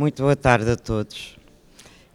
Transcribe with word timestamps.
Muito 0.00 0.22
boa 0.22 0.34
tarde 0.34 0.70
a 0.70 0.76
todos. 0.76 1.36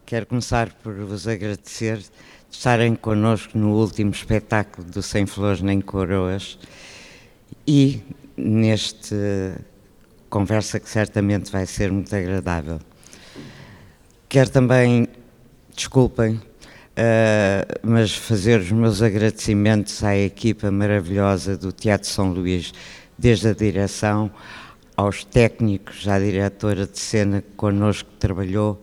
Quero 0.08 0.26
começar 0.26 0.72
por 0.82 0.92
vos 0.92 1.28
agradecer 1.28 1.98
de 1.98 2.10
estarem 2.50 2.96
connosco 2.96 3.56
no 3.56 3.76
último 3.76 4.10
espetáculo 4.10 4.90
do 4.90 5.04
Sem 5.04 5.28
Flores 5.28 5.62
Nem 5.62 5.80
Coroas 5.82 6.58
e 7.68 8.02
neste 8.36 9.14
conversa 10.32 10.80
que 10.80 10.90
certamente 10.90 11.52
vai 11.52 11.68
ser 11.68 11.92
muito 11.92 12.16
agradável. 12.16 12.80
Quero 14.28 14.50
também, 14.50 15.08
desculpem, 15.76 16.38
uh, 16.38 16.42
mas 17.84 18.16
fazer 18.16 18.62
os 18.62 18.72
meus 18.72 19.04
agradecimentos 19.04 20.04
à 20.04 20.18
equipa 20.18 20.72
maravilhosa 20.72 21.56
do 21.56 21.72
Teatro 21.72 22.10
São 22.10 22.34
Luís, 22.34 22.74
desde 23.16 23.50
a 23.50 23.54
direção 23.54 24.32
aos 24.96 25.24
técnicos, 25.24 26.08
à 26.08 26.20
diretora 26.20 26.86
de 26.86 26.98
cena 26.98 27.42
que 27.42 27.52
connosco 27.56 28.10
trabalhou 28.20 28.82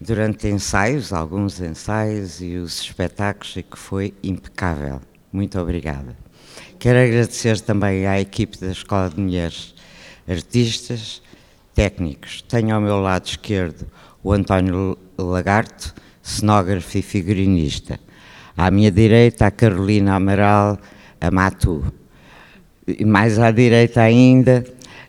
durante 0.00 0.48
ensaios, 0.48 1.12
alguns 1.12 1.60
ensaios 1.60 2.40
e 2.40 2.56
os 2.56 2.80
espetáculos, 2.80 3.56
e 3.56 3.62
que 3.62 3.78
foi 3.78 4.14
impecável. 4.22 5.00
Muito 5.32 5.58
obrigada. 5.58 6.16
Quero 6.78 6.98
agradecer 6.98 7.60
também 7.60 8.06
à 8.06 8.20
equipe 8.20 8.58
da 8.58 8.70
Escola 8.70 9.08
de 9.08 9.20
Mulheres, 9.20 9.74
artistas, 10.28 11.22
técnicos. 11.74 12.42
Tenho 12.42 12.74
ao 12.74 12.80
meu 12.80 13.00
lado 13.00 13.26
esquerdo 13.26 13.86
o 14.22 14.32
António 14.32 14.96
Lagarto, 15.18 15.94
cenógrafo 16.22 16.98
e 16.98 17.02
figurinista. 17.02 17.98
À 18.56 18.70
minha 18.70 18.90
direita, 18.90 19.46
a 19.46 19.50
Carolina 19.50 20.14
Amaral, 20.14 20.78
a 21.20 21.30
Matu. 21.30 21.92
E 22.86 23.04
mais 23.04 23.38
à 23.38 23.50
direita 23.50 24.02
ainda, 24.02 24.64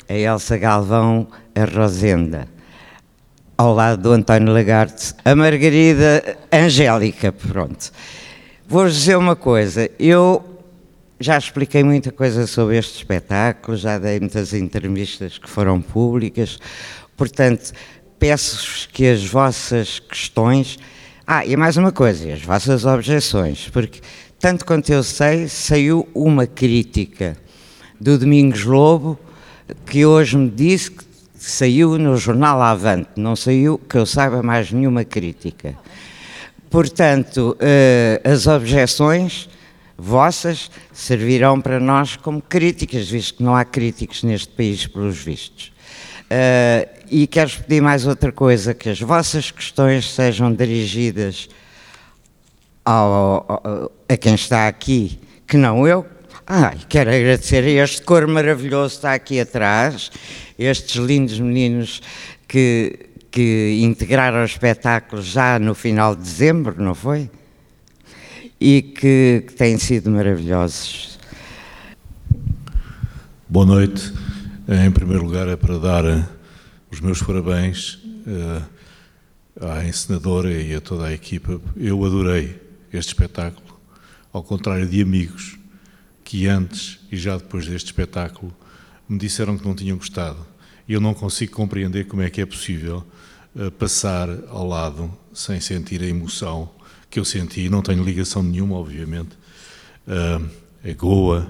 a 0.07 0.13
Elsa 0.13 0.57
Galvão, 0.57 1.27
a 1.55 1.65
Rosenda. 1.65 2.47
Ao 3.57 3.73
lado 3.73 4.01
do 4.01 4.11
António 4.11 4.53
Lagarde, 4.53 5.13
a 5.23 5.35
Margarida 5.35 6.37
Angélica, 6.51 7.31
pronto. 7.31 7.91
Vou-vos 8.67 8.93
dizer 8.95 9.15
uma 9.15 9.35
coisa, 9.35 9.89
eu 9.97 10.43
já 11.19 11.37
expliquei 11.37 11.83
muita 11.83 12.11
coisa 12.11 12.45
sobre 12.45 12.77
este 12.77 12.97
espetáculo, 12.97 13.77
já 13.77 13.97
dei 13.97 14.19
muitas 14.19 14.53
entrevistas 14.53 15.37
que 15.37 15.49
foram 15.49 15.81
públicas, 15.81 16.59
portanto, 17.15 17.71
peço-vos 18.19 18.87
que 18.91 19.07
as 19.07 19.23
vossas 19.23 19.99
questões. 19.99 20.77
Ah, 21.25 21.45
e 21.45 21.55
mais 21.55 21.77
uma 21.77 21.91
coisa, 21.91 22.33
as 22.33 22.41
vossas 22.41 22.85
objeções, 22.85 23.69
porque, 23.69 24.01
tanto 24.39 24.65
quanto 24.65 24.91
eu 24.91 25.01
sei, 25.01 25.47
saiu 25.47 26.07
uma 26.13 26.45
crítica 26.45 27.37
do 27.99 28.17
Domingos 28.17 28.63
Lobo 28.63 29.17
que 29.85 30.05
hoje 30.05 30.37
me 30.37 30.49
disse 30.49 30.91
que 30.91 31.03
saiu 31.35 31.97
no 31.97 32.17
jornal 32.17 32.61
Avante, 32.61 33.09
não 33.15 33.35
saiu, 33.35 33.77
que 33.77 33.97
eu 33.97 34.05
saiba, 34.05 34.41
mais 34.41 34.71
nenhuma 34.71 35.03
crítica. 35.03 35.75
Portanto, 36.69 37.55
eh, 37.59 38.21
as 38.23 38.47
objeções 38.47 39.47
vossas 39.97 40.69
servirão 40.91 41.61
para 41.61 41.79
nós 41.79 42.15
como 42.15 42.41
críticas, 42.41 43.09
visto 43.09 43.37
que 43.37 43.43
não 43.43 43.55
há 43.55 43.63
críticos 43.63 44.23
neste 44.23 44.49
país, 44.49 44.85
pelos 44.87 45.17
vistos. 45.17 45.71
Uh, 46.25 46.89
e 47.09 47.27
quero 47.27 47.51
pedir 47.51 47.81
mais 47.81 48.07
outra 48.07 48.31
coisa, 48.31 48.73
que 48.73 48.89
as 48.89 48.99
vossas 48.99 49.51
questões 49.51 50.11
sejam 50.11 50.51
dirigidas 50.51 51.47
ao, 52.83 53.61
a 54.09 54.17
quem 54.17 54.33
está 54.33 54.67
aqui, 54.67 55.19
que 55.47 55.55
não 55.55 55.87
eu, 55.87 56.05
Ai, 56.47 56.77
quero 56.87 57.09
agradecer 57.09 57.63
a 57.63 57.83
este 57.83 58.03
cor 58.03 58.27
maravilhoso 58.27 58.89
que 58.89 58.95
está 58.97 59.13
aqui 59.15 59.39
atrás, 59.39 60.11
estes 60.59 60.97
lindos 60.97 61.39
meninos 61.39 62.03
que, 62.47 63.09
que 63.31 63.79
integraram 63.81 64.43
o 64.43 64.45
espetáculo 64.45 65.23
já 65.23 65.57
no 65.57 65.73
final 65.73 66.15
de 66.15 66.21
dezembro, 66.21 66.75
não 66.77 66.93
foi? 66.93 67.31
E 68.61 68.83
que, 68.83 69.43
que 69.47 69.53
têm 69.55 69.79
sido 69.79 70.11
maravilhosos. 70.11 71.17
Boa 73.49 73.65
noite. 73.65 74.13
Em 74.67 74.91
primeiro 74.91 75.23
lugar, 75.23 75.47
é 75.47 75.55
para 75.55 75.79
dar 75.79 76.05
eh, 76.05 76.23
os 76.91 76.99
meus 76.99 77.23
parabéns 77.23 77.95
uh, 78.27 78.63
à 79.61 79.83
encenadora 79.83 80.51
e 80.51 80.75
a 80.75 80.81
toda 80.81 81.07
a 81.07 81.13
equipa. 81.13 81.59
Eu 81.75 82.05
adorei 82.05 82.61
este 82.93 83.13
espetáculo, 83.13 83.79
ao 84.31 84.43
contrário 84.43 84.87
de 84.87 85.01
amigos 85.01 85.64
que 86.25 86.47
antes 86.47 86.99
e 87.11 87.15
já 87.15 87.37
depois 87.37 87.67
deste 87.67 87.85
espetáculo 87.85 88.51
me 89.07 89.17
disseram 89.17 89.57
que 89.57 89.65
não 89.65 89.75
tinham 89.75 89.95
gostado. 89.95 90.45
E 90.87 90.93
eu 90.93 90.99
não 90.99 91.13
consigo 91.13 91.53
compreender 91.53 92.07
como 92.07 92.23
é 92.23 92.29
que 92.29 92.41
é 92.41 92.45
possível 92.45 93.05
uh, 93.55 93.71
passar 93.71 94.27
ao 94.49 94.67
lado 94.67 95.15
sem 95.31 95.61
sentir 95.61 96.01
a 96.01 96.07
emoção 96.07 96.69
que 97.09 97.19
eu 97.19 97.25
senti. 97.25 97.69
Não 97.69 97.81
tenho 97.81 98.03
ligação 98.03 98.41
nenhuma, 98.41 98.75
obviamente. 98.75 99.37
Uh, 100.07 100.49
é 100.83 100.93
Goa, 100.93 101.49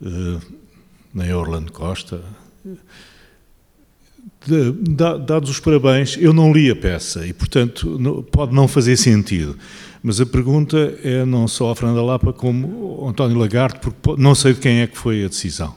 uh, 0.00 0.40
nem 1.12 1.32
Orlando 1.34 1.70
Costa. 1.70 2.24
Dados 5.26 5.50
os 5.50 5.60
parabéns, 5.60 6.16
eu 6.18 6.32
não 6.32 6.52
li 6.52 6.70
a 6.70 6.76
peça 6.76 7.26
e, 7.26 7.32
portanto, 7.32 8.26
pode 8.32 8.54
não 8.54 8.66
fazer 8.66 8.96
sentido. 8.96 9.58
Mas 10.02 10.20
a 10.20 10.26
pergunta 10.26 10.98
é 11.04 11.24
não 11.26 11.46
só 11.46 11.70
a 11.70 11.76
Fernanda 11.76 12.02
Lapa 12.02 12.32
como 12.32 13.06
António 13.06 13.38
Lagarde, 13.38 13.80
porque 13.80 14.20
não 14.20 14.34
sei 14.34 14.54
de 14.54 14.60
quem 14.60 14.80
é 14.80 14.86
que 14.86 14.96
foi 14.96 15.24
a 15.24 15.28
decisão. 15.28 15.74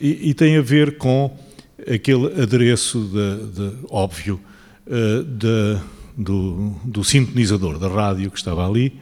E, 0.00 0.30
e 0.30 0.34
tem 0.34 0.56
a 0.56 0.62
ver 0.62 0.98
com 0.98 1.34
aquele 1.90 2.42
adereço 2.42 2.98
de, 3.00 3.70
de, 3.70 3.76
óbvio 3.88 4.38
uh, 4.86 5.24
de, 5.24 5.78
do, 6.16 6.74
do 6.84 7.02
sintonizador 7.02 7.78
da 7.78 7.88
rádio 7.88 8.30
que 8.30 8.38
estava 8.38 8.66
ali 8.68 8.92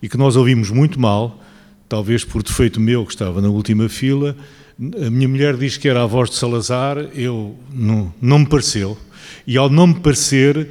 e 0.00 0.08
que 0.08 0.16
nós 0.16 0.36
ouvimos 0.36 0.70
muito 0.70 1.00
mal, 1.00 1.40
talvez 1.88 2.24
por 2.24 2.42
defeito 2.42 2.80
meu 2.80 3.04
que 3.04 3.12
estava 3.12 3.40
na 3.40 3.48
última 3.48 3.88
fila. 3.88 4.36
A 5.04 5.10
minha 5.10 5.28
mulher 5.28 5.56
diz 5.56 5.76
que 5.76 5.88
era 5.88 6.02
a 6.02 6.06
voz 6.06 6.30
de 6.30 6.36
Salazar, 6.36 6.98
eu 7.14 7.56
não, 7.72 8.12
não 8.20 8.40
me 8.40 8.46
pareceu. 8.46 8.96
E 9.46 9.56
ao 9.56 9.68
não 9.68 9.88
me 9.88 9.94
parecer, 10.00 10.68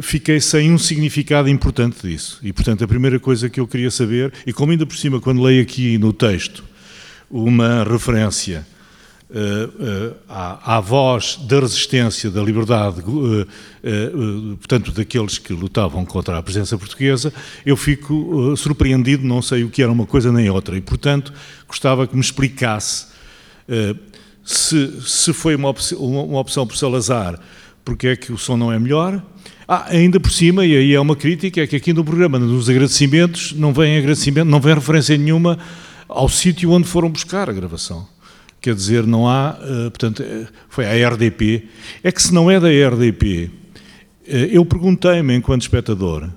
fiquei 0.00 0.40
sem 0.40 0.72
um 0.72 0.78
significado 0.78 1.48
importante 1.48 2.06
disso. 2.06 2.38
E, 2.42 2.52
portanto, 2.52 2.84
a 2.84 2.88
primeira 2.88 3.18
coisa 3.20 3.48
que 3.48 3.60
eu 3.60 3.66
queria 3.66 3.90
saber, 3.90 4.32
e 4.46 4.52
como 4.52 4.72
ainda 4.72 4.86
por 4.86 4.96
cima, 4.96 5.20
quando 5.20 5.42
leio 5.42 5.62
aqui 5.62 5.98
no 5.98 6.12
texto 6.12 6.64
uma 7.30 7.84
referência 7.84 8.66
uh, 9.30 9.34
uh, 9.34 10.16
à, 10.28 10.76
à, 10.76 10.80
voz 10.80 11.38
da 11.48 11.60
resistência, 11.60 12.30
da 12.30 12.42
liberdade, 12.42 13.00
uh, 13.00 14.56
portanto, 14.56 14.92
daqueles 14.92 15.38
que 15.38 15.52
lutavam 15.52 16.04
contra 16.04 16.38
a 16.38 16.42
presença 16.42 16.78
portuguesa, 16.78 17.32
eu 17.66 17.76
fico 17.76 18.56
surpreendido, 18.56 19.26
não 19.26 19.42
sei 19.42 19.64
o 19.64 19.70
que 19.70 19.82
era 19.82 19.90
uma 19.92 20.06
coisa 20.06 20.32
nem 20.32 20.48
outra. 20.48 20.76
E, 20.76 20.80
portanto, 20.80 21.32
gostava 21.66 22.06
que 22.06 22.14
me 22.14 22.22
explicasse 22.22 23.06
se, 24.44 25.00
se 25.00 25.32
foi 25.32 25.56
uma, 25.56 25.70
op 25.70 25.80
uma 25.96 26.38
opção 26.38 26.66
por 26.66 26.76
Salazar, 26.76 27.40
porque 27.84 28.08
é 28.08 28.16
que 28.16 28.32
o 28.32 28.38
som 28.38 28.56
não 28.56 28.72
é 28.72 28.78
melhor, 28.78 29.22
ah, 29.66 29.86
ainda 29.88 30.20
por 30.20 30.30
cima, 30.30 30.64
e 30.66 30.76
aí 30.76 30.94
é 30.94 31.00
uma 31.00 31.16
crítica, 31.16 31.62
é 31.62 31.66
que 31.66 31.76
aqui 31.76 31.92
no 31.92 32.04
programa 32.04 32.38
dos 32.38 32.68
agradecimentos 32.68 33.52
não 33.52 33.72
vem 33.72 33.96
agradecimento, 33.96 34.46
não 34.46 34.60
vem 34.60 34.74
referência 34.74 35.16
nenhuma 35.16 35.58
ao 36.08 36.28
sítio 36.28 36.70
onde 36.70 36.86
foram 36.86 37.08
buscar 37.08 37.48
a 37.48 37.52
gravação. 37.52 38.06
Quer 38.60 38.74
dizer, 38.74 39.06
não 39.06 39.28
há, 39.28 39.58
uh, 39.60 39.90
portanto, 39.90 40.22
eh, 40.22 40.46
foi 40.70 40.86
a 40.86 41.08
RDP. 41.10 41.68
É 42.02 42.10
que 42.10 42.22
se 42.22 42.32
não 42.32 42.50
é 42.50 42.58
da 42.58 42.68
RDP, 42.68 43.50
eh, 44.26 44.48
eu 44.52 44.64
perguntei-me 44.64 45.34
enquanto 45.34 45.62
espectador, 45.62 46.30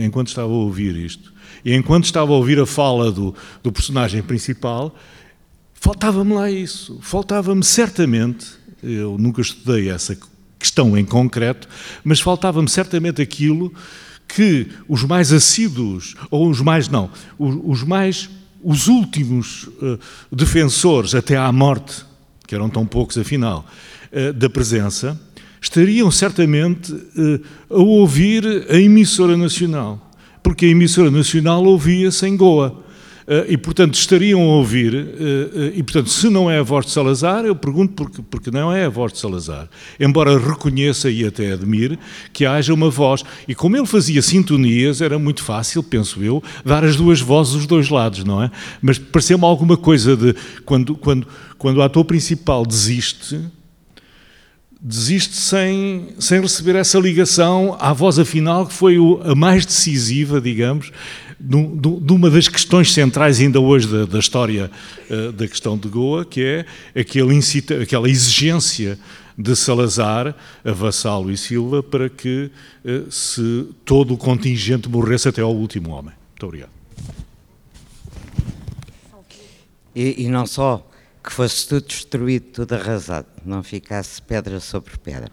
enquanto 0.00 0.28
estava 0.28 0.48
a 0.48 0.56
ouvir 0.56 0.96
isto, 0.96 1.32
e 1.64 1.74
enquanto 1.74 2.04
estava 2.04 2.32
a 2.32 2.36
ouvir 2.36 2.60
a 2.60 2.66
fala 2.66 3.10
do, 3.10 3.34
do 3.62 3.72
personagem 3.72 4.22
principal, 4.22 4.94
faltava-me 5.74 6.32
lá 6.34 6.50
isso. 6.50 6.98
Faltava-me 7.02 7.62
certamente, 7.64 8.46
eu 8.82 9.16
nunca 9.18 9.40
estudei 9.40 9.90
essa 9.90 10.16
questão 10.64 10.96
em 10.96 11.04
concreto, 11.04 11.68
mas 12.02 12.20
faltava-me 12.20 12.68
certamente 12.68 13.20
aquilo 13.20 13.70
que 14.26 14.66
os 14.88 15.04
mais 15.04 15.30
assíduos, 15.30 16.14
ou 16.30 16.48
os 16.48 16.62
mais 16.62 16.88
não, 16.88 17.10
os, 17.38 17.58
os 17.62 17.82
mais, 17.82 18.30
os 18.62 18.88
últimos 18.88 19.64
uh, 19.64 19.98
defensores 20.32 21.14
até 21.14 21.36
à 21.36 21.52
morte, 21.52 22.02
que 22.46 22.54
eram 22.54 22.70
tão 22.70 22.86
poucos 22.86 23.18
afinal, 23.18 23.66
uh, 24.10 24.32
da 24.32 24.48
presença, 24.48 25.20
estariam 25.60 26.10
certamente 26.10 26.92
uh, 26.92 27.42
a 27.68 27.82
ouvir 27.82 28.66
a 28.70 28.78
emissora 28.78 29.36
nacional, 29.36 30.10
porque 30.42 30.64
a 30.64 30.68
emissora 30.68 31.10
nacional 31.10 31.62
ouvia-se 31.64 32.26
em 32.26 32.36
Goa. 32.36 32.83
Uh, 33.26 33.48
e, 33.48 33.56
portanto, 33.56 33.94
estariam 33.94 34.38
a 34.42 34.56
ouvir, 34.56 34.94
uh, 34.94 34.98
uh, 34.98 35.72
e, 35.74 35.82
portanto, 35.82 36.10
se 36.10 36.28
não 36.28 36.50
é 36.50 36.58
a 36.58 36.62
voz 36.62 36.84
de 36.84 36.92
Salazar, 36.92 37.46
eu 37.46 37.56
pergunto 37.56 37.94
porque, 37.94 38.22
porque 38.22 38.50
não 38.50 38.70
é 38.70 38.84
a 38.84 38.90
voz 38.90 39.14
de 39.14 39.18
Salazar. 39.18 39.66
Embora 39.98 40.38
reconheça 40.38 41.10
e 41.10 41.24
até 41.24 41.52
admire 41.52 41.98
que 42.34 42.44
haja 42.44 42.74
uma 42.74 42.90
voz. 42.90 43.24
E 43.48 43.54
como 43.54 43.78
ele 43.78 43.86
fazia 43.86 44.20
sintonias, 44.20 45.00
era 45.00 45.18
muito 45.18 45.42
fácil, 45.42 45.82
penso 45.82 46.22
eu, 46.22 46.42
dar 46.66 46.84
as 46.84 46.96
duas 46.96 47.18
vozes 47.22 47.54
dos 47.54 47.66
dois 47.66 47.88
lados, 47.88 48.24
não 48.24 48.42
é? 48.42 48.50
Mas 48.82 48.98
pareceu-me 48.98 49.44
alguma 49.44 49.78
coisa 49.78 50.14
de. 50.14 50.34
Quando, 50.66 50.94
quando, 50.94 51.26
quando 51.56 51.78
o 51.78 51.82
ator 51.82 52.04
principal 52.04 52.66
desiste, 52.66 53.40
desiste 54.78 55.34
sem, 55.34 56.08
sem 56.18 56.42
receber 56.42 56.76
essa 56.76 56.98
ligação 56.98 57.74
à 57.80 57.94
voz 57.94 58.18
afinal, 58.18 58.66
que 58.66 58.74
foi 58.74 58.98
a 59.24 59.34
mais 59.34 59.64
decisiva, 59.64 60.42
digamos, 60.42 60.92
de 61.44 62.12
uma 62.12 62.30
das 62.30 62.48
questões 62.48 62.92
centrais 62.92 63.40
ainda 63.40 63.60
hoje 63.60 63.86
da, 63.86 64.06
da 64.06 64.18
história 64.18 64.70
uh, 65.10 65.32
da 65.32 65.46
questão 65.46 65.76
de 65.76 65.88
Goa, 65.88 66.24
que 66.24 66.42
é 66.42 67.00
aquele 67.00 67.34
incita, 67.34 67.82
aquela 67.82 68.08
exigência 68.08 68.98
de 69.36 69.54
Salazar 69.54 70.34
a 70.64 70.72
Vassalo 70.72 71.30
e 71.30 71.36
Silva 71.36 71.82
para 71.82 72.08
que 72.08 72.50
uh, 72.84 73.10
se 73.10 73.68
todo 73.84 74.14
o 74.14 74.16
contingente 74.16 74.88
morresse 74.88 75.28
até 75.28 75.42
ao 75.42 75.54
último 75.54 75.90
homem. 75.90 76.14
Muito 76.30 76.46
obrigado. 76.46 76.70
E, 79.94 80.24
e 80.24 80.28
não 80.28 80.46
só 80.46 80.84
que 81.22 81.32
fosse 81.32 81.68
tudo 81.68 81.86
destruído, 81.86 82.46
tudo 82.52 82.74
arrasado, 82.74 83.26
não 83.44 83.62
ficasse 83.62 84.20
pedra 84.20 84.60
sobre 84.60 84.96
pedra. 84.98 85.30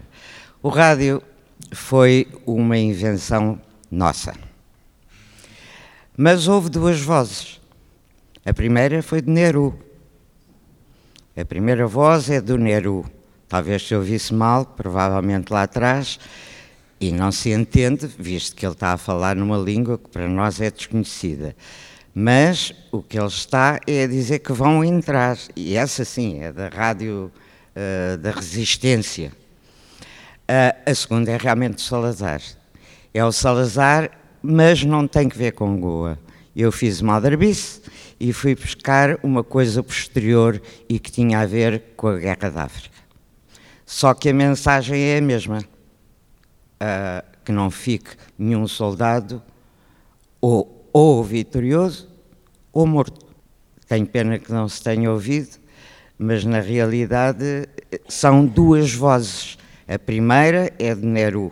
O 0.62 0.70
rádio 0.70 1.22
foi 1.72 2.28
uma 2.46 2.78
invenção 2.78 3.60
nossa. 3.90 4.51
Mas 6.16 6.48
houve 6.48 6.70
duas 6.70 7.00
vozes. 7.00 7.62
A 8.46 8.54
primeira 8.54 9.02
foi 9.02 9.22
de 9.22 9.30
Neru. 9.30 9.78
A 11.38 11.46
primeira 11.46 11.88
voz 11.88 12.30
é 12.30 12.42
do 12.42 12.58
Neru. 12.58 13.06
Talvez 13.48 13.88
se 13.88 13.96
ouvisse 13.96 14.34
mal, 14.34 14.66
provavelmente 14.66 15.52
lá 15.52 15.64
atrás, 15.64 16.20
e 17.00 17.12
não 17.12 17.32
se 17.32 17.52
entende, 17.52 18.10
visto 18.18 18.56
que 18.56 18.66
ele 18.66 18.74
está 18.74 18.94
a 18.94 18.98
falar 18.98 19.36
numa 19.36 19.58
língua 19.58 19.98
que 19.98 20.10
para 20.10 20.28
nós 20.28 20.62
é 20.62 20.70
desconhecida. 20.70 21.56
Mas 22.14 22.74
o 22.92 23.02
que 23.02 23.18
ele 23.18 23.28
está 23.28 23.80
é 23.88 24.04
a 24.04 24.08
dizer 24.08 24.40
que 24.40 24.52
vão 24.52 24.84
entrar, 24.84 25.38
e 25.56 25.76
essa 25.76 26.04
sim 26.04 26.42
é 26.42 26.52
da 26.52 26.68
rádio 26.68 27.32
uh, 27.76 28.18
da 28.18 28.32
resistência. 28.32 29.32
Uh, 30.44 30.92
a 30.92 30.94
segunda 30.94 31.32
é 31.32 31.38
realmente 31.38 31.82
Salazar. 31.82 32.42
É 33.14 33.24
o 33.24 33.32
Salazar, 33.32 34.12
mas 34.42 34.84
não 34.84 35.08
tem 35.08 35.30
que 35.30 35.38
ver 35.38 35.52
com 35.52 35.80
Goa. 35.80 36.18
Eu 36.56 36.72
fiz 36.72 37.02
uma 37.02 37.16
aldrabice 37.16 37.82
e 38.20 38.34
fui 38.34 38.56
buscar 38.56 39.18
uma 39.24 39.44
coisa 39.44 39.82
posterior 39.82 40.62
e 40.90 41.00
que 41.00 41.12
tinha 41.12 41.40
a 41.40 41.46
ver 41.46 41.94
com 41.96 42.08
a 42.08 42.18
Guerra 42.18 42.50
da 42.50 42.64
África. 42.64 42.96
Só 43.86 44.14
que 44.14 44.30
a 44.30 44.34
mensagem 44.34 45.00
é 45.00 45.18
a 45.18 45.22
mesma. 45.22 45.60
Uh, 45.60 47.32
que 47.44 47.52
não 47.52 47.70
fique 47.70 48.12
nenhum 48.38 48.68
soldado 48.68 49.42
ou 50.40 50.82
ou 50.94 51.24
vitorioso 51.24 52.10
ou 52.72 52.86
morto. 52.86 53.26
Tenho 53.88 54.06
pena 54.06 54.40
que 54.40 54.52
não 54.52 54.68
se 54.68 54.82
tenha 54.82 55.12
ouvido, 55.12 55.58
mas 56.18 56.46
na 56.46 56.60
realidade 56.60 57.68
são 58.08 58.46
duas 58.46 58.94
vozes. 58.94 59.58
A 59.88 60.00
primeira 60.00 60.72
é 60.80 60.96
de 60.96 61.06
Neru, 61.06 61.52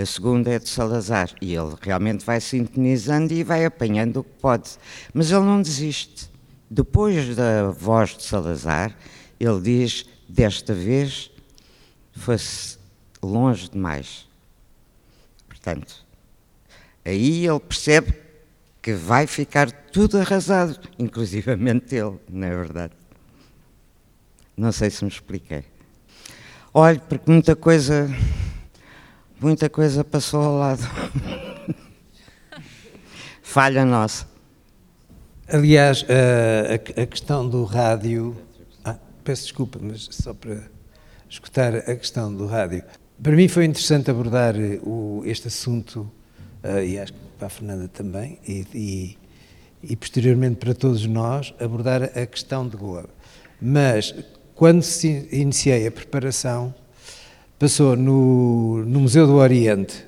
a 0.00 0.06
segunda 0.06 0.50
é 0.50 0.58
de 0.58 0.68
Salazar, 0.68 1.30
e 1.40 1.54
ele 1.54 1.74
realmente 1.80 2.24
vai 2.24 2.40
sintonizando 2.40 3.32
e 3.32 3.44
vai 3.44 3.64
apanhando 3.64 4.20
o 4.20 4.24
que 4.24 4.34
pode. 4.40 4.70
Mas 5.12 5.30
ele 5.30 5.44
não 5.44 5.60
desiste. 5.60 6.30
Depois 6.70 7.36
da 7.36 7.70
voz 7.70 8.16
de 8.16 8.22
Salazar, 8.22 8.96
ele 9.38 9.60
diz: 9.60 10.06
desta 10.28 10.72
vez 10.72 11.30
fosse 12.12 12.78
longe 13.22 13.68
demais. 13.68 14.28
Portanto, 15.48 16.04
Aí 17.04 17.46
ele 17.46 17.60
percebe 17.60 18.14
que 18.82 18.92
vai 18.92 19.26
ficar 19.26 19.70
tudo 19.70 20.18
arrasado, 20.18 20.78
inclusivamente 20.98 21.94
ele, 21.94 22.18
não 22.28 22.46
é 22.46 22.50
verdade? 22.50 22.92
Não 24.56 24.70
sei 24.70 24.90
se 24.90 25.04
me 25.04 25.10
expliquei. 25.10 25.64
Olhe, 26.72 27.00
porque 27.00 27.30
muita 27.30 27.56
coisa, 27.56 28.08
muita 29.40 29.70
coisa 29.70 30.04
passou 30.04 30.42
ao 30.42 30.58
lado. 30.58 30.82
Falha 33.42 33.84
nossa. 33.84 34.28
Aliás, 35.48 36.04
a, 36.08 37.02
a, 37.02 37.06
questão 37.06 37.48
do 37.48 37.64
rádio. 37.64 38.36
Ah, 38.84 38.96
peço 39.24 39.42
desculpa, 39.44 39.78
mas 39.82 40.08
só 40.12 40.32
para 40.32 40.62
escutar 41.28 41.74
a 41.74 41.96
questão 41.96 42.32
do 42.32 42.46
rádio. 42.46 42.84
Para 43.20 43.32
mim 43.32 43.48
foi 43.48 43.64
interessante 43.64 44.10
abordar 44.10 44.54
o, 44.82 45.22
este 45.24 45.48
assunto 45.48 46.10
uh, 46.62 46.78
e 46.84 46.98
acho 46.98 47.12
que 47.12 47.18
para 47.36 47.46
a 47.46 47.50
Fernanda 47.50 47.88
também, 47.88 48.38
e, 48.46 48.66
e, 48.74 49.18
e, 49.82 49.96
posteriormente 49.96 50.56
para 50.56 50.74
todos 50.74 51.06
nós, 51.06 51.54
abordar 51.58 52.02
a 52.02 52.26
questão 52.26 52.68
de 52.68 52.76
Goa. 52.76 53.08
Mas, 53.60 54.14
quando 54.54 54.82
se 54.82 55.26
iniciei 55.32 55.86
a 55.86 55.90
preparação, 55.90 56.74
passou 57.60 57.94
no, 57.94 58.82
no 58.86 59.00
Museu 59.00 59.26
do 59.26 59.34
Oriente 59.34 60.02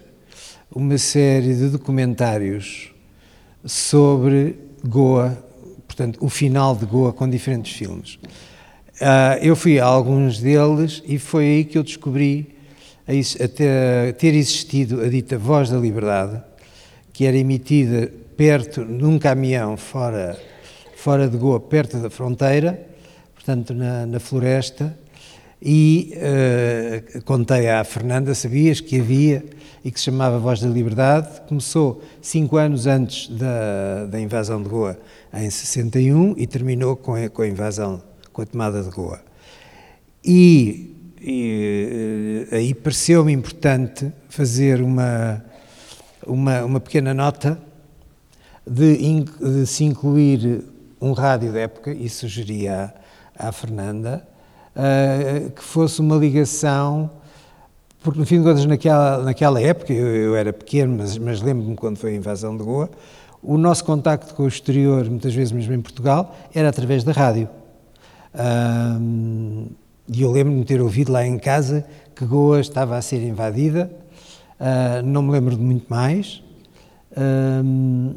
uma 0.74 0.96
série 0.96 1.54
de 1.54 1.68
documentários 1.68 2.90
sobre 3.62 4.58
Goa, 4.82 5.36
portanto, 5.86 6.16
o 6.22 6.30
final 6.30 6.74
de 6.74 6.86
Goa 6.86 7.12
com 7.12 7.28
diferentes 7.28 7.74
filmes. 7.74 8.14
Uh, 8.94 9.36
eu 9.42 9.54
fui 9.54 9.78
a 9.78 9.84
alguns 9.84 10.40
deles 10.40 11.02
e 11.06 11.18
foi 11.18 11.44
aí 11.44 11.64
que 11.66 11.76
eu 11.76 11.82
descobri 11.82 12.56
a, 13.06 13.48
ter, 13.48 14.14
ter 14.14 14.34
existido 14.34 15.02
a 15.02 15.08
dita 15.10 15.36
Voz 15.36 15.68
da 15.68 15.76
Liberdade, 15.76 16.42
que 17.12 17.26
era 17.26 17.36
emitida 17.36 18.10
perto, 18.34 18.82
num 18.82 19.18
caminhão 19.18 19.76
fora, 19.76 20.40
fora 20.96 21.28
de 21.28 21.36
Goa, 21.36 21.60
perto 21.60 21.98
da 21.98 22.08
fronteira, 22.08 22.82
portanto 23.34 23.74
na, 23.74 24.06
na 24.06 24.18
floresta, 24.18 25.01
e 25.64 26.14
uh, 26.16 27.22
contei 27.22 27.68
à 27.68 27.84
Fernanda, 27.84 28.34
sabias 28.34 28.80
que 28.80 28.98
havia 29.00 29.44
e 29.84 29.90
que 29.92 29.98
se 29.98 30.06
chamava 30.06 30.38
Voz 30.38 30.60
da 30.60 30.68
Liberdade, 30.68 31.40
começou 31.48 32.02
cinco 32.20 32.56
anos 32.56 32.88
antes 32.88 33.28
da, 33.28 34.06
da 34.06 34.20
invasão 34.20 34.60
de 34.60 34.68
Goa, 34.68 34.98
em 35.32 35.48
61, 35.48 36.34
e 36.36 36.46
terminou 36.48 36.96
com 36.96 37.14
a, 37.14 37.28
com 37.28 37.42
a 37.42 37.48
invasão, 37.48 38.02
com 38.32 38.42
a 38.42 38.46
tomada 38.46 38.82
de 38.82 38.90
Goa. 38.90 39.20
E 40.24 40.88
e 41.24 42.48
uh, 42.50 42.56
aí 42.56 42.74
pareceu-me 42.74 43.32
importante 43.32 44.12
fazer 44.28 44.82
uma, 44.82 45.44
uma, 46.26 46.64
uma 46.64 46.80
pequena 46.80 47.14
nota 47.14 47.56
de, 48.66 48.94
in, 48.94 49.24
de, 49.24 49.64
se 49.64 49.84
incluir 49.84 50.64
um 51.00 51.12
rádio 51.12 51.52
da 51.52 51.60
época, 51.60 51.92
e 51.92 52.08
sugeri 52.08 52.66
à, 52.66 52.92
à 53.38 53.52
Fernanda, 53.52 54.26
uh, 54.76 55.50
que 55.50 55.62
fosse 55.62 56.00
uma 56.00 56.16
ligação, 56.16 57.10
porque 58.02 58.18
no 58.18 58.26
fim 58.26 58.38
de 58.38 58.44
contas, 58.44 58.64
naquela, 58.64 59.18
naquela 59.22 59.60
época, 59.60 59.92
eu, 59.92 60.06
eu 60.06 60.36
era 60.36 60.52
pequeno, 60.52 60.96
mas, 60.98 61.16
mas 61.18 61.40
lembro-me 61.40 61.76
quando 61.76 61.96
foi 61.96 62.12
a 62.12 62.16
invasão 62.16 62.56
de 62.56 62.62
Goa, 62.62 62.90
o 63.42 63.58
nosso 63.58 63.84
contacto 63.84 64.34
com 64.34 64.44
o 64.44 64.48
exterior, 64.48 65.08
muitas 65.08 65.34
vezes 65.34 65.52
mesmo 65.52 65.74
em 65.74 65.80
Portugal, 65.80 66.36
era 66.54 66.68
através 66.68 67.02
da 67.02 67.12
rádio. 67.12 67.48
E 70.08 70.22
eu 70.22 70.30
lembro-me 70.30 70.60
de 70.60 70.66
ter 70.66 70.80
ouvido 70.80 71.12
lá 71.12 71.26
em 71.26 71.38
casa 71.38 71.84
que 72.14 72.24
Goa 72.24 72.60
estava 72.60 72.96
a 72.96 73.02
ser 73.02 73.22
invadida, 73.22 73.90
uh, 74.60 75.04
não 75.04 75.22
me 75.22 75.32
lembro 75.32 75.56
de 75.56 75.62
muito 75.62 75.86
mais. 75.88 76.42
Um, 77.16 78.14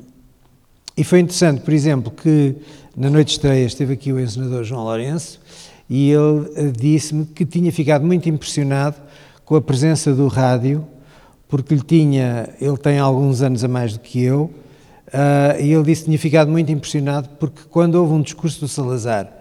e 0.98 1.04
foi 1.04 1.20
interessante, 1.20 1.62
por 1.62 1.74
exemplo, 1.74 2.12
que 2.12 2.56
na 2.96 3.10
noite 3.10 3.28
de 3.28 3.34
estreia 3.34 3.66
esteve 3.66 3.94
aqui 3.94 4.14
o 4.14 4.20
encenador 4.20 4.64
João 4.64 4.84
Lourenço 4.84 5.40
e 5.90 6.12
ele 6.12 6.52
ah, 6.56 6.72
disse-me 6.76 7.26
que 7.26 7.46
tinha 7.46 7.72
ficado 7.72 8.06
muito 8.06 8.28
impressionado 8.28 8.98
com 9.44 9.56
a 9.56 9.62
presença 9.62 10.14
do 10.14 10.28
rádio, 10.28 10.86
porque 11.48 11.74
ele 11.74 11.84
tinha, 11.84 12.50
ele 12.60 12.78
tem 12.78 12.98
alguns 12.98 13.42
anos 13.42 13.64
a 13.64 13.68
mais 13.68 13.94
do 13.94 14.00
que 14.00 14.24
eu, 14.24 14.52
uh, 15.08 15.62
e 15.62 15.72
ele 15.72 15.84
disse 15.84 16.02
que 16.02 16.06
tinha 16.08 16.20
ficado 16.20 16.50
muito 16.50 16.72
impressionado 16.72 17.30
porque 17.40 17.62
quando 17.70 17.96
houve 17.96 18.14
um 18.14 18.22
discurso 18.22 18.62
do 18.62 18.68
Salazar 18.68 19.32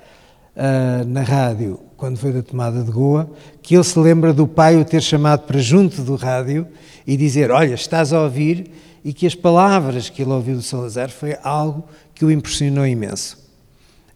uh, 0.54 1.08
na 1.08 1.22
rádio, 1.22 1.80
quando 1.96 2.18
foi 2.18 2.32
da 2.32 2.42
tomada 2.42 2.82
de 2.82 2.90
Goa, 2.90 3.30
que 3.62 3.74
ele 3.74 3.84
se 3.84 3.98
lembra 3.98 4.32
do 4.32 4.46
pai 4.46 4.76
o 4.76 4.84
ter 4.84 5.02
chamado 5.02 5.46
para 5.46 5.58
junto 5.58 6.02
do 6.02 6.16
rádio 6.16 6.66
e 7.06 7.16
dizer: 7.16 7.50
Olha, 7.50 7.74
estás 7.74 8.12
a 8.12 8.20
ouvir, 8.22 8.70
e 9.02 9.12
que 9.12 9.26
as 9.26 9.34
palavras 9.34 10.10
que 10.10 10.22
ele 10.22 10.32
ouviu 10.32 10.56
do 10.56 10.62
Salazar 10.62 11.08
foi 11.08 11.36
algo 11.42 11.84
que 12.14 12.24
o 12.24 12.30
impressionou 12.30 12.86
imenso. 12.86 13.38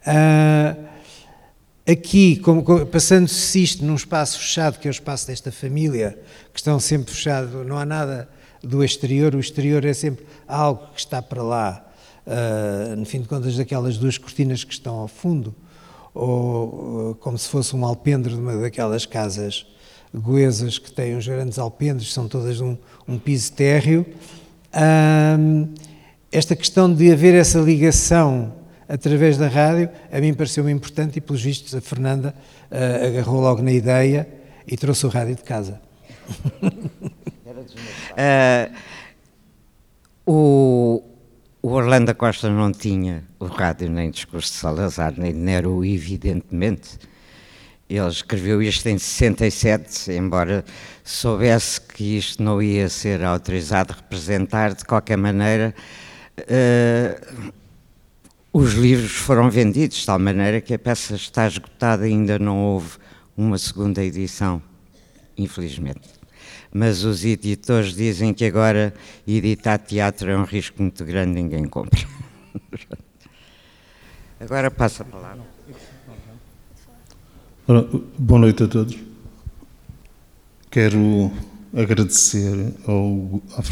Uh, 0.03 0.89
aqui, 1.91 2.41
passando-se 2.93 3.63
isto 3.63 3.85
num 3.85 3.95
espaço 3.95 4.39
fechado, 4.39 4.79
que 4.79 4.87
é 4.87 4.91
o 4.91 4.93
espaço 4.93 5.27
desta 5.27 5.51
família, 5.51 6.19
que 6.53 6.61
estão 6.61 6.79
sempre 6.79 7.15
fechados, 7.15 7.67
não 7.67 7.79
há 7.79 7.87
nada 7.87 8.29
do 8.63 8.85
exterior, 8.85 9.35
o 9.35 9.41
exterior 9.41 9.83
é 9.85 9.95
sempre 9.95 10.27
algo 10.47 10.89
que 10.93 11.01
está 11.01 11.23
para 11.23 11.43
lá, 11.43 11.91
uh, 12.27 12.97
no 12.97 13.07
fim 13.07 13.23
de 13.23 13.29
contas, 13.29 13.57
daquelas 13.57 13.97
duas 13.97 14.19
cortinas 14.19 14.65
que 14.65 14.73
estão 14.73 14.97
ao 14.97 15.09
fundo 15.09 15.55
ou 16.15 17.15
como 17.21 17.39
se 17.39 17.49
fosse 17.49 17.75
um 17.77 17.85
alpendre 17.85 18.35
de 18.35 18.41
uma 18.41 18.57
daquelas 18.57 19.07
casas 19.07 19.65
goesas 20.13 20.79
que 20.79 20.91
têm 20.91 21.17
uns 21.17 21.27
grandes 21.27 21.59
alpendres, 21.59 22.13
são 22.13 22.27
todas 22.27 22.61
um, 22.61 22.77
um 23.07 23.19
piso 23.19 23.53
térreo. 23.53 24.05
esta 26.33 26.57
questão 26.57 26.93
de 26.93 27.13
haver 27.13 27.35
essa 27.35 27.59
ligação 27.61 28.58
através 28.89 29.37
da 29.37 29.49
rádio, 29.49 29.91
a 30.11 30.21
mim 30.21 30.33
pareceu-me 30.33 30.73
importante 30.73 31.19
e, 31.19 31.21
pelos 31.21 31.43
vistos, 31.43 31.75
a 31.75 31.81
Fernanda 31.81 32.35
uh, 32.71 33.07
agarrou 33.07 33.41
logo 33.41 33.63
na 33.63 33.73
ideia 33.73 34.27
E 34.67 34.77
trouxe 34.77 35.07
o 35.07 35.09
rádio 35.09 35.37
de 35.37 35.43
casa. 35.43 35.81
uh, 38.17 38.75
o, 40.27 41.03
o 41.63 41.69
Orlando 41.69 42.15
Costa 42.15 42.49
não 42.49 42.73
tinha 42.73 43.25
o 43.39 43.47
rádio 43.47 43.91
nem 43.91 44.11
discurso 44.11 44.53
de 44.53 44.59
Salazar, 44.59 45.15
nem 45.17 45.33
de 45.33 45.39
Nero, 45.39 45.85
evidentemente. 45.85 46.99
Ele 47.89 48.09
escreveu 48.09 48.61
isto 48.61 48.87
em 48.87 48.99
67, 48.99 50.13
embora 50.13 50.63
soubesse 51.03 51.81
que 51.81 52.19
isto 52.19 52.43
não 52.43 52.61
ia 52.61 52.89
ser 52.91 53.25
autorizado 53.25 53.95
a 53.95 53.97
representar, 53.97 54.75
de 54.75 54.85
qualquer 54.85 55.17
maneira, 55.17 55.75
uh, 56.41 57.53
os 58.59 58.75
livros 58.75 59.13
foram 59.13 59.51
vendidos, 59.51 59.99
de 59.99 60.07
tal 60.07 60.19
maneira 60.19 60.61
que 60.61 60.75
a 60.75 60.79
peça 60.79 61.15
está 61.15 61.47
esgotada, 61.47 62.05
ainda 62.05 62.39
não 62.39 62.59
houve 62.59 62.99
uma 63.37 63.57
segunda 63.59 64.03
edição, 64.03 64.63
infelizmente 65.37 66.19
mas 66.73 67.05
os 67.05 67.25
editores 67.25 67.95
dizem 67.95 68.35
que 68.35 68.45
agora 68.45 68.95
editar 69.27 69.79
teatro 69.79 70.31
é 70.31 70.37
um 70.37 70.45
risco 70.45 70.83
muito 70.83 71.05
grande, 71.05 71.43
ninguém 71.43 71.65
compra. 71.65 72.01
agora 74.41 74.71
passa 74.71 75.03
a 75.03 75.07
palavra. 75.07 75.43
Boa 78.19 78.41
noite 78.41 78.63
a 78.63 78.69
todos. 78.69 78.99
Quero 80.71 81.33
agradecer 81.75 82.75
ao, 82.87 83.43
à 83.57 83.63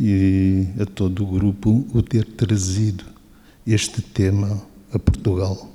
e 0.00 0.66
a 0.80 0.86
todo 0.86 1.22
o 1.22 1.26
grupo 1.26 1.86
o 1.92 2.02
ter 2.02 2.24
trazido 2.24 3.04
este 3.66 4.00
tema 4.00 4.62
a 4.92 4.98
Portugal. 4.98 5.70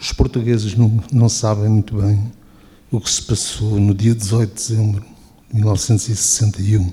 Os 0.00 0.10
portugueses 0.12 0.74
não, 0.74 1.04
não 1.12 1.28
sabem 1.28 1.68
muito 1.68 2.00
bem 2.00 2.32
o 2.90 2.98
que 2.98 3.10
se 3.10 3.22
passou 3.22 3.78
no 3.78 3.94
dia 3.94 4.14
18 4.14 4.48
de 4.48 4.54
dezembro 4.54 5.04
de 5.50 5.56
1961. 5.56 6.92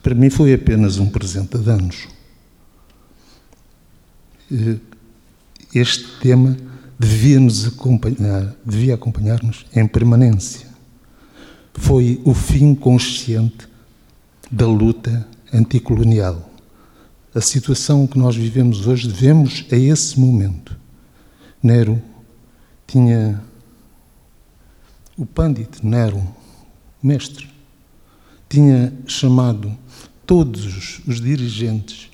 Para 0.00 0.14
mim 0.14 0.30
foi 0.30 0.54
apenas 0.54 0.98
um 0.98 1.08
presente 1.08 1.58
de 1.58 1.70
anos. 1.70 2.08
Eh, 4.50 4.78
este 5.74 6.06
tema 6.20 6.56
devia 6.98 7.40
nos 7.40 7.66
acompanhar, 7.66 8.54
devia 8.64 8.94
acompanhar-nos 8.94 9.66
em 9.74 9.86
permanência. 9.88 10.68
Foi 11.74 12.20
o 12.24 12.34
fim 12.34 12.74
consciente 12.74 13.71
da 14.52 14.66
luta 14.66 15.26
anticolonial. 15.50 16.50
A 17.34 17.40
situação 17.40 18.06
que 18.06 18.18
nós 18.18 18.36
vivemos 18.36 18.86
hoje 18.86 19.08
devemos 19.08 19.64
a 19.72 19.76
esse 19.76 20.20
momento. 20.20 20.78
Nero 21.62 22.00
tinha 22.86 23.42
o 25.16 25.24
Pandit 25.24 25.84
Nero, 25.84 26.22
mestre, 27.02 27.48
tinha 28.46 28.92
chamado 29.06 29.74
todos 30.26 31.00
os 31.06 31.18
dirigentes 31.18 32.10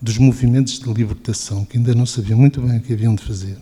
dos 0.00 0.18
movimentos 0.18 0.78
de 0.78 0.92
libertação, 0.92 1.64
que 1.64 1.78
ainda 1.78 1.94
não 1.94 2.04
sabiam 2.04 2.38
muito 2.38 2.60
bem 2.60 2.76
o 2.76 2.80
que 2.82 2.92
haviam 2.92 3.14
de 3.14 3.22
fazer, 3.22 3.56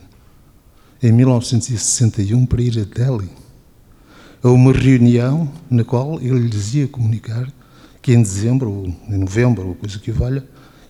em 1.01 1.13
1961 1.13 2.45
para 2.45 2.61
ir 2.61 2.77
a 2.79 2.83
Delhi, 2.83 3.29
a 4.43 4.49
uma 4.49 4.73
reunião 4.73 5.49
na 5.69 5.85
qual 5.85 6.19
ele 6.19 6.49
lhes 6.49 6.73
ia 6.73 6.87
comunicar 6.87 7.47
que 8.01 8.13
em 8.13 8.21
dezembro, 8.21 8.93
em 9.07 9.17
novembro, 9.17 9.67
ou 9.67 9.75
coisa 9.75 9.99
que 9.99 10.11
valha, 10.11 10.45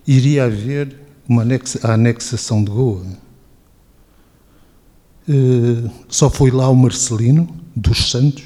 iria 0.06 0.44
haver 0.44 0.96
uma 1.28 1.42
anexa, 1.42 1.78
a 1.82 1.94
anexação 1.94 2.64
de 2.64 2.70
Goa. 2.70 3.04
Uh, 5.28 5.90
só 6.08 6.28
foi 6.28 6.50
lá 6.50 6.68
o 6.68 6.74
Marcelino, 6.74 7.48
dos 7.76 8.10
Santos, 8.10 8.44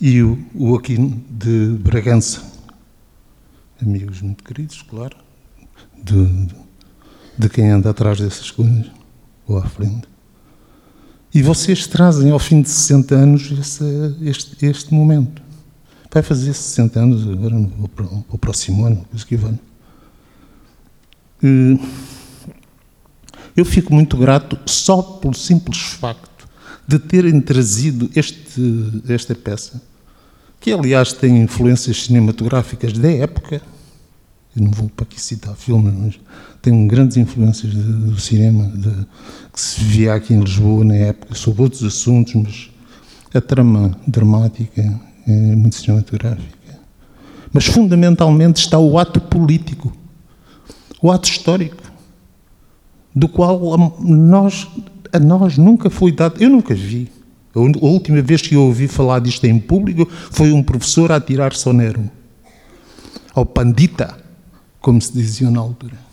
e 0.00 0.22
o, 0.22 0.38
o 0.54 0.74
Aquino 0.74 1.22
de 1.30 1.76
Bragança. 1.80 2.42
Amigos 3.80 4.20
muito 4.20 4.44
queridos, 4.44 4.82
claro, 4.82 5.16
de, 6.02 6.48
de 7.38 7.48
quem 7.48 7.70
anda 7.70 7.90
atrás 7.90 8.20
dessas 8.20 8.50
coisas, 8.50 8.90
ou 9.46 9.58
à 9.58 9.64
frente. 9.64 10.08
E 11.34 11.42
vocês 11.42 11.86
trazem 11.86 12.30
ao 12.30 12.38
fim 12.38 12.62
de 12.62 12.68
60 12.68 13.14
anos 13.14 13.50
esse, 13.50 13.84
este, 14.22 14.66
este 14.66 14.94
momento. 14.94 15.42
Vai 16.14 16.22
fazer 16.22 16.54
60 16.54 17.00
anos 17.00 17.28
agora, 17.28 17.58
no, 17.58 17.90
o 18.28 18.38
próximo 18.38 18.84
ano, 18.86 19.04
coisa 19.10 19.26
que 19.26 19.36
vale. 19.36 19.58
Eu 23.56 23.64
fico 23.64 23.92
muito 23.92 24.16
grato 24.16 24.56
só 24.64 25.02
pelo 25.02 25.34
simples 25.34 25.78
facto 25.78 26.48
de 26.86 27.00
terem 27.00 27.40
trazido 27.40 28.08
este, 28.14 29.02
esta 29.08 29.34
peça, 29.34 29.82
que 30.60 30.70
aliás 30.72 31.12
tem 31.12 31.42
influências 31.42 32.04
cinematográficas 32.04 32.92
da 32.92 33.10
época. 33.10 33.60
Eu 34.54 34.62
não 34.62 34.70
vou 34.70 34.88
para 34.88 35.02
aqui 35.02 35.20
citar 35.20 35.56
filmes, 35.56 35.92
mas 35.98 36.20
tem 36.62 36.86
grandes 36.86 37.16
influências 37.16 37.72
de, 37.72 37.82
do 37.82 38.20
cinema 38.20 38.68
de, 38.68 38.90
que 39.52 39.60
se 39.60 39.82
via 39.82 40.14
aqui 40.14 40.32
em 40.32 40.38
Lisboa 40.38 40.84
na 40.84 40.94
época, 40.94 41.34
sobre 41.34 41.62
outros 41.62 41.82
assuntos, 41.82 42.34
mas 42.36 42.70
a 43.34 43.40
trama 43.40 43.98
dramática 44.06 45.00
muito 45.26 45.76
cinematográfica. 45.76 46.78
Mas 47.52 47.66
fundamentalmente 47.66 48.60
está 48.60 48.78
o 48.78 48.98
ato 48.98 49.20
político, 49.20 49.92
o 51.00 51.10
ato 51.10 51.28
histórico, 51.28 51.82
do 53.14 53.28
qual 53.28 53.96
nós, 54.00 54.66
a 55.12 55.18
nós 55.18 55.56
nunca 55.56 55.88
foi 55.88 56.10
dado. 56.10 56.42
Eu 56.42 56.50
nunca 56.50 56.74
vi. 56.74 57.10
A 57.54 57.60
última 57.60 58.20
vez 58.20 58.42
que 58.42 58.56
eu 58.56 58.62
ouvi 58.62 58.88
falar 58.88 59.20
disto 59.20 59.44
em 59.44 59.60
público 59.60 60.08
foi 60.10 60.50
um 60.52 60.62
professor 60.62 61.12
a 61.12 61.20
tirar-se 61.20 61.68
ao 61.68 61.72
Nero, 61.72 62.10
ao 63.32 63.46
Pandita, 63.46 64.18
como 64.80 65.00
se 65.00 65.12
dizia 65.12 65.48
na 65.50 65.60
altura. 65.60 66.03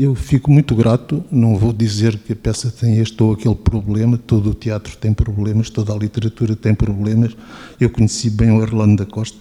Eu 0.00 0.14
fico 0.14 0.48
muito 0.48 0.76
grato, 0.76 1.24
não 1.28 1.56
vou 1.56 1.72
dizer 1.72 2.16
que 2.18 2.32
a 2.32 2.36
peça 2.36 2.70
tem 2.70 2.98
este 2.98 3.20
ou 3.20 3.32
aquele 3.32 3.56
problema, 3.56 4.16
todo 4.16 4.50
o 4.50 4.54
teatro 4.54 4.96
tem 4.96 5.12
problemas, 5.12 5.70
toda 5.70 5.92
a 5.92 5.96
literatura 5.96 6.54
tem 6.54 6.72
problemas. 6.72 7.36
Eu 7.80 7.90
conheci 7.90 8.30
bem 8.30 8.52
o 8.52 8.58
Orlando 8.58 9.04
da 9.04 9.10
Costa, 9.10 9.36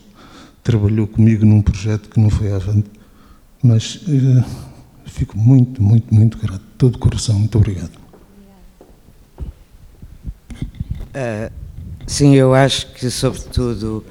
trabalhou 0.63 1.05
comigo 1.05 1.45
num 1.45 1.61
projeto 1.61 2.09
que 2.09 2.19
não 2.19 2.31
foi 2.31 2.51
avante, 2.51 2.89
mas 3.61 3.97
uh, 4.07 4.43
fico 5.05 5.37
muito, 5.37 5.79
muito, 5.79 6.11
muito 6.11 6.39
grato, 6.39 6.63
todo 6.75 6.95
o 6.95 6.97
coração, 6.97 7.37
muito 7.37 7.55
obrigado. 7.55 7.93
Uh, 11.13 11.53
sim, 12.07 12.33
eu 12.33 12.55
acho 12.55 12.91
que, 12.93 13.11
sobretudo, 13.11 14.03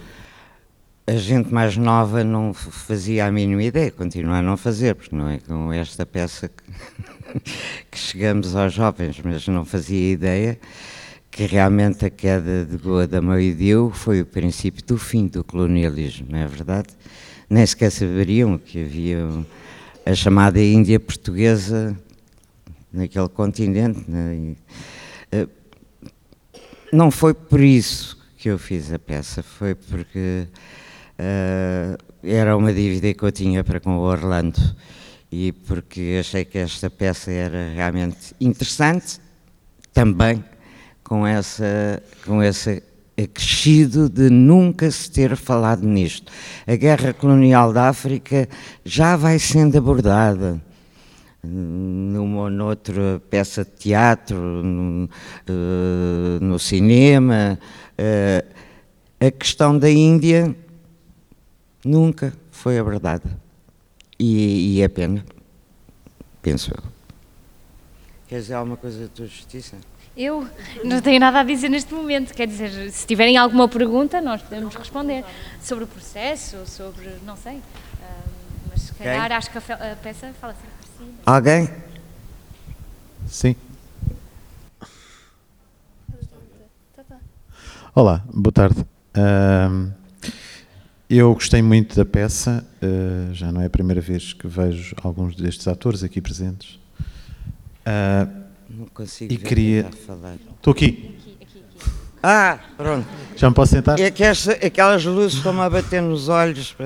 a 1.06 1.16
gente 1.16 1.54
mais 1.54 1.76
nova 1.76 2.24
não 2.24 2.52
fazia 2.52 3.26
a 3.26 3.32
mínima 3.32 3.62
ideia, 3.62 3.90
continua 3.92 4.38
a 4.38 4.42
não 4.42 4.56
fazer, 4.56 4.96
porque 4.96 5.14
não 5.14 5.28
é 5.28 5.38
com 5.38 5.72
esta 5.72 6.04
peça 6.04 6.48
que, 6.48 7.40
que 7.90 7.98
chegamos 7.98 8.56
aos 8.56 8.72
jovens, 8.72 9.20
mas 9.22 9.46
não 9.46 9.64
fazia 9.64 10.12
ideia 10.12 10.58
que 11.30 11.44
realmente 11.44 12.04
a 12.04 12.10
queda 12.10 12.64
de 12.64 12.76
Goa 12.78 13.06
da 13.06 13.20
Moidiu 13.20 13.90
foi 13.94 14.22
o 14.22 14.26
princípio 14.26 14.82
do 14.84 14.96
fim 14.96 15.26
do 15.26 15.44
colonialismo, 15.44 16.26
não 16.30 16.38
é 16.38 16.46
verdade? 16.46 16.88
Nem 17.48 17.64
sequer 17.64 17.92
saberiam 17.92 18.58
que 18.58 18.82
havia 18.82 19.28
a 20.04 20.14
chamada 20.14 20.60
Índia 20.60 20.98
Portuguesa 20.98 21.96
naquele 22.90 23.28
continente. 23.28 24.02
Né? 24.08 24.56
Não 26.90 27.10
foi 27.10 27.34
por 27.34 27.60
isso 27.60 28.18
que 28.38 28.48
eu 28.48 28.58
fiz 28.58 28.90
a 28.90 28.98
peça, 28.98 29.42
foi 29.42 29.74
porque 29.74 30.48
uh, 31.18 31.96
era 32.22 32.56
uma 32.56 32.72
dívida 32.72 33.12
que 33.14 33.22
eu 33.22 33.32
tinha 33.32 33.62
para 33.62 33.80
com 33.80 33.96
o 33.96 34.00
Orlando 34.00 34.60
e 35.30 35.52
porque 35.52 36.18
achei 36.20 36.44
que 36.44 36.58
esta 36.58 36.88
peça 36.88 37.30
era 37.30 37.72
realmente 37.74 38.34
interessante, 38.40 39.20
também 39.92 40.44
com, 41.02 41.26
essa, 41.26 42.02
com 42.24 42.42
esse 42.42 42.82
acrescido 43.16 44.08
de 44.08 44.30
nunca 44.30 44.90
se 44.90 45.10
ter 45.10 45.36
falado 45.36 45.86
nisto. 45.86 46.30
A 46.66 46.76
guerra 46.76 47.12
colonial 47.12 47.72
da 47.72 47.88
África 47.88 48.48
já 48.84 49.16
vai 49.16 49.38
sendo 49.38 49.76
abordada 49.78 50.60
numa 51.42 52.42
ou 52.42 52.50
noutra 52.50 53.22
peça 53.30 53.64
de 53.64 53.70
teatro, 53.70 54.36
no, 54.36 55.04
uh, 55.04 56.44
no 56.44 56.58
cinema. 56.58 57.58
Uh, 57.98 58.56
a 59.20 59.30
questão 59.30 59.78
da 59.78 59.90
Índia 59.90 60.54
nunca 61.86 62.32
foi 62.50 62.78
abordada. 62.78 63.38
E, 64.18 64.76
e 64.76 64.82
é 64.82 64.88
pena, 64.88 65.24
penso 66.42 66.72
eu. 66.74 66.82
Queres 68.26 68.44
dizer 68.44 68.54
alguma 68.54 68.76
coisa 68.76 69.02
da 69.02 69.08
tua 69.08 69.26
justiça? 69.26 69.76
Eu 70.16 70.48
não 70.82 71.00
tenho 71.00 71.20
nada 71.20 71.40
a 71.40 71.44
dizer 71.44 71.68
neste 71.68 71.92
momento. 71.92 72.34
Quer 72.34 72.48
dizer, 72.48 72.90
se 72.90 73.06
tiverem 73.06 73.36
alguma 73.36 73.68
pergunta, 73.68 74.20
nós 74.20 74.42
podemos 74.42 74.74
responder. 74.74 75.24
Sobre 75.62 75.84
o 75.84 75.86
processo, 75.86 76.66
sobre. 76.66 77.08
não 77.24 77.36
sei. 77.36 77.56
Uh, 77.56 77.62
mas 78.70 78.80
se 78.80 78.94
calhar 78.94 79.30
acho 79.32 79.50
que 79.50 79.58
a, 79.58 79.92
a 79.92 79.96
peça 79.96 80.32
fala 80.40 80.54
sempre 80.54 80.70
por 80.80 80.86
si. 80.86 81.04
Né? 81.04 81.18
Alguém? 81.26 81.68
Sim. 83.28 83.54
Olá, 87.94 88.22
boa 88.26 88.52
tarde. 88.52 88.84
Ah, 89.14 89.90
eu 91.08 91.32
gostei 91.34 91.62
muito 91.62 91.94
da 91.94 92.04
peça, 92.04 92.66
uh, 92.82 93.32
já 93.32 93.52
não 93.52 93.60
é 93.60 93.66
a 93.66 93.70
primeira 93.70 94.00
vez 94.00 94.32
que 94.32 94.48
vejo 94.48 94.94
alguns 95.02 95.36
destes 95.36 95.68
atores 95.68 96.02
aqui 96.02 96.20
presentes. 96.20 96.80
Uh, 97.86 98.46
não 98.68 98.86
consigo 98.86 99.32
e 99.32 99.36
queria. 99.36 99.88
Estou 100.56 100.72
aqui. 100.72 101.16
Ah, 102.22 102.58
pronto. 102.76 103.06
Já 103.36 103.48
me 103.48 103.54
posso 103.54 103.72
sentar? 103.72 104.00
É 104.00 104.10
que 104.10 104.24
esta, 104.24 104.52
aquelas 104.52 105.04
luzes 105.04 105.34
estão 105.34 105.60
a 105.62 105.70
bater 105.70 106.02
nos 106.02 106.28
olhos. 106.28 106.76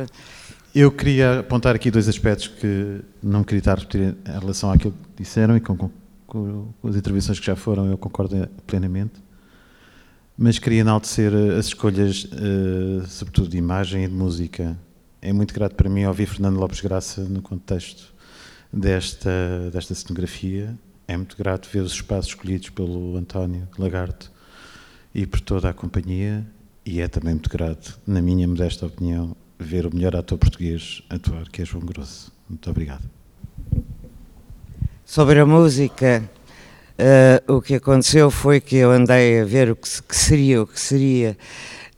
Eu 0.74 0.92
queria 0.92 1.40
apontar 1.40 1.74
aqui 1.74 1.90
dois 1.90 2.06
aspectos 2.08 2.48
que 2.48 3.00
não 3.22 3.42
queria 3.42 3.60
estar 3.60 3.72
a 3.72 3.76
repetir 3.76 4.14
em 4.26 4.38
relação 4.38 4.70
àquilo 4.70 4.92
que 4.92 5.22
disseram 5.22 5.56
e 5.56 5.60
com, 5.60 5.74
com, 5.76 5.90
com 6.26 6.88
as 6.88 6.94
intervenções 6.94 7.40
que 7.40 7.46
já 7.46 7.56
foram, 7.56 7.90
eu 7.90 7.96
concordo 7.96 8.46
plenamente. 8.66 9.14
Mas 10.42 10.58
queria 10.58 10.80
enaltecer 10.80 11.34
eh, 11.34 11.58
as 11.58 11.66
escolhas, 11.66 12.24
uh, 12.24 13.06
sobretudo 13.06 13.50
de 13.50 13.58
imagem 13.58 14.04
e 14.04 14.08
de 14.08 14.14
música. 14.14 14.74
É 15.20 15.34
muito 15.34 15.52
grato 15.52 15.74
para 15.74 15.86
mim 15.90 16.06
ouvir 16.06 16.24
Fernando 16.24 16.56
Lopes 16.56 16.80
Graça 16.80 17.20
no 17.24 17.42
contexto 17.42 18.14
desta, 18.72 19.70
desta 19.70 19.94
cenografia. 19.94 20.74
É 21.06 21.14
muito 21.14 21.36
grato 21.36 21.68
ver 21.70 21.80
os 21.80 21.92
espaços 21.92 22.28
escolhidos 22.28 22.70
pelo 22.70 23.18
António 23.18 23.68
Lagarto 23.78 24.32
e 25.14 25.26
por 25.26 25.42
toda 25.42 25.68
a 25.68 25.74
companhia. 25.74 26.42
E 26.86 27.02
é 27.02 27.06
também 27.06 27.34
muito 27.34 27.50
grato, 27.50 28.00
na 28.06 28.22
minha 28.22 28.48
modesta 28.48 28.86
opinião, 28.86 29.36
ver 29.58 29.84
o 29.84 29.94
melhor 29.94 30.16
ator 30.16 30.38
português 30.38 31.02
atuar, 31.10 31.50
que 31.50 31.60
é 31.60 31.66
João 31.66 31.84
Grosso. 31.84 32.32
Muito 32.48 32.70
obrigado. 32.70 33.04
Sobre 35.04 35.38
a 35.38 35.44
música, 35.44 36.26
uh, 37.00 37.56
o 37.56 37.62
que 37.62 37.74
aconteceu 37.74 38.30
foi 38.30 38.60
que 38.60 38.76
eu 38.76 38.90
andei 38.90 39.40
a 39.40 39.44
ver 39.44 39.70
o 39.70 39.76
que, 39.76 39.88
que 40.02 40.16
seria, 40.16 40.62
o 40.62 40.66
que 40.66 40.78
seria, 40.78 41.36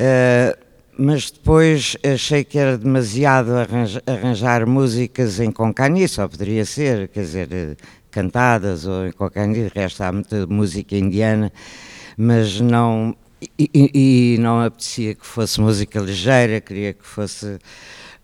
uh, 0.00 0.58
mas 0.96 1.30
depois 1.30 1.96
achei 2.04 2.44
que 2.44 2.58
era 2.58 2.78
demasiado 2.78 3.52
arranjar, 3.52 4.02
arranjar 4.06 4.66
músicas 4.66 5.40
em 5.40 5.50
Concani, 5.50 6.06
só 6.06 6.28
poderia 6.28 6.64
ser, 6.64 7.08
quer 7.08 7.22
dizer, 7.22 7.76
cantadas 8.10 8.86
ou 8.86 9.06
em 9.06 9.12
Concani, 9.12 9.70
resta 9.74 10.06
há 10.06 10.12
muita 10.12 10.46
música 10.46 10.96
indiana, 10.96 11.52
mas 12.16 12.60
não 12.60 13.16
e, 13.58 13.70
e, 13.74 14.34
e, 14.34 14.38
não 14.38 14.60
apetecia 14.60 15.14
que 15.14 15.26
fosse 15.26 15.60
música 15.60 15.98
ligeira, 16.00 16.60
queria 16.60 16.92
que 16.92 17.04
fosse. 17.04 17.58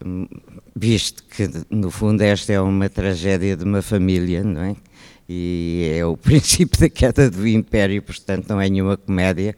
Hum, 0.05 0.29
visto 0.77 1.25
que, 1.25 1.51
no 1.69 1.91
fundo, 1.91 2.23
esta 2.23 2.53
é 2.53 2.61
uma 2.61 2.89
tragédia 2.89 3.57
de 3.57 3.65
uma 3.65 3.83
família, 3.83 4.45
não 4.45 4.63
é? 4.63 4.77
E 5.29 5.93
é 5.95 6.05
o 6.07 6.17
princípio 6.19 6.81
da 6.81 6.89
queda 6.89 7.31
do 7.31 7.47
Império, 7.47 8.03
portanto, 8.03 8.49
não 8.49 8.61
é 8.61 8.69
nenhuma 8.69 8.97
comédia. 8.97 9.55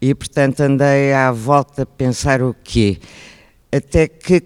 E, 0.00 0.14
portanto, 0.14 0.60
andei 0.60 1.12
à 1.12 1.30
volta 1.30 1.82
a 1.82 1.86
pensar 1.86 2.42
o 2.42 2.54
quê? 2.64 2.98
Até 3.70 4.08
que 4.08 4.42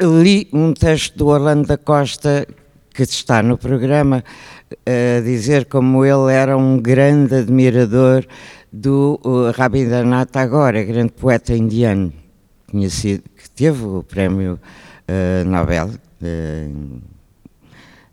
li 0.00 0.48
um 0.52 0.74
texto 0.74 1.16
do 1.16 1.28
Orlando 1.28 1.66
da 1.66 1.78
Costa 1.78 2.46
que 2.92 3.02
está 3.02 3.42
no 3.42 3.56
programa 3.56 4.22
a 4.84 5.20
dizer 5.22 5.66
como 5.66 6.04
ele 6.04 6.32
era 6.32 6.56
um 6.56 6.78
grande 6.78 7.36
admirador 7.36 8.26
do 8.72 9.18
Rabindranath 9.56 10.30
Tagore, 10.30 10.84
grande 10.84 11.12
poeta 11.12 11.54
indiano, 11.54 12.12
conhecido, 12.70 13.22
que 13.36 13.48
teve 13.50 13.84
o 13.84 14.02
prémio 14.02 14.58
uh, 15.08 15.48
Nobel 15.48 15.88
uh, 15.88 17.00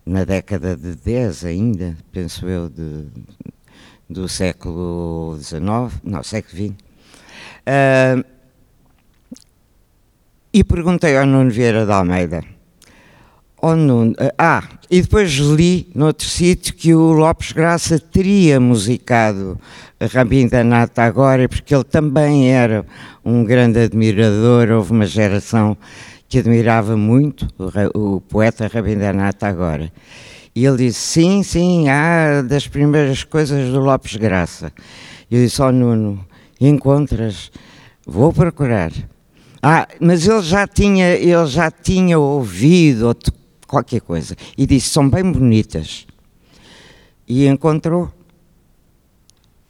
na 0.06 0.24
década 0.24 0.76
de 0.76 0.94
10 0.94 1.44
ainda, 1.44 1.96
penso 2.12 2.46
eu, 2.46 2.68
de, 2.68 3.06
do 4.08 4.28
século 4.28 5.36
XIX, 5.38 5.60
não, 6.04 6.22
século 6.22 6.56
XX. 6.56 6.74
Uh, 7.66 8.24
e 10.52 10.62
perguntei 10.62 11.16
ao 11.18 11.26
Nuno 11.26 11.50
Vieira 11.50 11.84
de 11.84 11.92
Almeida, 11.92 12.42
Oh, 13.62 13.74
Nuno. 13.74 14.14
Ah, 14.38 14.62
e 14.90 15.00
depois 15.00 15.32
li 15.32 15.88
noutro 15.94 16.28
sítio 16.28 16.74
que 16.74 16.94
o 16.94 17.12
Lopes 17.12 17.52
Graça 17.52 17.98
teria 17.98 18.60
musicado 18.60 19.58
Rabindranath 19.98 20.98
agora, 20.98 21.48
porque 21.48 21.74
ele 21.74 21.82
também 21.82 22.52
era 22.52 22.84
um 23.24 23.42
grande 23.44 23.80
admirador. 23.80 24.70
Houve 24.70 24.92
uma 24.92 25.06
geração 25.06 25.76
que 26.28 26.38
admirava 26.38 26.96
muito 26.96 27.46
o, 27.94 28.16
o 28.16 28.20
poeta 28.20 28.66
Rabindranath 28.66 29.42
agora. 29.42 29.92
E 30.54 30.64
ele 30.64 30.88
disse: 30.88 31.00
Sim, 31.00 31.42
sim, 31.42 31.88
há 31.88 32.42
das 32.42 32.66
primeiras 32.66 33.24
coisas 33.24 33.70
do 33.72 33.80
Lopes 33.80 34.16
Graça. 34.16 34.72
Eu 35.30 35.42
disse: 35.42 35.60
Oh, 35.62 35.70
Nuno, 35.70 36.26
encontras? 36.60 37.50
Vou 38.06 38.32
procurar. 38.32 38.92
Ah, 39.62 39.88
mas 40.00 40.26
ele 40.26 40.42
já 40.42 40.66
tinha, 40.66 41.14
ele 41.14 41.46
já 41.46 41.70
tinha 41.70 42.18
ouvido 42.18 43.08
ou 43.08 43.16
qualquer 43.66 44.00
coisa. 44.00 44.36
E 44.56 44.66
disse: 44.66 44.88
são 44.90 45.08
bem 45.08 45.30
bonitas. 45.30 46.06
E 47.28 47.46
encontrou 47.46 48.12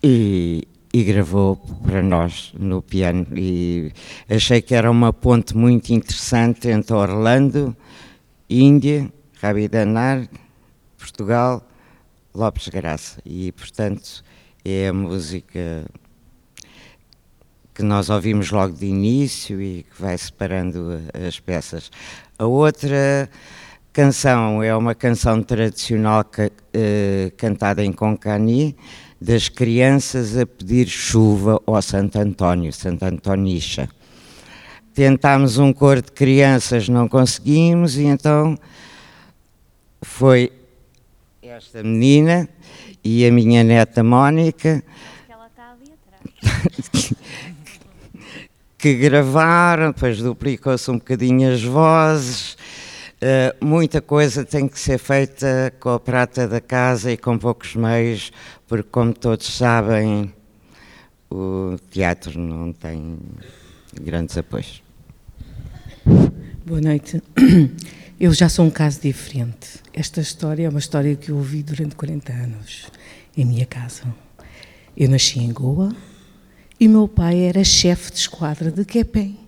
e, 0.02 0.68
e 0.96 1.04
gravou 1.04 1.56
para 1.84 2.02
nós 2.02 2.54
no 2.58 2.80
piano. 2.80 3.26
E 3.36 3.92
achei 4.30 4.62
que 4.62 4.74
era 4.74 4.90
uma 4.90 5.12
ponte 5.12 5.54
muito 5.54 5.90
interessante 5.92 6.68
entre 6.68 6.94
Orlando, 6.94 7.76
Índia, 8.48 9.12
Rabidanar, 9.38 10.26
Portugal, 10.96 11.62
Lopes 12.34 12.68
Graça. 12.68 13.20
E, 13.26 13.52
portanto, 13.52 14.24
é 14.64 14.88
a 14.88 14.92
música 14.94 15.84
que 17.74 17.82
nós 17.82 18.08
ouvimos 18.08 18.50
logo 18.50 18.74
de 18.74 18.86
início 18.86 19.60
e 19.60 19.82
que 19.82 20.00
vai 20.00 20.16
separando 20.16 20.98
as 21.28 21.38
peças. 21.38 21.90
A 22.38 22.46
outra 22.46 23.28
canção 23.92 24.62
é 24.62 24.74
uma 24.74 24.94
canção 24.94 25.42
tradicional 25.42 26.24
ca, 26.24 26.46
uh, 26.46 27.30
cantada 27.36 27.84
em 27.84 27.92
Concani, 27.92 28.74
das 29.20 29.48
crianças 29.48 30.36
a 30.36 30.46
pedir 30.46 30.86
chuva 30.88 31.60
ao 31.66 31.80
Santo 31.80 32.18
António, 32.18 32.72
Santo 32.72 33.04
Antonicha. 33.04 33.88
Tentámos 34.94 35.58
um 35.58 35.72
coro 35.72 36.02
de 36.02 36.12
crianças, 36.12 36.88
não 36.88 37.08
conseguimos, 37.08 37.96
e 37.96 38.04
então 38.04 38.58
foi 40.02 40.52
esta 41.42 41.82
menina 41.82 42.48
e 43.02 43.26
a 43.26 43.32
minha 43.32 43.62
neta 43.62 44.02
Mónica. 44.02 44.82
Ela 45.28 45.46
está 45.46 45.72
ali 45.72 45.92
atrás. 45.92 47.14
que 48.78 48.94
gravaram, 48.94 49.90
depois 49.90 50.18
duplicou-se 50.18 50.90
um 50.90 50.98
bocadinho 50.98 51.52
as 51.52 51.62
vozes 51.62 52.56
Uh, 53.16 53.64
muita 53.64 54.02
coisa 54.02 54.44
tem 54.44 54.68
que 54.68 54.78
ser 54.78 54.98
feita 54.98 55.72
com 55.80 55.88
a 55.88 55.98
prata 55.98 56.46
da 56.46 56.60
casa 56.60 57.10
e 57.10 57.16
com 57.16 57.38
poucos 57.38 57.74
meios, 57.74 58.30
porque, 58.68 58.88
como 58.90 59.14
todos 59.14 59.46
sabem, 59.46 60.32
o 61.30 61.76
teatro 61.90 62.38
não 62.38 62.74
tem 62.74 63.18
grandes 63.98 64.36
apoios. 64.36 64.82
Boa 66.66 66.80
noite. 66.80 67.22
Eu 68.20 68.32
já 68.34 68.48
sou 68.48 68.66
um 68.66 68.70
caso 68.70 69.00
diferente. 69.00 69.80
Esta 69.94 70.20
história 70.20 70.66
é 70.66 70.68
uma 70.68 70.78
história 70.78 71.14
que 71.16 71.30
eu 71.30 71.36
ouvi 71.36 71.62
durante 71.62 71.94
40 71.94 72.32
anos, 72.32 72.86
em 73.36 73.44
minha 73.44 73.66
casa. 73.66 74.04
Eu 74.96 75.10
nasci 75.10 75.38
em 75.38 75.52
Goa 75.52 75.94
e 76.80 76.88
meu 76.88 77.06
pai 77.06 77.40
era 77.40 77.62
chefe 77.62 78.10
de 78.10 78.18
esquadra 78.20 78.70
de 78.70 78.86
Quepem 78.86 79.45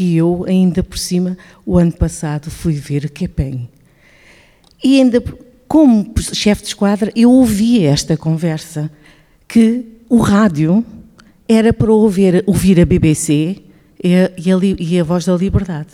que 0.00 0.16
eu, 0.16 0.46
ainda 0.48 0.82
por 0.82 0.96
cima, 0.96 1.36
o 1.66 1.76
ano 1.76 1.92
passado 1.92 2.50
fui 2.50 2.72
ver 2.72 3.10
Quepem. 3.10 3.68
E 4.82 4.98
ainda, 4.98 5.22
como 5.68 6.10
chefe 6.32 6.62
de 6.62 6.68
esquadra, 6.68 7.12
eu 7.14 7.30
ouvi 7.30 7.84
esta 7.84 8.16
conversa, 8.16 8.90
que 9.46 9.84
o 10.08 10.16
rádio 10.16 10.82
era 11.46 11.70
para 11.70 11.92
ouvir, 11.92 12.42
ouvir 12.46 12.80
a 12.80 12.86
BBC 12.86 13.58
e 14.02 14.14
a, 14.14 14.32
e, 14.38 14.50
a, 14.50 14.56
e 14.78 14.98
a, 14.98 15.04
voz 15.04 15.26
da 15.26 15.36
liberdade. 15.36 15.90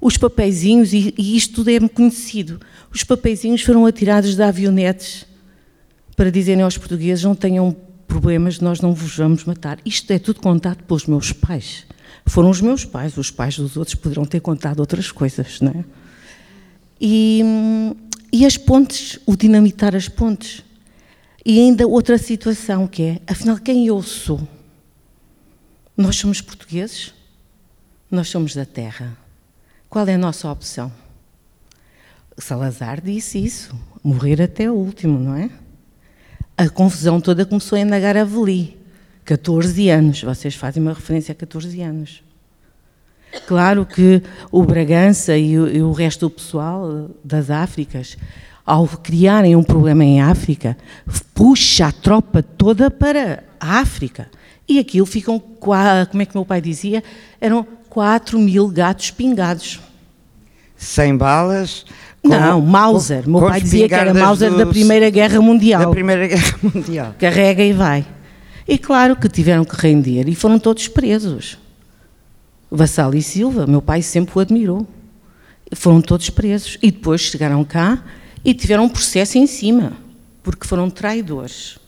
Os 0.00 0.16
papeizinhos, 0.16 0.94
e, 0.94 1.12
e 1.18 1.36
isto 1.36 1.56
tudo 1.56 1.68
é-me 1.68 1.88
conhecido, 1.90 2.58
os 2.90 3.04
papeizinhos 3.04 3.60
foram 3.60 3.84
atirados 3.84 4.34
de 4.34 4.42
avionetes 4.42 5.26
para 6.16 6.30
dizerem 6.30 6.62
aos 6.62 6.78
portugueses 6.78 7.24
não 7.24 7.34
tenham 7.34 7.76
problemas, 8.08 8.58
nós 8.58 8.80
não 8.80 8.94
vos 8.94 9.14
vamos 9.18 9.44
matar. 9.44 9.78
Isto 9.84 10.10
é 10.14 10.18
tudo 10.18 10.40
contado 10.40 10.82
pelos 10.84 11.04
meus 11.04 11.30
pais 11.30 11.84
foram 12.26 12.50
os 12.50 12.60
meus 12.60 12.84
pais, 12.84 13.16
os 13.16 13.30
pais 13.30 13.56
dos 13.56 13.76
outros 13.76 13.94
poderão 13.94 14.24
ter 14.24 14.40
contado 14.40 14.80
outras 14.80 15.10
coisas, 15.10 15.60
não 15.60 15.72
é? 15.72 15.84
E, 17.00 17.42
e 18.32 18.44
as 18.44 18.56
pontes, 18.56 19.18
o 19.26 19.36
dinamitar 19.36 19.94
as 19.94 20.08
pontes. 20.08 20.62
E 21.44 21.58
ainda 21.58 21.86
outra 21.86 22.18
situação 22.18 22.86
que 22.86 23.02
é, 23.02 23.20
afinal, 23.26 23.56
quem 23.56 23.86
eu 23.86 24.02
sou? 24.02 24.46
Nós 25.96 26.16
somos 26.16 26.40
portugueses? 26.40 27.14
Nós 28.10 28.28
somos 28.28 28.54
da 28.54 28.66
terra. 28.66 29.16
Qual 29.88 30.06
é 30.06 30.14
a 30.14 30.18
nossa 30.18 30.50
opção? 30.50 30.92
Salazar 32.36 33.00
disse 33.00 33.38
isso, 33.42 33.74
morrer 34.02 34.40
até 34.40 34.70
o 34.70 34.74
último, 34.74 35.18
não 35.18 35.34
é? 35.34 35.50
a 36.60 36.68
confusão 36.68 37.22
toda 37.22 37.46
começou 37.46 37.78
em 37.78 37.86
Nagaraveli. 37.86 38.76
14 39.30 39.88
anos, 39.90 40.22
vocês 40.24 40.56
fazem 40.56 40.82
uma 40.82 40.92
referência 40.92 41.30
a 41.30 41.36
14 41.36 41.80
anos. 41.80 42.20
Claro 43.46 43.86
que 43.86 44.20
o 44.50 44.64
Bragança 44.64 45.36
e 45.36 45.56
o, 45.56 45.92
resto 45.92 46.26
do 46.26 46.30
pessoal 46.30 47.08
das 47.22 47.48
Áfricas, 47.48 48.18
ao 48.66 48.88
criarem 48.88 49.54
um 49.54 49.62
problema 49.62 50.02
em 50.02 50.20
África, 50.20 50.76
puxa 51.32 51.86
a 51.86 51.92
tropa 51.92 52.42
toda 52.42 52.90
para 52.90 53.44
a 53.60 53.78
África. 53.78 54.28
E 54.68 54.80
aquilo 54.80 55.06
ficam, 55.06 55.38
como 55.38 56.22
é 56.22 56.26
que 56.26 56.34
meu 56.34 56.44
pai 56.44 56.60
dizia, 56.60 57.00
eram 57.40 57.64
4 57.88 58.36
mil 58.36 58.66
gatos 58.66 59.12
pingados. 59.12 59.78
Sem 60.76 61.16
balas? 61.16 61.84
Com, 62.20 62.30
não, 62.30 62.60
Mauser. 62.60 63.28
meu 63.28 63.42
pai 63.42 63.60
dizia 63.60 63.86
que 63.86 63.94
era 63.94 64.12
Mauser 64.12 64.52
da 64.56 64.66
Primeira 64.66 65.08
Guerra 65.08 65.40
Mundial. 65.40 65.82
Da 65.82 65.90
Primeira 65.90 66.26
Guerra 66.26 66.58
Mundial. 66.64 67.14
Carrega 67.16 67.62
e 67.62 67.72
vai. 67.72 68.04
E 68.66 68.78
claro 68.78 69.16
que 69.16 69.28
tiveram 69.28 69.64
que 69.64 69.76
render 69.76 70.28
e 70.28 70.34
foram 70.34 70.58
todos 70.58 70.88
presos. 70.88 71.58
Vassal 72.70 73.14
e 73.14 73.22
Silva, 73.22 73.66
meu 73.66 73.82
pai 73.82 74.02
sempre 74.02 74.36
o 74.36 74.40
admirou. 74.40 74.86
Foram 75.72 76.00
todos 76.00 76.30
presos. 76.30 76.78
E 76.82 76.90
depois 76.90 77.20
chegaram 77.20 77.64
cá 77.64 78.02
e 78.44 78.54
tiveram 78.54 78.84
um 78.84 78.88
processo 78.88 79.38
em 79.38 79.46
cima, 79.46 79.92
porque 80.42 80.66
foram 80.66 80.88
traidores. 80.88 81.78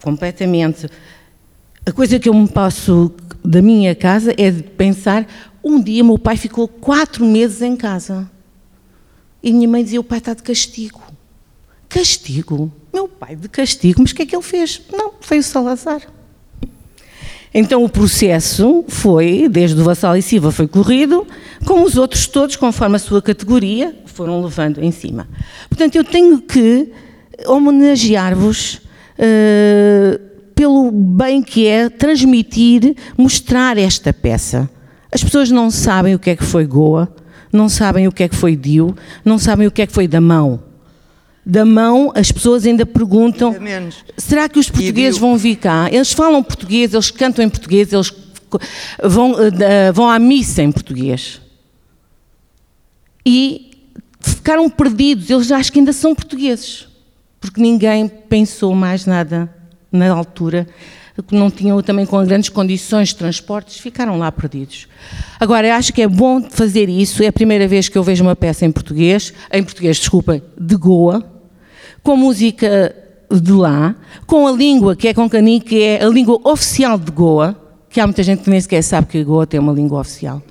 Completamente. 0.00 0.88
A 1.84 1.92
coisa 1.92 2.18
que 2.18 2.28
eu 2.28 2.34
me 2.34 2.48
passo 2.48 3.12
da 3.44 3.60
minha 3.60 3.94
casa 3.94 4.34
é 4.36 4.50
de 4.50 4.62
pensar: 4.62 5.26
um 5.62 5.80
dia 5.80 6.04
meu 6.04 6.18
pai 6.18 6.36
ficou 6.36 6.66
quatro 6.68 7.24
meses 7.24 7.62
em 7.62 7.76
casa. 7.76 8.30
E 9.42 9.52
minha 9.52 9.68
mãe 9.68 9.82
dizia: 9.82 10.00
o 10.00 10.04
pai 10.04 10.18
está 10.18 10.34
de 10.34 10.42
castigo. 10.42 11.02
Castigo? 11.88 12.72
Meu 12.92 13.06
pai 13.08 13.36
de 13.36 13.48
castigo, 13.48 14.00
mas 14.00 14.12
o 14.12 14.14
que 14.14 14.22
é 14.22 14.26
que 14.26 14.34
ele 14.34 14.42
fez? 14.42 14.80
Foi 15.22 15.38
o 15.38 15.42
Salazar. 15.42 16.02
Então 17.54 17.84
o 17.84 17.88
processo 17.88 18.84
foi, 18.88 19.46
desde 19.48 19.78
o 19.80 19.84
Vassal 19.84 20.16
e 20.16 20.22
Silva 20.22 20.50
foi 20.50 20.66
corrido, 20.66 21.26
como 21.66 21.84
os 21.84 21.96
outros 21.96 22.26
todos, 22.26 22.56
conforme 22.56 22.96
a 22.96 22.98
sua 22.98 23.20
categoria, 23.20 23.94
foram 24.06 24.42
levando 24.42 24.82
em 24.82 24.90
cima. 24.90 25.28
Portanto, 25.68 25.96
eu 25.96 26.04
tenho 26.04 26.40
que 26.40 26.90
homenagear-vos 27.46 28.80
uh, 29.18 30.18
pelo 30.54 30.90
bem 30.90 31.42
que 31.42 31.66
é 31.66 31.90
transmitir, 31.90 32.96
mostrar 33.18 33.76
esta 33.76 34.12
peça. 34.12 34.70
As 35.12 35.22
pessoas 35.22 35.50
não 35.50 35.70
sabem 35.70 36.14
o 36.14 36.18
que 36.18 36.30
é 36.30 36.36
que 36.36 36.44
foi 36.44 36.66
Goa, 36.66 37.14
não 37.52 37.68
sabem 37.68 38.08
o 38.08 38.12
que 38.12 38.22
é 38.22 38.28
que 38.28 38.36
foi 38.36 38.56
Dio, 38.56 38.96
não 39.22 39.36
sabem 39.36 39.66
o 39.66 39.70
que 39.70 39.82
é 39.82 39.86
que 39.86 39.92
foi 39.92 40.08
da 40.08 40.22
mão 40.22 40.71
da 41.44 41.64
mão, 41.64 42.12
as 42.14 42.30
pessoas 42.30 42.64
ainda 42.64 42.86
perguntam: 42.86 43.54
será 44.16 44.48
que 44.48 44.58
os 44.58 44.70
portugueses 44.70 45.18
vão 45.18 45.36
vir 45.36 45.56
cá? 45.56 45.88
Eles 45.90 46.12
falam 46.12 46.42
português, 46.42 46.94
eles 46.94 47.10
cantam 47.10 47.44
em 47.44 47.48
português, 47.48 47.92
eles 47.92 48.12
vão, 49.02 49.32
uh, 49.32 49.92
vão 49.92 50.08
à 50.08 50.18
missa 50.18 50.62
em 50.62 50.70
português. 50.70 51.40
E 53.24 53.70
ficaram 54.20 54.68
perdidos, 54.70 55.30
eles 55.30 55.50
acho 55.50 55.72
que 55.72 55.78
ainda 55.78 55.92
são 55.92 56.14
portugueses, 56.14 56.86
porque 57.40 57.60
ninguém 57.60 58.08
pensou 58.08 58.74
mais 58.74 59.06
nada 59.06 59.52
na 59.90 60.10
altura, 60.10 60.66
não 61.30 61.50
tinham 61.50 61.80
também 61.82 62.06
com 62.06 62.24
grandes 62.24 62.48
condições 62.48 63.08
de 63.08 63.16
transportes, 63.16 63.78
ficaram 63.78 64.18
lá 64.18 64.32
perdidos. 64.32 64.88
Agora, 65.38 65.66
eu 65.66 65.74
acho 65.74 65.92
que 65.92 66.02
é 66.02 66.08
bom 66.08 66.48
fazer 66.50 66.88
isso, 66.88 67.22
é 67.22 67.26
a 67.26 67.32
primeira 67.32 67.68
vez 67.68 67.88
que 67.88 67.98
eu 67.98 68.02
vejo 68.02 68.24
uma 68.24 68.34
peça 68.34 68.64
em 68.64 68.72
português, 68.72 69.32
em 69.52 69.62
português, 69.62 69.98
desculpem, 69.98 70.42
de 70.58 70.76
Goa, 70.76 71.31
com 72.02 72.16
música 72.16 72.94
de 73.30 73.52
lá, 73.52 73.94
com 74.26 74.46
a 74.46 74.52
língua 74.52 74.94
que 74.94 75.08
é 75.08 75.14
Concani, 75.14 75.60
que 75.60 75.82
é 75.82 76.04
a 76.04 76.08
língua 76.08 76.38
oficial 76.44 76.98
de 76.98 77.10
Goa, 77.10 77.56
que 77.88 78.00
há 78.00 78.06
muita 78.06 78.22
gente 78.22 78.42
que 78.42 78.50
nem 78.50 78.60
sequer 78.60 78.82
sabe 78.82 79.06
que 79.06 79.24
Goa 79.24 79.46
tem 79.46 79.60
uma 79.60 79.72
língua 79.72 80.00
oficial. 80.00 80.42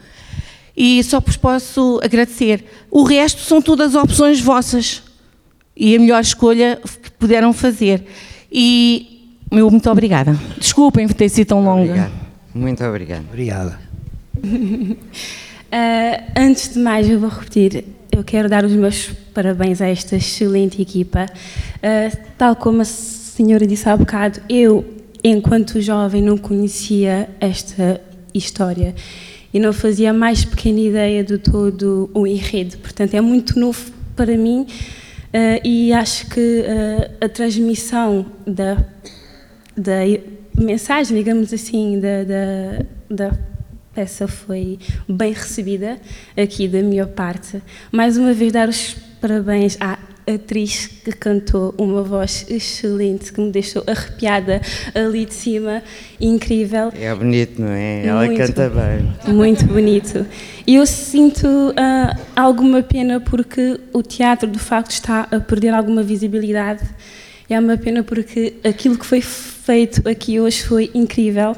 E 0.75 1.03
só 1.03 1.19
vos 1.19 1.37
posso 1.37 1.99
agradecer. 2.03 2.63
O 2.89 3.03
resto 3.03 3.41
são 3.41 3.61
todas 3.61 3.93
opções 3.93 4.39
vossas. 4.39 5.03
E 5.75 5.95
a 5.95 5.99
melhor 5.99 6.21
escolha 6.21 6.79
que 7.01 7.11
puderam 7.11 7.53
fazer. 7.53 8.03
E 8.51 9.35
meu 9.51 9.69
muito 9.69 9.89
obrigada. 9.89 10.37
Desculpem 10.57 11.07
por 11.07 11.13
ter 11.13 11.29
sido 11.29 11.47
tão 11.47 11.63
longa. 11.63 11.81
Obrigado. 11.83 12.11
Muito 12.53 12.83
obrigada. 12.83 13.23
Obrigada. 13.29 13.79
uh, 14.43 14.97
antes 16.35 16.73
de 16.73 16.79
mais, 16.79 17.09
eu 17.09 17.19
vou 17.19 17.29
repetir 17.29 17.85
eu 18.11 18.23
quero 18.23 18.49
dar 18.49 18.65
os 18.65 18.73
meus 18.73 19.09
parabéns 19.33 19.81
a 19.81 19.87
esta 19.87 20.17
excelente 20.17 20.81
equipa. 20.81 21.25
Uh, 21.77 22.17
tal 22.37 22.55
como 22.55 22.81
a 22.81 22.85
senhora 22.85 23.65
disse 23.65 23.87
há 23.87 23.95
bocado, 23.95 24.41
eu, 24.49 24.85
enquanto 25.23 25.79
jovem, 25.79 26.21
não 26.21 26.37
conhecia 26.37 27.29
esta 27.39 28.01
história 28.33 28.93
e 29.53 29.59
não 29.59 29.71
fazia 29.73 30.13
mais 30.13 30.43
pequena 30.43 30.79
ideia 30.79 31.23
de 31.23 31.37
todo 31.37 32.09
o 32.13 32.27
enredo. 32.27 32.77
Portanto, 32.77 33.13
é 33.13 33.21
muito 33.21 33.59
novo 33.59 33.91
para 34.15 34.37
mim 34.37 34.61
uh, 34.61 35.67
e 35.67 35.93
acho 35.93 36.29
que 36.29 36.61
uh, 36.61 37.25
a 37.25 37.29
transmissão 37.29 38.25
da, 38.45 38.77
da 39.75 39.99
mensagem, 40.57 41.17
digamos 41.17 41.53
assim, 41.53 41.99
da, 41.99 42.23
da, 42.23 43.29
da 43.29 43.50
peça 43.93 44.27
foi 44.27 44.79
bem 45.07 45.33
recebida 45.33 45.99
aqui 46.37 46.67
da 46.67 46.81
minha 46.81 47.05
parte. 47.05 47.61
Mais 47.91 48.17
uma 48.17 48.33
vez, 48.33 48.51
dar 48.51 48.69
os 48.69 48.95
parabéns 49.19 49.77
à 49.79 49.97
atriz 50.27 50.87
que 50.87 51.11
cantou 51.11 51.73
uma 51.77 52.01
voz 52.01 52.45
excelente, 52.49 53.33
que 53.33 53.41
me 53.41 53.51
deixou 53.51 53.83
arrepiada 53.85 54.61
ali 54.95 55.25
de 55.25 55.33
cima, 55.33 55.83
incrível. 56.19 56.91
É 56.97 57.13
bonito, 57.13 57.61
não 57.61 57.69
é? 57.69 58.05
Ela 58.05 58.25
muito, 58.25 58.37
canta 58.37 58.69
bem. 58.69 59.33
Muito 59.33 59.65
bonito. 59.65 60.25
E 60.65 60.75
eu 60.75 60.85
sinto 60.85 61.47
uh, 61.47 62.21
alguma 62.35 62.81
pena 62.81 63.19
porque 63.19 63.79
o 63.91 64.01
teatro, 64.01 64.49
de 64.49 64.59
facto, 64.59 64.91
está 64.91 65.27
a 65.31 65.39
perder 65.39 65.73
alguma 65.73 66.03
visibilidade. 66.03 66.83
É 67.49 67.59
uma 67.59 67.77
pena 67.77 68.03
porque 68.03 68.53
aquilo 68.63 68.97
que 68.97 69.05
foi 69.05 69.19
feito 69.21 70.07
aqui 70.07 70.39
hoje 70.39 70.63
foi 70.63 70.89
incrível. 70.93 71.55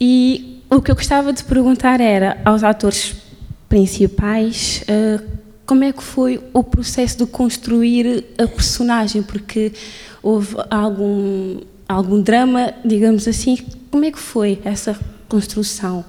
E 0.00 0.55
o 0.70 0.80
que 0.80 0.90
eu 0.90 0.94
gostava 0.94 1.32
de 1.32 1.44
perguntar 1.44 2.00
era 2.00 2.40
aos 2.44 2.64
atores 2.64 3.16
principais 3.68 4.82
uh, 4.82 5.36
como 5.66 5.82
é 5.82 5.92
que 5.92 6.02
foi 6.02 6.40
o 6.52 6.62
processo 6.62 7.18
de 7.18 7.26
construir 7.26 8.24
a 8.38 8.46
personagem, 8.46 9.22
porque 9.22 9.72
houve 10.22 10.56
algum, 10.70 11.60
algum 11.88 12.22
drama, 12.22 12.72
digamos 12.84 13.26
assim, 13.26 13.58
como 13.90 14.04
é 14.04 14.12
que 14.12 14.18
foi 14.18 14.60
essa 14.64 14.98
construção? 15.28 16.04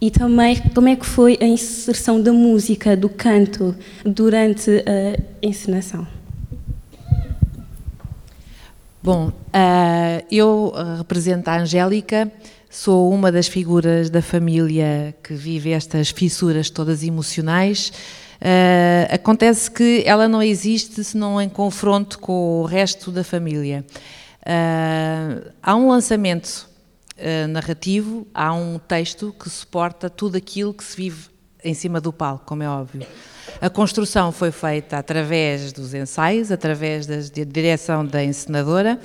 E 0.00 0.10
também 0.10 0.56
como 0.74 0.88
é 0.88 0.94
que 0.94 1.06
foi 1.06 1.36
a 1.40 1.44
inserção 1.44 2.20
da 2.20 2.32
música, 2.32 2.96
do 2.96 3.08
canto, 3.08 3.74
durante 4.04 4.70
a 4.70 5.20
encenação? 5.42 6.06
Bom, 9.02 9.28
uh, 9.28 10.24
eu 10.30 10.72
represento 10.98 11.50
a 11.50 11.58
Angélica, 11.58 12.30
Sou 12.74 13.08
uma 13.12 13.30
das 13.30 13.46
figuras 13.46 14.10
da 14.10 14.20
família 14.20 15.14
que 15.22 15.32
vive 15.32 15.70
estas 15.70 16.10
fissuras 16.10 16.68
todas 16.68 17.04
emocionais. 17.04 17.92
Uh, 18.40 19.14
acontece 19.14 19.70
que 19.70 20.02
ela 20.04 20.26
não 20.26 20.42
existe 20.42 21.04
senão 21.04 21.40
em 21.40 21.48
confronto 21.48 22.18
com 22.18 22.62
o 22.62 22.64
resto 22.64 23.12
da 23.12 23.22
família. 23.22 23.86
Uh, 24.40 25.52
há 25.62 25.76
um 25.76 25.88
lançamento 25.88 26.68
uh, 27.16 27.46
narrativo, 27.46 28.26
há 28.34 28.52
um 28.52 28.80
texto 28.80 29.32
que 29.38 29.48
suporta 29.48 30.10
tudo 30.10 30.36
aquilo 30.36 30.74
que 30.74 30.82
se 30.82 30.96
vive 30.96 31.28
em 31.62 31.74
cima 31.74 32.00
do 32.00 32.12
palco, 32.12 32.44
como 32.44 32.64
é 32.64 32.68
óbvio. 32.68 33.06
A 33.60 33.70
construção 33.70 34.32
foi 34.32 34.50
feita 34.50 34.98
através 34.98 35.72
dos 35.72 35.94
ensaios, 35.94 36.50
através 36.50 37.06
da 37.06 37.18
direção 37.46 38.04
da 38.04 38.24
encenadora 38.24 38.98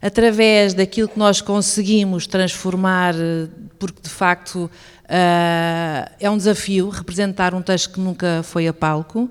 através 0.00 0.74
daquilo 0.74 1.08
que 1.08 1.18
nós 1.18 1.40
conseguimos 1.40 2.26
transformar, 2.26 3.14
eh, 3.14 3.48
porque 3.78 4.00
de 4.02 4.08
facto 4.08 4.64
uh, 4.64 6.10
é 6.20 6.30
um 6.30 6.36
desafio 6.36 6.88
representar 6.88 7.54
um 7.54 7.62
texto 7.62 7.92
que 7.92 8.00
nunca 8.00 8.42
foi 8.42 8.66
a 8.66 8.72
palco. 8.72 9.30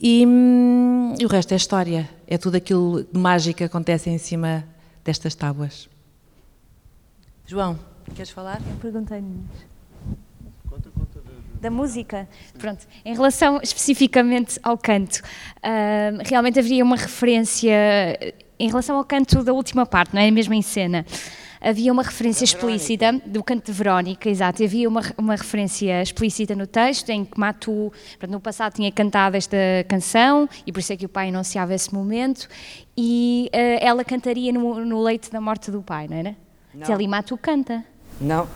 E, 0.00 0.26
hum, 0.26 1.14
e, 1.18 1.24
o 1.24 1.28
resto 1.28 1.52
é 1.52 1.56
história, 1.56 2.10
é 2.26 2.36
tudo 2.36 2.56
aquilo 2.56 3.04
de 3.04 3.18
mágico 3.18 3.58
que 3.58 3.64
acontece 3.64 4.10
em 4.10 4.18
cima 4.18 4.64
destas 5.04 5.34
tábuas. 5.34 5.88
João, 7.46 7.78
queres 8.14 8.30
falar? 8.30 8.60
Eu 8.68 8.76
perguntei 8.80 9.22
da 11.62 11.70
música. 11.70 12.28
Pronto, 12.58 12.84
em 13.04 13.14
relação 13.14 13.60
especificamente 13.62 14.58
ao 14.62 14.76
canto, 14.76 15.18
uh, 15.58 16.18
realmente 16.26 16.58
haveria 16.58 16.82
uma 16.82 16.96
referência 16.96 17.72
em 18.62 18.68
relação 18.68 18.96
ao 18.96 19.04
canto 19.04 19.42
da 19.42 19.52
última 19.52 19.84
parte, 19.84 20.14
não 20.14 20.22
é? 20.22 20.30
Mesmo 20.30 20.54
em 20.54 20.62
cena. 20.62 21.04
havia 21.60 21.92
uma 21.92 22.04
referência 22.04 22.44
explícita 22.44 23.12
do 23.26 23.42
canto 23.42 23.66
de 23.66 23.72
Verónica, 23.72 24.30
exato, 24.30 24.62
havia 24.62 24.88
uma, 24.88 25.02
uma 25.18 25.34
referência 25.34 26.00
explícita 26.00 26.54
no 26.54 26.66
texto 26.66 27.10
em 27.10 27.24
que 27.24 27.38
Matu, 27.38 27.92
no 28.28 28.38
passado, 28.38 28.74
tinha 28.74 28.90
cantado 28.92 29.36
esta 29.36 29.56
canção 29.88 30.48
e 30.64 30.72
por 30.72 30.78
isso 30.78 30.92
é 30.92 30.96
que 30.96 31.06
o 31.06 31.08
pai 31.08 31.28
anunciava 31.30 31.74
esse 31.74 31.92
momento 31.92 32.48
e 32.96 33.50
uh, 33.52 33.78
ela 33.80 34.04
cantaria 34.04 34.52
no, 34.52 34.84
no, 34.84 35.02
leito 35.02 35.30
da 35.30 35.40
morte 35.40 35.68
do 35.68 35.82
pai, 35.82 36.06
não 36.08 36.16
era? 36.16 36.36
Não. 36.72 36.86
Zé 36.86 37.06
Matu 37.06 37.36
canta. 37.36 37.84
Não, 38.20 38.46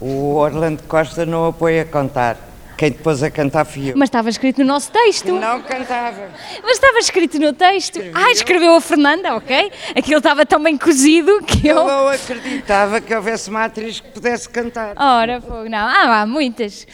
o 0.00 0.34
Orlando 0.34 0.82
Costa 0.84 1.24
não 1.24 1.46
apoia 1.46 1.84
cantar. 1.84 2.49
Quem 2.80 2.92
depois 2.92 3.22
a 3.22 3.30
cantar 3.30 3.66
fui 3.66 3.90
eu. 3.90 3.94
Mas 3.94 4.06
estava 4.06 4.30
escrito 4.30 4.62
no 4.62 4.64
nosso 4.64 4.90
texto. 4.90 5.32
Não 5.32 5.60
cantava. 5.60 6.30
Mas 6.62 6.72
estava 6.72 6.98
escrito 6.98 7.38
no 7.38 7.52
texto. 7.52 7.96
Escreveu. 7.96 8.12
Ah, 8.14 8.30
escreveu 8.30 8.74
a 8.74 8.80
Fernanda, 8.80 9.36
ok? 9.36 9.70
Aquilo 9.94 10.16
estava 10.16 10.46
tão 10.46 10.62
bem 10.62 10.78
cozido 10.78 11.42
que 11.42 11.68
eu. 11.68 11.76
Eu 11.76 11.86
não 11.86 12.08
acreditava 12.08 12.98
que 13.02 13.14
houvesse 13.14 13.50
uma 13.50 13.66
atriz 13.66 14.00
que 14.00 14.08
pudesse 14.08 14.48
cantar. 14.48 14.94
Ora, 14.96 15.42
não. 15.68 15.78
Ah, 15.78 16.22
há 16.22 16.26
muitas. 16.26 16.86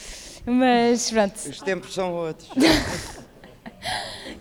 Mas 0.45 1.09
pronto. 1.09 1.35
Os 1.37 1.61
tempos 1.61 1.93
são 1.93 2.11
outros. 2.13 2.49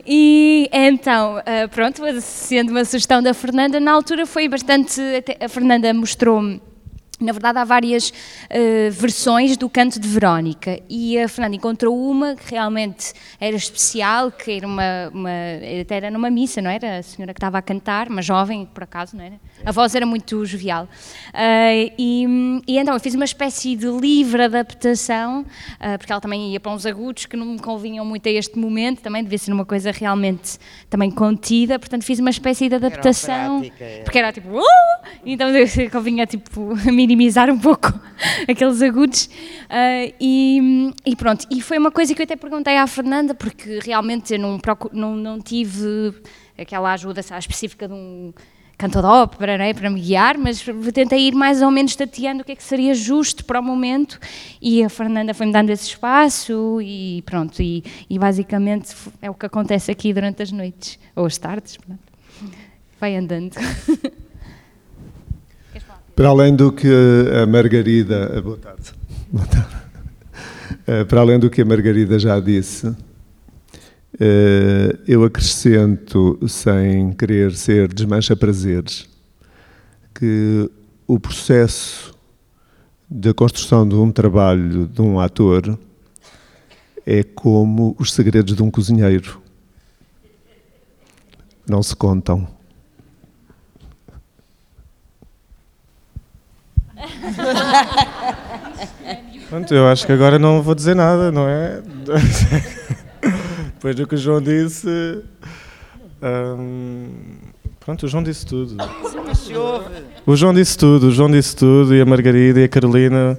E 0.09 0.69
então, 0.73 1.39
ah, 1.39 1.69
pronto, 1.69 2.01
sendo 2.21 2.71
uma 2.71 2.85
sugestão 2.85 3.21
da 3.21 3.35
Fernanda, 3.35 3.79
na 3.81 3.93
altura 3.93 4.25
foi 4.25 4.49
bastante. 4.49 5.01
A 5.41 5.49
Fernanda 5.49 5.93
mostrou-me 5.93 6.61
na 7.21 7.33
verdade, 7.33 7.59
há 7.59 7.65
várias 7.65 8.11
uh, 8.11 8.91
versões 8.91 9.57
do 9.57 9.69
canto 9.69 9.99
de 9.99 10.07
Verónica 10.07 10.81
e 10.89 11.19
a 11.19 11.29
Fernanda 11.29 11.57
encontrou 11.57 11.99
uma 11.99 12.37
que 12.37 12.51
realmente 12.53 13.13
era 13.41 13.57
especial, 13.57 14.31
que 14.31 14.51
era 14.53 14.67
uma, 14.67 15.11
uma 15.13 15.31
até 15.81 15.97
era 15.97 16.11
numa 16.11 16.31
missa, 16.31 16.61
não 16.61 16.71
era? 16.71 16.99
A 16.99 17.03
senhora 17.03 17.33
que 17.33 17.39
estava 17.39 17.59
a 17.59 17.63
cantar, 17.63 18.09
uma 18.09 18.21
jovem, 18.21 18.67
por 18.67 18.83
acaso, 18.83 19.17
não 19.17 19.25
era? 19.25 19.41
A 19.67 19.73
voz 19.73 19.97
era 19.97 20.07
muito 20.07 20.47
jovial. 20.47 20.85
Uh, 21.35 21.93
e, 21.99 22.63
e, 22.69 22.79
então 22.79 22.95
eu 22.95 23.01
fiz 23.01 23.17
uma 23.17 23.25
espécie 23.25 23.75
de 23.75 23.89
livre 23.89 24.45
adaptação, 24.45 25.41
uh, 25.41 25.99
porque 25.99 26.13
ela 26.13 26.21
também 26.21 26.53
ia 26.53 26.61
para 26.61 26.71
uns 26.71 26.87
agudos 26.87 27.27
que 27.27 27.37
não 27.37 27.47
me 27.47 27.59
convinham 27.59 28.05
muito 28.05 28.29
a 28.29 28.31
este 28.31 28.57
momento, 28.57 29.01
também 29.01 29.25
devia 29.25 29.39
ser 29.39 29.53
uma 29.53 29.65
coisa 29.65 29.91
realmente 29.91 30.57
também 30.89 31.11
contida, 31.11 31.81
portanto 31.81 32.05
fiz 32.05 32.21
uma 32.21 32.31
espécie 32.31 32.69
de 32.69 32.77
adaptação, 32.77 33.57
era 33.59 33.73
prática, 33.73 34.05
porque 34.05 34.19
era 34.21 34.33
tipo, 34.33 34.57
uh! 34.57 34.63
então 35.25 35.49
convinha 35.91 36.27
tipo 36.27 36.77
minimizar 36.87 37.51
um 37.51 37.59
pouco 37.59 37.93
aqueles 38.49 38.81
agudos. 38.81 39.25
Uh, 39.25 40.15
e, 40.21 40.93
e, 41.05 41.17
pronto, 41.17 41.45
e 41.51 41.61
foi 41.61 41.77
uma 41.77 41.91
coisa 41.91 42.15
que 42.15 42.23
eu 42.23 42.25
até 42.25 42.37
perguntei 42.37 42.77
à 42.77 42.87
Fernanda, 42.87 43.35
porque 43.35 43.81
realmente 43.83 44.33
eu 44.33 44.39
não, 44.39 44.61
não, 44.93 45.17
não 45.17 45.41
tive 45.41 46.15
aquela 46.57 46.93
ajuda 46.93 47.21
sabe, 47.21 47.41
específica 47.41 47.89
de 47.89 47.95
um 47.95 48.33
cantor 48.77 49.03
de 49.03 49.09
ópera 49.09 49.65
é, 49.65 49.73
para 49.73 49.89
me 49.89 50.01
guiar, 50.01 50.37
mas 50.37 50.65
tentei 50.93 51.29
ir 51.29 51.35
mais 51.35 51.63
ou 51.63 51.71
menos 51.71 51.97
tateando 51.97 52.43
o 52.43 52.45
que 52.45 52.53
é 52.53 52.57
que 52.57 52.63
seria 52.63 52.95
justo 52.95 53.45
para 53.45 53.59
o 53.59 53.63
momento 53.63 54.19
e 54.61 54.83
a 54.85 54.89
Fernanda 54.89 55.33
foi-me 55.33 55.53
dando 55.53 55.71
esse 55.71 55.85
espaço 55.85 56.79
e 56.83 57.23
pronto, 57.25 57.63
e, 57.63 57.83
e, 58.09 58.19
basicamente 58.19 58.95
é 59.23 59.31
o 59.31 59.35
que 59.35 59.47
acontece 59.47 59.91
aqui 59.91 60.13
durante 60.13 60.43
as 60.43 60.53
noites, 60.53 60.99
ou 61.15 61.25
as 61.25 61.39
tardes, 61.39 61.77
pronto. 61.77 62.01
vai 63.01 63.17
andando. 63.17 63.55
Para 66.15 66.29
além 66.29 66.57
do 66.57 66.73
que 66.73 66.89
a 67.43 67.47
Margarida. 67.47 68.41
Boa 68.41 68.57
tarde. 68.57 68.93
Boa 69.31 69.47
tarde. 69.47 69.77
Eh, 70.87 71.05
para 71.05 71.21
além 71.21 71.39
do 71.39 71.51
que 71.51 71.61
a 71.61 71.65
Margarida 71.65 72.19
já 72.19 72.41
disse, 72.41 72.95
eu 75.07 75.25
acrescento, 75.25 76.39
sem 76.49 77.13
querer 77.13 77.53
ser 77.55 77.93
desmancha-prazeres, 77.93 79.09
que 80.15 80.71
o 81.07 81.21
processo 81.21 82.15
da 83.09 83.33
construção 83.33 83.89
de 83.89 83.95
um 83.95 84.11
trabalho 84.11 84.87
de 84.87 85.01
um 85.01 85.21
ator 85.21 85.79
é 87.07 87.23
como 87.23 87.95
os 87.99 88.13
segredos 88.13 88.57
de 88.57 88.63
um 88.63 88.71
cozinheiro. 88.71 89.41
Não 91.69 91.83
se 91.83 91.95
contam. 91.95 92.49
Pronto, 99.49 99.73
eu 99.73 99.87
acho 99.87 100.05
que 100.07 100.13
agora 100.13 100.39
não 100.39 100.61
vou 100.63 100.75
dizer 100.75 100.97
nada, 100.97 101.31
não 101.31 101.49
é? 101.49 101.83
Depois 103.77 103.95
do 103.95 104.07
que 104.07 104.15
o 104.15 104.19
João 104.19 104.41
disse. 104.41 105.23
Hum, 106.23 107.09
pronto, 107.79 108.07
o 108.07 108.09
João 108.09 108.23
disse 108.23 108.47
tudo. 108.47 108.75
O 110.27 110.35
João 110.35 110.55
disse 110.55 110.79
tudo, 110.79 111.09
o 111.09 111.11
João 111.11 111.31
disse 111.31 111.55
tudo, 111.55 111.95
e 111.95 112.01
a 112.01 112.07
Margarida 112.07 112.61
e 112.61 112.65
a 112.65 112.69
Carolina, 112.69 113.39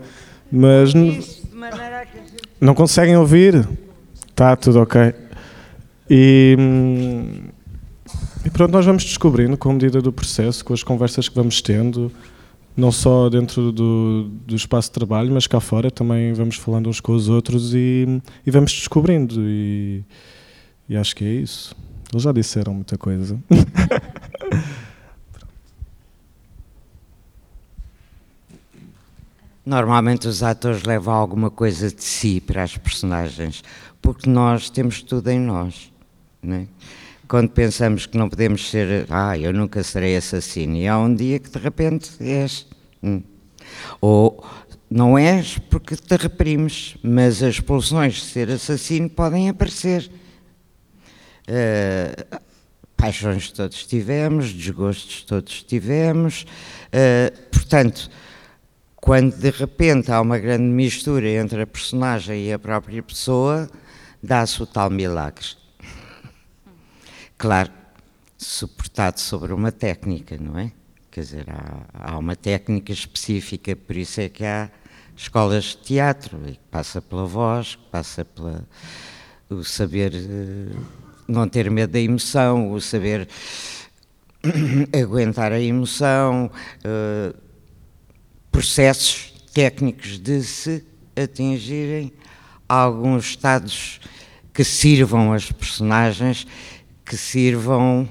mas 0.52 0.94
não 2.62 2.76
conseguem 2.76 3.18
ouvir. 3.18 3.68
Está 4.30 4.56
tudo 4.56 4.80
ok. 4.80 5.12
E, 6.08 6.56
hum, 6.58 7.48
e 8.46 8.50
pronto, 8.52 8.72
nós 8.72 8.86
vamos 8.86 9.04
descobrindo 9.04 9.58
com 9.58 9.72
a 9.72 9.74
medida 9.74 10.04
do 10.04 10.14
processo, 10.14 10.64
com 10.64 10.74
as 10.74 10.84
conversas 10.84 11.28
que 11.28 11.36
vamos 11.36 11.62
tendo 11.64 12.12
não 12.78 12.92
só 12.92 13.28
dentro 13.28 13.72
do, 13.72 14.30
do 14.46 14.56
espaço 14.56 14.90
de 14.90 14.94
trabalho, 14.94 15.34
mas 15.34 15.48
cá 15.48 15.60
fora 15.60 15.90
também 15.90 16.32
vamos 16.34 16.58
falando 16.58 16.88
uns 16.88 17.00
com 17.00 17.14
os 17.14 17.28
outros 17.28 17.74
e, 17.74 18.22
e 18.46 18.52
vamos 18.52 18.72
descobrindo. 18.72 19.42
E, 19.42 20.04
e 20.88 20.96
acho 20.96 21.16
que 21.16 21.26
é 21.26 21.34
isso. 21.34 21.76
Eles 22.14 22.22
já 22.22 22.32
disseram 22.32 22.76
muita 22.76 22.96
coisa. 22.96 23.40
Normalmente 29.66 30.28
os 30.28 30.44
atores 30.44 30.84
levam 30.84 31.16
alguma 31.16 31.50
coisa 31.50 31.92
de 31.92 32.04
si 32.04 32.40
para 32.40 32.62
as 32.64 32.78
personagens, 32.78 33.64
porque 34.02 34.30
nós 34.30 34.70
temos 34.70 35.02
tudo 35.02 35.30
em 35.30 35.40
nós. 35.40 35.92
Não 36.42 36.56
é? 36.56 36.68
Quando 37.28 37.50
pensamos 37.50 38.06
que 38.06 38.18
não 38.18 38.30
podemos 38.30 38.70
ser, 38.70 39.06
ah, 39.10 39.38
eu 39.38 39.52
nunca 39.52 39.84
serei 39.84 40.16
assassino, 40.16 40.76
e 40.76 40.88
há 40.88 40.98
um 40.98 41.14
dia 41.14 41.40
que 41.40 41.50
de 41.50 41.60
repente 41.60 42.12
és. 42.20 42.66
Hum. 43.04 43.22
Ou 44.00 44.44
não 44.90 45.18
és 45.18 45.58
porque 45.58 45.96
te 45.96 46.16
reprimes, 46.16 46.96
mas 47.04 47.44
as 47.44 47.60
pulsões 47.60 48.16
de 48.16 48.22
ser 48.22 48.50
assassino 48.50 49.10
podem 49.10 49.50
aparecer. 49.50 50.10
Uh, 51.50 52.40
paixões 52.96 53.52
todos 53.52 53.86
tivemos, 53.86 54.52
desgostos 54.52 55.24
todos 55.24 55.64
tivemos, 55.64 56.46
uh, 56.88 57.50
portanto, 57.52 58.10
quando 58.96 59.38
de 59.38 59.50
repente 59.52 60.12
há 60.12 60.20
uma 60.20 60.38
grande 60.38 60.64
mistura 60.64 61.30
entre 61.30 61.62
a 61.62 61.68
personagem 61.68 62.46
e 62.46 62.54
a 62.54 62.60
própria 62.60 63.02
pessoa, 63.04 63.70
dá-se 64.22 64.62
o 64.62 64.66
tal 64.66 64.90
milagre. 64.90 65.46
Claro, 67.38 67.72
suportado 68.38 69.20
sobre 69.20 69.54
uma 69.54 69.72
técnica, 69.72 70.38
não 70.40 70.58
é? 70.58 70.72
Quer 71.12 71.22
dizer, 71.22 71.46
há, 71.50 71.86
há 71.94 72.18
uma 72.18 72.36
técnica 72.36 72.92
específica, 72.92 73.76
por 73.76 73.96
isso 73.96 74.22
é 74.22 74.30
que 74.30 74.44
há 74.44 74.70
escolas 75.16 75.66
de 75.66 75.78
teatro, 75.78 76.40
que 76.40 76.60
passa 76.72 77.02
pela 77.02 77.26
voz, 77.26 77.76
que 77.76 77.86
passa 77.92 78.26
pela 78.26 78.68
o 79.50 79.64
saber 79.64 80.14
eh, 80.14 80.76
não 81.28 81.48
ter 81.48 81.70
medo 81.70 81.92
da 81.92 82.00
emoção, 82.00 82.72
o 82.72 82.82
saber 82.82 83.28
aguentar 85.00 85.52
a 85.52 85.60
emoção, 85.60 86.52
uh, 86.84 87.38
processos 88.52 89.34
técnicos 89.54 90.20
de 90.20 90.44
se 90.44 90.84
atingirem 91.16 92.12
alguns 92.68 93.26
estados 93.26 94.00
que 94.54 94.64
sirvam 94.64 95.34
as 95.34 95.52
personagens 95.52 96.48
que 97.08 97.16
sirvam. 97.16 98.08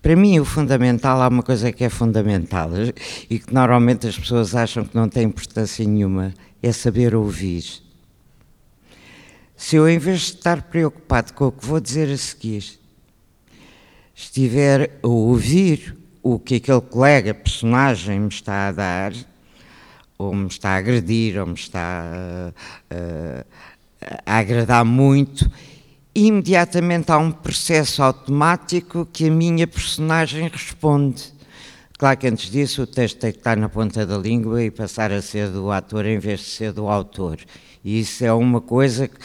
Para 0.00 0.16
mim, 0.16 0.38
o 0.40 0.44
fundamental, 0.44 1.20
há 1.20 1.28
uma 1.28 1.42
coisa 1.42 1.70
que 1.70 1.84
é 1.84 1.88
fundamental 1.88 2.70
e 3.30 3.38
que 3.38 3.54
normalmente 3.54 4.06
as 4.06 4.18
pessoas 4.18 4.54
acham 4.54 4.84
que 4.84 4.96
não 4.96 5.08
tem 5.08 5.24
importância 5.24 5.86
nenhuma: 5.86 6.34
é 6.62 6.72
saber 6.72 7.14
ouvir. 7.14 7.64
Se 9.54 9.76
eu, 9.76 9.88
em 9.88 9.98
vez 9.98 10.20
de 10.20 10.26
estar 10.34 10.62
preocupado 10.62 11.32
com 11.34 11.46
o 11.46 11.52
que 11.52 11.64
vou 11.64 11.78
dizer 11.78 12.10
a 12.10 12.16
seguir, 12.16 12.64
estiver 14.12 14.98
a 15.02 15.06
ouvir 15.06 15.96
o 16.20 16.38
que 16.38 16.56
aquele 16.56 16.80
colega, 16.80 17.32
personagem, 17.32 18.18
me 18.18 18.28
está 18.28 18.68
a 18.68 18.72
dar, 18.72 19.12
ou 20.18 20.34
me 20.34 20.48
está 20.48 20.70
a 20.70 20.76
agredir, 20.76 21.38
ou 21.38 21.46
me 21.46 21.54
está 21.54 22.04
a, 22.90 23.44
a, 24.04 24.34
a 24.34 24.38
agradar 24.38 24.84
muito, 24.84 25.48
imediatamente 26.14 27.10
há 27.10 27.18
um 27.18 27.30
processo 27.32 28.02
automático 28.02 29.08
que 29.12 29.28
a 29.28 29.30
minha 29.30 29.66
personagem 29.66 30.48
responde. 30.48 31.32
Claro 31.98 32.18
que 32.18 32.26
antes 32.26 32.50
disso 32.50 32.82
o 32.82 32.86
texto 32.86 33.18
tem 33.18 33.32
que 33.32 33.38
estar 33.38 33.56
na 33.56 33.68
ponta 33.68 34.04
da 34.04 34.18
língua 34.18 34.62
e 34.62 34.70
passar 34.70 35.12
a 35.12 35.22
ser 35.22 35.48
do 35.48 35.70
ator 35.70 36.04
em 36.04 36.18
vez 36.18 36.40
de 36.40 36.46
ser 36.46 36.72
do 36.72 36.88
autor. 36.88 37.38
E 37.84 38.00
isso 38.00 38.24
é 38.24 38.32
uma 38.32 38.60
coisa 38.60 39.08
que, 39.08 39.16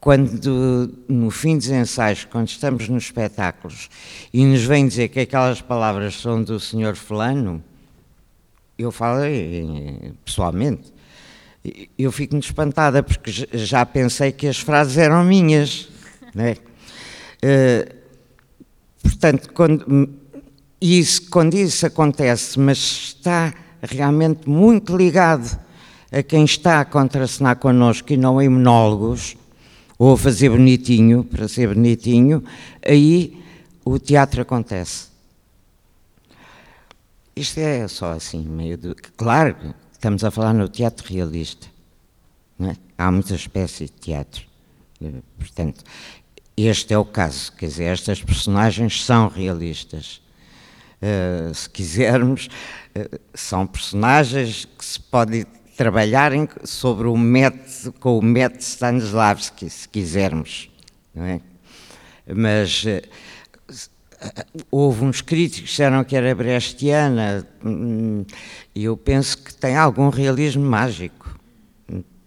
quando 0.00 0.90
no 1.06 1.30
fim 1.30 1.58
dos 1.58 1.68
ensaios, 1.68 2.24
quando 2.24 2.48
estamos 2.48 2.88
nos 2.88 3.04
espetáculos 3.04 3.90
e 4.32 4.44
nos 4.46 4.64
vêm 4.64 4.88
dizer 4.88 5.08
que 5.08 5.20
aquelas 5.20 5.60
palavras 5.60 6.18
são 6.18 6.42
do 6.42 6.58
senhor 6.58 6.96
fulano, 6.96 7.62
eu 8.78 8.90
falo 8.90 9.20
pessoalmente, 10.24 10.90
eu 11.98 12.10
fico-me 12.10 12.40
espantada 12.40 13.02
porque 13.02 13.30
já 13.52 13.84
pensei 13.84 14.32
que 14.32 14.46
as 14.46 14.58
frases 14.58 14.96
eram 14.96 15.22
minhas, 15.22 15.90
né? 16.34 16.56
Uh, 17.42 17.94
portanto, 19.02 19.52
quando 19.52 20.08
isso, 20.80 21.30
quando 21.30 21.54
isso 21.54 21.86
acontece, 21.86 22.58
mas 22.58 22.78
está 22.78 23.54
realmente 23.82 24.48
muito 24.48 24.96
ligado 24.96 25.58
a 26.12 26.22
quem 26.22 26.44
está 26.44 26.80
a 26.80 26.84
contracenar 26.84 27.56
connosco 27.56 28.12
e 28.12 28.16
não 28.16 28.38
a 28.38 28.44
imunólogos, 28.44 29.36
ou 29.98 30.14
a 30.14 30.16
fazer 30.16 30.48
bonitinho, 30.48 31.22
para 31.22 31.46
ser 31.46 31.74
bonitinho, 31.74 32.42
aí 32.82 33.38
o 33.84 33.98
teatro 33.98 34.40
acontece. 34.40 35.08
Isto 37.36 37.60
é 37.60 37.86
só 37.86 38.12
assim, 38.12 38.42
meio 38.42 38.76
de. 38.76 38.94
Claro, 39.16 39.56
estamos 39.92 40.24
a 40.24 40.30
falar 40.30 40.54
no 40.54 40.68
teatro 40.68 41.06
realista. 41.06 41.66
É? 42.60 42.76
Há 42.96 43.10
muitas 43.10 43.40
espécies 43.40 43.90
de 43.90 43.96
teatro. 43.96 44.42
Portanto, 45.38 45.82
este 46.66 46.94
é 46.94 46.98
o 46.98 47.04
caso. 47.04 47.52
Quer 47.52 47.66
dizer, 47.66 47.84
estas 47.84 48.22
personagens 48.22 49.04
são 49.04 49.28
realistas. 49.28 50.20
Uh, 51.00 51.54
se 51.54 51.70
quisermos, 51.70 52.48
uh, 52.96 53.20
são 53.32 53.66
personagens 53.66 54.66
que 54.66 54.84
se 54.84 55.00
pode 55.00 55.46
trabalhar 55.76 56.32
em, 56.32 56.46
sobre 56.64 57.08
o 57.08 57.16
método, 57.16 57.92
com 57.98 58.18
o 58.18 58.22
método 58.22 58.62
Stanislavski, 58.62 59.70
se 59.70 59.88
quisermos. 59.88 60.70
É? 61.16 61.40
Mas 62.34 62.84
uh, 62.84 63.00
houve 64.70 65.04
uns 65.04 65.22
críticos 65.22 65.60
que 65.60 65.66
disseram 65.66 66.04
que 66.04 66.14
era 66.14 66.34
brechtiana, 66.34 67.46
hum, 67.64 68.24
e 68.74 68.84
eu 68.84 68.96
penso 68.96 69.38
que 69.38 69.54
tem 69.54 69.76
algum 69.76 70.10
realismo 70.10 70.64
mágico, 70.64 71.38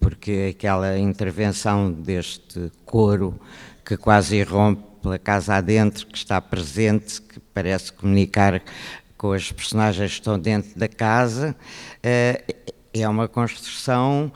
porque 0.00 0.52
aquela 0.56 0.98
intervenção 0.98 1.92
deste 1.92 2.72
coro 2.84 3.38
que 3.84 3.96
quase 3.96 4.36
irrompe 4.36 4.82
pela 5.02 5.18
casa 5.18 5.56
adentro, 5.56 6.06
que 6.06 6.16
está 6.16 6.40
presente, 6.40 7.20
que 7.20 7.38
parece 7.52 7.92
comunicar 7.92 8.62
com 9.18 9.32
as 9.32 9.52
personagens 9.52 10.12
que 10.12 10.20
estão 10.20 10.38
dentro 10.38 10.78
da 10.78 10.88
casa, 10.88 11.54
eh, 12.02 12.42
é 12.92 13.08
uma 13.08 13.28
construção 13.28 14.32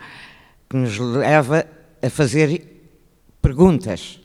que 0.69 0.77
nos 0.77 0.99
leva 0.99 1.67
a 2.03 2.11
fazer 2.11 2.93
perguntas, 3.41 4.21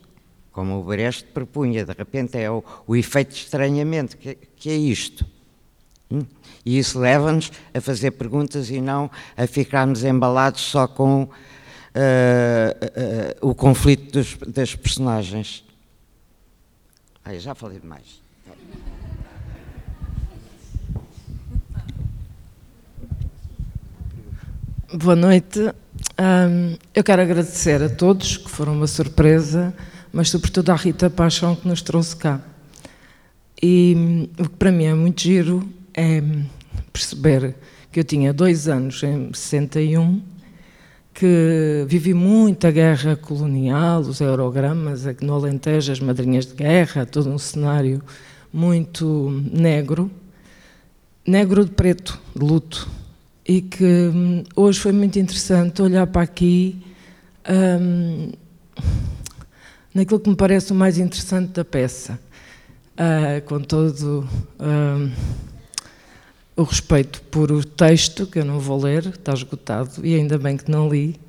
como 0.52 0.80
o 0.80 0.84
Brecht 0.84 1.26
propunha. 1.34 1.86
De 1.86 1.94
repente 1.94 2.38
é 2.38 2.52
o, 2.52 2.64
o 2.86 2.96
efeito 2.96 3.34
de 3.34 3.40
estranhamento, 3.40 4.18
que, 4.18 4.36
que 4.56 4.70
é 4.70 4.76
isto. 4.76 5.26
Hum? 6.12 6.26
E 6.66 6.78
isso 6.78 7.00
leva-nos 7.00 7.52
a 7.74 7.82
fazer 7.82 8.12
perguntas 8.12 8.70
e 8.70 8.82
não 8.82 9.10
a 9.36 9.48
ficarmos 9.48 10.04
embalados 10.04 10.62
só 10.62 10.88
com 10.88 11.30
uh, 11.96 13.46
uh, 13.46 13.50
o 13.50 13.56
conflito 13.56 14.12
dos, 14.14 14.38
das 14.48 14.76
personagens. 14.76 15.64
Ai, 17.24 17.40
já 17.40 17.56
falei 17.56 17.80
demais. 17.80 18.22
Boa 24.94 25.16
noite. 25.16 25.60
Um, 26.20 26.78
eu 26.94 27.04
quero 27.04 27.22
agradecer 27.22 27.82
a 27.82 27.90
todos, 27.90 28.38
que 28.38 28.50
foram 28.50 28.74
uma 28.74 28.86
surpresa, 28.86 29.74
mas 30.12 30.30
sobretudo 30.30 30.72
à 30.72 30.76
Rita 30.76 31.10
Paixão 31.10 31.56
que 31.56 31.68
nos 31.68 31.82
trouxe 31.82 32.16
cá. 32.16 32.40
E 33.62 34.30
o 34.38 34.50
que 34.50 34.58
para 34.58 34.72
mim 34.72 34.84
é 34.86 34.94
muito 34.94 35.22
giro 35.22 35.68
é 35.94 36.22
perceber 36.92 37.56
que 37.92 38.00
eu 38.00 38.04
tinha 38.04 38.34
dois 38.34 38.68
anos 38.68 39.02
em 39.02 39.34
61 39.34 40.22
que 41.14 41.86
vivi 41.88 42.14
muito 42.14 42.66
a 42.66 42.72
guerra 42.72 43.16
colonial, 43.16 44.02
os 44.02 44.20
eurogramas, 44.20 45.04
no 45.22 45.36
Alentejo, 45.36 45.92
as 45.92 46.00
madrinhas 46.00 46.46
de 46.46 46.56
guerra, 46.56 47.06
todo 47.06 47.30
um 47.30 47.38
cenário 47.38 48.02
muito 48.52 49.30
negro, 49.52 50.10
negro 51.26 51.64
de 51.64 51.72
preto, 51.72 52.20
de 52.36 52.44
luto. 52.44 52.90
E 53.46 53.62
que 53.62 53.84
hum, 53.84 54.44
hoje 54.56 54.80
foi 54.80 54.92
muito 54.92 55.20
interessante 55.20 55.82
olhar 55.82 56.08
para 56.08 56.22
aqui 56.22 56.82
hum, 57.48 58.32
naquilo 59.94 60.20
que 60.20 60.30
me 60.30 60.36
parece 60.36 60.72
o 60.72 60.76
mais 60.76 60.98
interessante 60.98 61.52
da 61.52 61.66
peça, 61.66 62.20
uh, 62.94 63.42
com 63.46 63.60
todo. 63.60 64.28
Hum, 64.60 65.12
o 66.56 66.64
respeito 66.64 67.22
por 67.24 67.52
o 67.52 67.64
texto, 67.64 68.28
que 68.28 68.40
eu 68.40 68.46
não 68.46 68.60
vou 68.60 68.82
ler, 68.82 69.08
está 69.08 69.34
esgotado, 69.34 70.06
e 70.06 70.16
ainda 70.16 70.38
bem 70.38 70.56
que 70.56 70.70
não 70.70 70.88
li, 70.88 71.20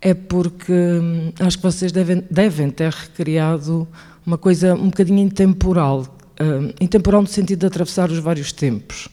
é 0.00 0.14
porque 0.14 0.72
hum, 0.72 1.32
acho 1.40 1.56
que 1.56 1.62
vocês 1.62 1.92
devem, 1.92 2.24
devem 2.30 2.70
ter 2.70 2.92
recriado 2.92 3.86
uma 4.24 4.38
coisa 4.38 4.74
um 4.74 4.90
bocadinho 4.90 5.20
intemporal, 5.20 6.16
um, 6.40 6.72
intemporal 6.80 7.22
no 7.22 7.28
sentido 7.28 7.60
de 7.60 7.66
atravessar 7.66 8.10
os 8.10 8.18
vários 8.18 8.52
tempos, 8.52 9.08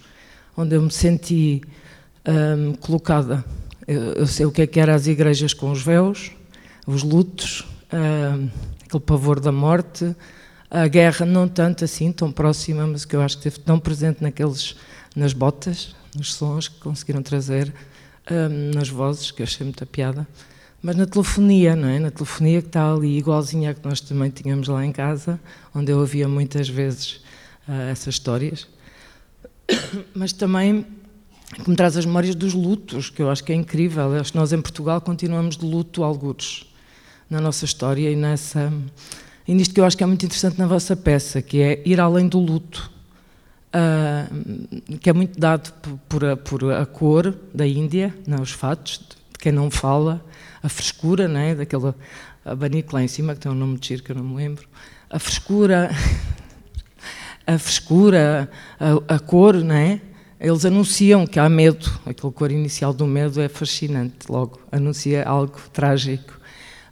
onde 0.58 0.75
eu 0.75 0.81
me 0.81 0.91
senti 0.91 1.62
um, 2.27 2.73
colocada. 2.73 3.43
Eu, 3.88 4.01
eu, 4.13 4.27
sei 4.27 4.45
o 4.45 4.51
que 4.51 4.63
é 4.63 4.67
que 4.67 4.79
eram 4.79 4.93
as 4.93 5.05
igrejas 5.05 5.53
com 5.53 5.71
os 5.71 5.81
véus, 5.81 6.31
os 6.88 7.03
lutos, 7.03 7.63
aquele 8.84 9.03
pavor 9.03 9.39
da 9.39 9.51
morte, 9.51 10.15
a 10.69 10.88
guerra 10.88 11.25
não 11.25 11.47
tanto 11.47 11.86
assim, 11.86 12.12
tão 12.12 12.31
próxima, 12.31 12.86
mas 12.88 13.05
que 13.05 13.15
eu 13.15 13.21
acho 13.21 13.38
que 13.38 13.47
esteve 13.47 13.63
tão 13.63 13.79
presente 13.79 14.21
naqueles 14.21 14.75
nas 15.15 15.34
botas, 15.34 15.95
nos 16.15 16.34
sons 16.34 16.67
que 16.67 16.80
conseguiram 16.80 17.21
trazer, 17.21 17.73
um, 18.30 18.75
nas 18.75 18.89
vozes, 18.89 19.32
que 19.32 19.41
eu 19.41 19.45
achei 19.45 19.63
muita 19.63 19.86
piada, 19.86 20.28
mas 20.82 20.95
na 20.95 21.06
telefonia, 21.06 21.75
não 21.75 21.88
é? 21.88 21.99
Na 21.99 22.12
telefonia 22.12 22.62
que 22.62 22.67
está 22.67 22.93
ali, 22.93 23.17
igualzinha 23.17 23.71
a 23.71 23.73
que 23.73 23.84
nós 23.88 24.01
também 24.01 24.30
tínhamos 24.30 24.67
lá 24.67 24.86
em 24.86 24.91
casa, 24.91 25.39
onde 25.73 25.91
eu 25.91 25.99
ouvia 25.99 26.28
muitas 26.28 26.69
vezes 26.69 27.21
uh, 27.67 27.89
essas 27.91 28.15
histórias, 28.15 28.67
mas 30.13 30.32
também 30.32 30.86
que 31.54 31.69
me 31.69 31.75
traz 31.75 31.95
as 31.95 32.06
memórias 32.06 32.36
dos 32.36 32.54
lutos, 32.54 33.10
que 33.10 33.21
eu 33.21 33.30
acho 33.30 33.43
que 33.43 33.51
é 33.51 33.56
incrível. 33.56 34.13
Acho 34.15 34.32
que 34.32 34.38
nós 34.38 34.51
em 34.51 34.62
Portugal 34.62 34.99
continuamos 34.99 35.58
de 35.58 35.65
luto 35.65 36.04
algures 36.04 36.65
na 37.30 37.39
nossa 37.39 37.65
história 37.65 38.12
e 38.12 38.15
nessa. 38.15 38.73
E 39.47 39.54
nisto 39.54 39.73
que 39.73 39.80
eu 39.80 39.86
acho 39.86 39.95
que 39.95 40.04
é 40.04 40.08
muito 40.08 40.25
interessante 40.25 40.58
na 40.58 40.67
vossa 40.67 40.95
peça, 40.95 41.41
que 41.41 41.62
é 41.62 41.82
ir 41.86 41.99
além 41.99 42.28
do 42.28 42.39
luto 42.39 42.91
uh, 43.75 44.97
que 44.97 45.09
é 45.09 45.13
muito 45.13 45.39
dado 45.39 45.71
por 46.07 46.23
a, 46.23 46.38
por 46.38 46.71
a, 46.71 46.85
cor 46.85 47.35
da 47.53 47.67
Índia, 47.67 48.15
não, 48.25 48.41
os 48.41 48.51
fatos, 48.51 48.99
de 48.99 49.39
quem 49.39 49.51
não 49.51 49.69
fala, 49.69 50.23
a 50.63 50.69
frescura, 50.69 51.27
né, 51.27 51.53
daquele 51.53 51.93
abanico 52.43 52.95
lá 52.95 53.03
em 53.03 53.07
cima, 53.07 53.33
que 53.33 53.41
tem 53.41 53.51
um 53.51 53.55
nome 53.55 53.77
de 53.77 53.89
giro 53.89 54.03
que 54.03 54.11
eu 54.11 54.15
não 54.15 54.23
me 54.23 54.35
lembro, 54.35 54.65
a 55.09 55.19
frescura, 55.19 55.91
a 57.45 57.57
frescura, 57.57 58.49
a, 58.79 59.15
a 59.15 59.19
cor, 59.19 59.55
né? 59.55 60.01
Eles 60.39 60.65
anunciam 60.65 61.25
que 61.25 61.39
há 61.39 61.49
medo, 61.49 61.89
aquele 62.05 62.31
cor 62.31 62.51
inicial 62.51 62.93
do 62.93 63.07
medo 63.07 63.41
é 63.41 63.47
fascinante, 63.47 64.29
logo, 64.29 64.59
anuncia 64.71 65.23
algo 65.23 65.57
trágico. 65.71 66.33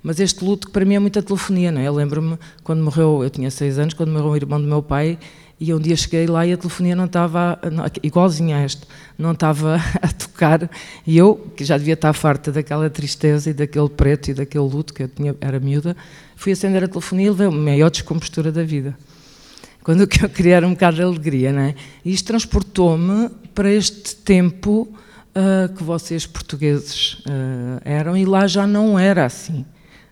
Mas 0.01 0.19
este 0.19 0.43
luto 0.43 0.67
que 0.67 0.73
para 0.73 0.83
mim 0.83 0.95
é 0.95 0.99
muita 0.99 1.21
telefonia, 1.21 1.71
não 1.71 1.81
é? 1.81 1.87
Eu 1.87 1.93
lembro-me 1.93 2.37
quando 2.63 2.83
morreu, 2.83 3.23
eu 3.23 3.29
tinha 3.29 3.49
seis 3.51 3.77
anos, 3.79 3.93
quando 3.93 4.11
morreu 4.11 4.31
o 4.31 4.35
irmão 4.35 4.61
do 4.61 4.67
meu 4.67 4.81
pai, 4.81 5.17
e 5.59 5.73
um 5.73 5.79
dia 5.79 5.95
cheguei 5.95 6.27
lá 6.27 6.45
e 6.45 6.53
a 6.53 6.57
telefonia 6.57 6.95
não 6.95 7.05
estava, 7.05 7.59
igualzinha 8.01 8.57
a 8.57 8.59
esta, 8.61 8.87
não 9.17 9.31
estava 9.31 9.75
a 10.01 10.07
tocar. 10.09 10.69
E 11.05 11.17
eu, 11.17 11.35
que 11.55 11.63
já 11.63 11.77
devia 11.77 11.93
estar 11.93 12.11
farta 12.13 12.51
daquela 12.51 12.89
tristeza 12.89 13.49
e 13.49 13.53
daquele 13.53 13.89
preto 13.89 14.31
e 14.31 14.33
daquele 14.33 14.63
luto, 14.63 14.93
que 14.93 15.03
eu 15.03 15.07
tinha, 15.07 15.35
era 15.39 15.59
miúda, 15.59 15.95
fui 16.35 16.51
acender 16.51 16.83
a 16.83 16.87
telefonia 16.87 17.27
e 17.27 17.29
levei 17.29 17.47
a 17.47 17.51
maior 17.51 17.89
descompostura 17.89 18.51
da 18.51 18.63
vida. 18.63 18.97
Quando 19.83 20.01
eu 20.01 20.07
queria 20.07 20.55
era 20.55 20.67
um 20.67 20.71
bocado 20.71 20.97
de 20.97 21.03
alegria, 21.03 21.51
não 21.51 21.61
é? 21.61 21.75
E 22.05 22.13
isto 22.13 22.27
transportou-me 22.27 23.29
para 23.53 23.71
este 23.71 24.15
tempo 24.15 24.87
uh, 25.35 25.73
que 25.73 25.83
vocês 25.83 26.25
portugueses 26.25 27.15
uh, 27.25 27.81
eram, 27.83 28.15
e 28.15 28.25
lá 28.25 28.47
já 28.47 28.65
não 28.65 28.97
era 28.97 29.25
assim. 29.25 29.65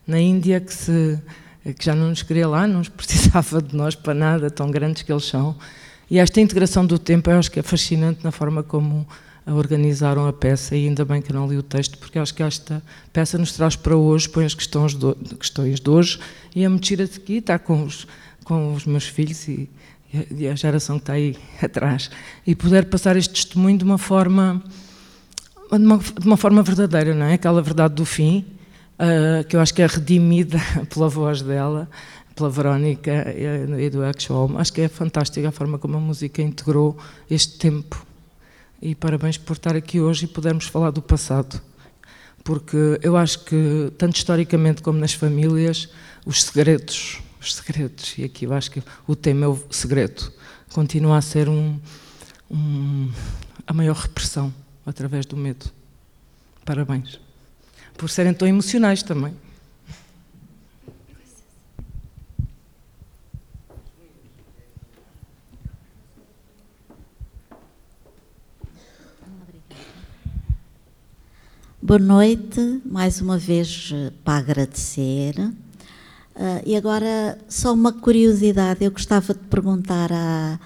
Na 0.05 0.19
Índia 0.19 0.59
que 0.59 0.73
se 0.73 1.19
que 1.63 1.85
já 1.85 1.95
não 1.95 2.09
nos 2.09 2.23
queria 2.23 2.47
lá, 2.47 2.67
não 2.67 2.81
precisava 2.97 3.61
de 3.61 3.75
nós 3.75 3.95
para 3.95 4.13
nada, 4.13 4.49
tão 4.49 4.69
grandes 4.71 5.03
que 5.03 5.11
eles 5.11 5.25
são. 5.25 5.55
E 6.09 6.19
esta 6.19 6.41
integração 6.41 6.85
do 6.85 6.99
tempo 6.99 7.29
eu 7.29 7.37
acho 7.37 7.51
que 7.51 7.59
é 7.59 7.63
fascinante 7.63 8.23
na 8.23 8.31
forma 8.31 8.63
como 8.63 9.07
organizaram 9.47 10.27
a 10.27 10.33
peça 10.33 10.75
e 10.75 10.87
ainda 10.87 11.03
bem 11.03 11.21
que 11.21 11.33
não 11.33 11.47
li 11.47 11.57
o 11.57 11.63
texto 11.63 11.97
porque 11.97 12.19
acho 12.19 12.33
que 12.33 12.43
esta 12.43 12.81
peça 13.11 13.37
nos 13.37 13.53
traz 13.53 13.75
para 13.75 13.95
hoje, 13.95 14.29
põe 14.29 14.45
as 14.45 14.53
questões 14.53 14.93
de, 14.93 15.15
questões 15.37 15.79
de 15.79 15.89
hoje 15.89 16.19
e 16.55 16.63
a 16.63 16.69
me 16.69 16.79
tira 16.79 17.05
aqui, 17.05 17.37
está 17.37 17.57
com 17.57 17.83
os, 17.83 18.07
com 18.43 18.73
os 18.73 18.85
meus 18.85 19.05
filhos 19.05 19.47
e, 19.47 19.69
e 20.31 20.47
a 20.47 20.55
geração 20.55 20.97
que 20.97 21.03
está 21.03 21.13
aí 21.13 21.35
atrás 21.61 22.11
e 22.45 22.55
poder 22.55 22.85
passar 22.85 23.15
este 23.15 23.33
testemunho 23.33 23.77
de 23.77 23.83
uma 23.83 23.97
forma 23.97 24.61
de 25.71 25.77
uma, 25.77 25.97
de 25.97 26.27
uma 26.27 26.37
forma 26.37 26.61
verdadeira, 26.61 27.15
não 27.15 27.25
é? 27.25 27.35
Aquela 27.35 27.61
verdade 27.61 27.95
do 27.95 28.05
fim 28.05 28.45
uh, 29.01 29.43
que 29.47 29.55
eu 29.55 29.59
acho 29.59 29.73
que 29.73 29.81
é 29.81 29.87
redimida 29.87 30.59
pela 30.93 31.09
voz 31.09 31.41
dela, 31.41 31.89
pela 32.35 32.49
Verónica 32.49 33.33
e 33.35 33.89
do 33.89 34.03
Actual. 34.03 34.51
Acho 34.57 34.71
que 34.71 34.81
é 34.81 34.87
fantástica 34.87 35.49
a 35.49 35.51
forma 35.51 35.77
como 35.79 35.97
a 35.97 35.99
música 35.99 36.41
integrou 36.41 36.97
este 37.29 37.57
tempo 37.57 38.05
e 38.81 38.95
parabéns 38.95 39.37
por 39.37 39.53
estar 39.53 39.75
aqui 39.75 39.99
hoje 40.01 40.25
e 40.25 40.27
podermos 40.27 40.65
falar 40.65 40.89
do 40.89 41.01
passado. 41.01 41.61
Porque 42.43 42.99
eu 43.03 43.15
acho 43.15 43.45
que, 43.45 43.93
tanto 43.97 44.15
historicamente 44.15 44.81
como 44.81 44.97
nas 44.97 45.13
famílias, 45.13 45.89
os 46.25 46.43
segredos, 46.43 47.19
os 47.39 47.53
segredos, 47.53 48.17
e 48.17 48.23
aqui 48.23 48.45
eu 48.45 48.53
acho 48.53 48.71
que 48.71 48.81
o 49.05 49.15
tema 49.15 49.45
é 49.45 49.47
o 49.47 49.59
segredo, 49.69 50.33
continua 50.73 51.17
a 51.17 51.21
ser 51.21 51.47
um, 51.47 51.79
um, 52.49 53.11
a 53.67 53.73
maior 53.73 53.95
repressão 53.95 54.51
através 54.83 55.27
do 55.27 55.37
medo. 55.37 55.67
Parabéns. 56.65 57.30
Por 58.01 58.09
serem 58.09 58.33
tão 58.33 58.47
emocionais 58.47 59.03
também. 59.03 59.31
Boa 71.79 71.99
noite, 71.99 72.81
mais 72.83 73.21
uma 73.21 73.37
vez 73.37 73.93
para 74.23 74.39
agradecer. 74.39 75.35
Uh, 75.39 75.53
e 76.65 76.75
agora, 76.75 77.37
só 77.47 77.71
uma 77.71 77.93
curiosidade: 77.93 78.83
eu 78.83 78.89
gostava 78.89 79.35
de 79.35 79.41
perguntar 79.41 80.11
à, 80.11 80.59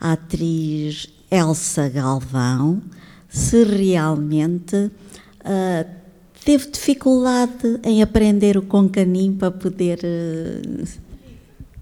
à 0.00 0.12
atriz 0.14 1.08
Elsa 1.30 1.88
Galvão 1.88 2.82
se 3.28 3.62
realmente 3.62 4.74
uh, 4.76 5.99
teve 6.44 6.70
dificuldade 6.70 7.80
em 7.84 8.02
aprender 8.02 8.56
o 8.56 8.62
concanim 8.62 9.32
para 9.32 9.50
poder. 9.50 10.00
Uh, 10.04 10.88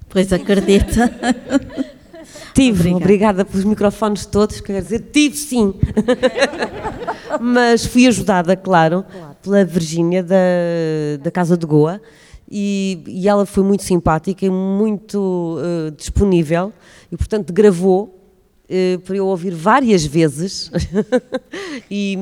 pois 0.09 0.33
acredita. 0.33 1.11
Tive, 2.55 2.81
obrigada. 2.81 2.97
obrigada 2.97 3.45
pelos 3.45 3.65
microfones 3.65 4.27
todos, 4.27 4.61
quer 4.61 4.83
dizer, 4.83 5.01
tive 5.13 5.37
sim. 5.37 5.75
Mas 7.41 7.87
fui 7.87 8.07
ajudada, 8.07 8.57
claro, 8.57 9.05
claro. 9.11 9.37
pela 9.43 9.65
Virgínia 9.65 10.23
da, 10.23 10.37
da 11.23 11.31
Casa 11.31 11.57
de 11.57 11.65
Goa 11.65 12.01
e, 12.51 13.03
e, 13.07 13.29
ela 13.29 13.45
foi 13.47 13.63
muito 13.63 13.83
simpática 13.83 14.45
e 14.45 14.51
muito 14.51 15.59
uh, 15.59 15.91
disponível 15.93 16.73
e, 17.13 17.17
portanto, 17.17 17.53
gravou 17.53 18.18
uh, 18.69 18.99
para 19.01 19.17
eu 19.17 19.27
ouvir 19.27 19.55
várias 19.55 20.05
vezes 20.05 20.71
e, 21.91 22.17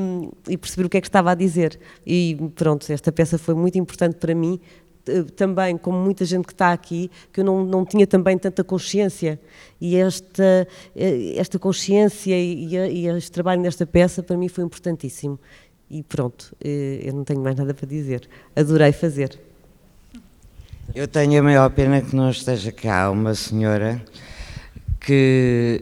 e, 0.49 0.57
perceber 0.57 0.87
o 0.87 0.89
que 0.89 0.97
é 0.97 1.01
que 1.01 1.09
estava 1.09 1.31
a 1.31 1.35
dizer. 1.35 1.79
E 2.07 2.37
pronto, 2.55 2.91
esta 2.91 3.11
peça 3.13 3.39
foi 3.39 3.55
muito 3.55 3.79
importante 3.79 4.17
para 4.17 4.35
mim, 4.35 4.61
eh, 5.07 5.23
também, 5.37 5.77
como 5.77 5.99
muita 5.99 6.25
gente 6.25 6.47
que 6.47 6.53
está 6.53 6.73
aqui, 6.73 7.11
que 7.33 7.41
eu 7.41 7.45
não, 7.45 7.65
não 7.65 7.85
tinha 7.85 8.07
também 8.07 8.37
tanta 8.37 8.65
consciência. 8.65 9.41
E 9.81 9.97
esta, 9.97 10.67
eh, 10.95 11.35
esta 11.37 11.59
consciência 11.59 12.37
e, 12.37 12.75
e 12.75 13.07
este 13.09 13.31
trabalho 13.31 13.61
nesta 13.61 13.87
peça 13.87 14.23
para 14.23 14.37
mim 14.37 14.49
foi 14.49 14.65
importantíssimo. 14.65 15.39
E 15.89 16.03
pronto, 16.03 16.55
eh, 16.63 17.01
eu 17.05 17.15
não 17.15 17.25
tenho 17.25 17.41
mais 17.41 17.57
nada 17.57 17.73
para 17.73 17.87
dizer. 17.87 18.29
Adorei 18.55 18.93
fazer. 18.93 19.39
Eu 20.95 21.07
tenho 21.07 21.41
a 21.41 21.43
maior 21.43 21.71
pena 21.71 22.01
que 22.01 22.15
não 22.15 22.31
esteja 22.31 22.73
cá 22.73 23.11
uma 23.11 23.35
senhora 23.35 24.03
que, 25.01 25.81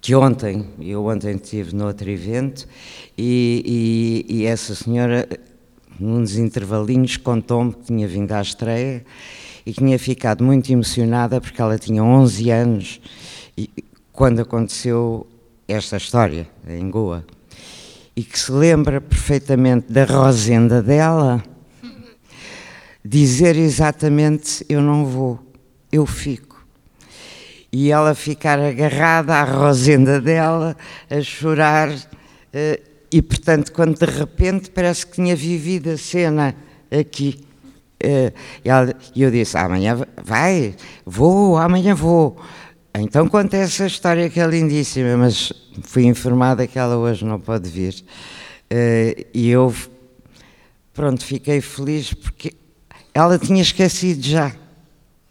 que 0.00 0.14
ontem, 0.14 0.66
eu 0.80 1.04
ontem 1.06 1.34
estive 1.34 1.74
no 1.74 1.86
outro 1.86 2.08
evento, 2.08 2.66
e, 3.16 4.24
e, 4.28 4.36
e 4.36 4.46
essa 4.46 4.74
senhora 4.74 5.28
num 6.00 6.22
dos 6.22 6.36
intervalinhos, 6.36 7.18
contou-me 7.18 7.74
que 7.74 7.84
tinha 7.84 8.08
vindo 8.08 8.32
à 8.32 8.40
estreia 8.40 9.04
e 9.66 9.72
que 9.72 9.80
tinha 9.80 9.98
ficado 9.98 10.42
muito 10.42 10.72
emocionada 10.72 11.40
porque 11.40 11.60
ela 11.60 11.78
tinha 11.78 12.02
11 12.02 12.50
anos 12.50 13.00
e, 13.56 13.68
quando 14.10 14.40
aconteceu 14.40 15.26
esta 15.68 15.98
história 15.98 16.48
em 16.66 16.90
Goa 16.90 17.24
e 18.16 18.22
que 18.22 18.38
se 18.38 18.50
lembra 18.50 19.00
perfeitamente 19.00 19.92
da 19.92 20.04
rosenda 20.04 20.82
dela 20.82 21.42
dizer 23.04 23.56
exatamente 23.56 24.64
eu 24.68 24.80
não 24.80 25.04
vou, 25.04 25.38
eu 25.92 26.06
fico. 26.06 26.49
E 27.72 27.90
ela 27.90 28.14
ficar 28.14 28.58
agarrada 28.58 29.34
à 29.34 29.44
rosenda 29.44 30.20
dela, 30.20 30.76
a 31.08 31.20
chorar, 31.20 31.88
uh, 31.90 32.90
e, 33.12 33.20
portanto, 33.20 33.72
quando 33.72 33.98
de 33.98 34.06
repente 34.06 34.70
parece 34.70 35.06
que 35.06 35.14
tinha 35.14 35.34
vivido 35.34 35.90
a 35.90 35.96
cena 35.96 36.54
aqui. 36.90 37.44
Eh, 38.02 38.32
e 39.14 39.22
eu 39.22 39.30
disse: 39.30 39.58
amanhã 39.58 39.98
vai, 40.24 40.74
vou, 41.04 41.58
amanhã 41.58 41.94
vou. 41.94 42.40
Então 42.94 43.28
conta 43.28 43.56
essa 43.56 43.86
história 43.86 44.28
que 44.30 44.40
é 44.40 44.46
lindíssima, 44.46 45.16
mas 45.16 45.52
fui 45.82 46.04
informada 46.04 46.66
que 46.66 46.78
ela 46.78 46.96
hoje 46.96 47.24
não 47.24 47.38
pode 47.38 47.68
vir. 47.68 48.02
Eh, 48.70 49.26
e 49.34 49.50
eu, 49.50 49.74
pronto, 50.94 51.24
fiquei 51.24 51.60
feliz 51.60 52.14
porque 52.14 52.54
ela 53.12 53.38
tinha 53.38 53.60
esquecido 53.60 54.22
já. 54.22 54.52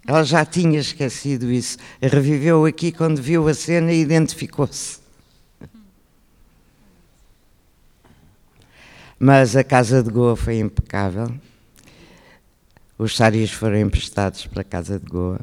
Ela 0.09 0.23
já 0.23 0.43
tinha 0.43 0.79
esquecido 0.79 1.51
isso. 1.51 1.77
Reviveu 2.01 2.65
aqui 2.65 2.91
quando 2.91 3.21
viu 3.21 3.47
a 3.47 3.53
cena 3.53 3.93
e 3.93 4.01
identificou-se. 4.01 4.97
Mas 9.19 9.55
a 9.55 9.63
Casa 9.63 10.01
de 10.01 10.09
Goa 10.09 10.35
foi 10.35 10.57
impecável. 10.57 11.31
Os 12.97 13.15
saris 13.15 13.51
foram 13.51 13.77
emprestados 13.77 14.47
para 14.47 14.61
a 14.61 14.63
Casa 14.63 14.97
de 14.97 15.05
Goa. 15.05 15.41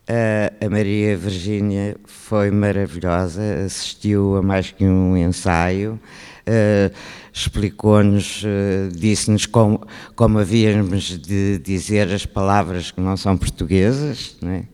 Uh, 0.00 0.66
a 0.66 0.68
Maria 0.68 1.16
Virgínia 1.16 1.96
foi 2.06 2.50
maravilhosa, 2.50 3.40
assistiu 3.64 4.34
a 4.34 4.42
mais 4.42 4.72
que 4.72 4.84
um 4.84 5.16
ensaio, 5.16 5.92
uh, 5.92 6.92
explicou-nos, 7.32 8.42
uh, 8.42 8.90
disse-nos 8.94 9.46
como, 9.46 9.80
como 10.14 10.38
havíamos 10.38 11.18
de 11.18 11.58
dizer 11.58 12.12
as 12.12 12.26
palavras 12.26 12.90
que 12.90 13.00
não 13.00 13.16
são 13.16 13.36
portuguesas, 13.36 14.36
né? 14.42 14.64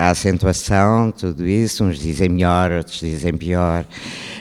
a 0.00 0.10
acentuação, 0.10 1.10
tudo 1.10 1.46
isso, 1.46 1.84
uns 1.84 1.98
dizem 1.98 2.28
melhor, 2.28 2.70
outros 2.72 3.00
dizem 3.00 3.36
pior. 3.36 3.84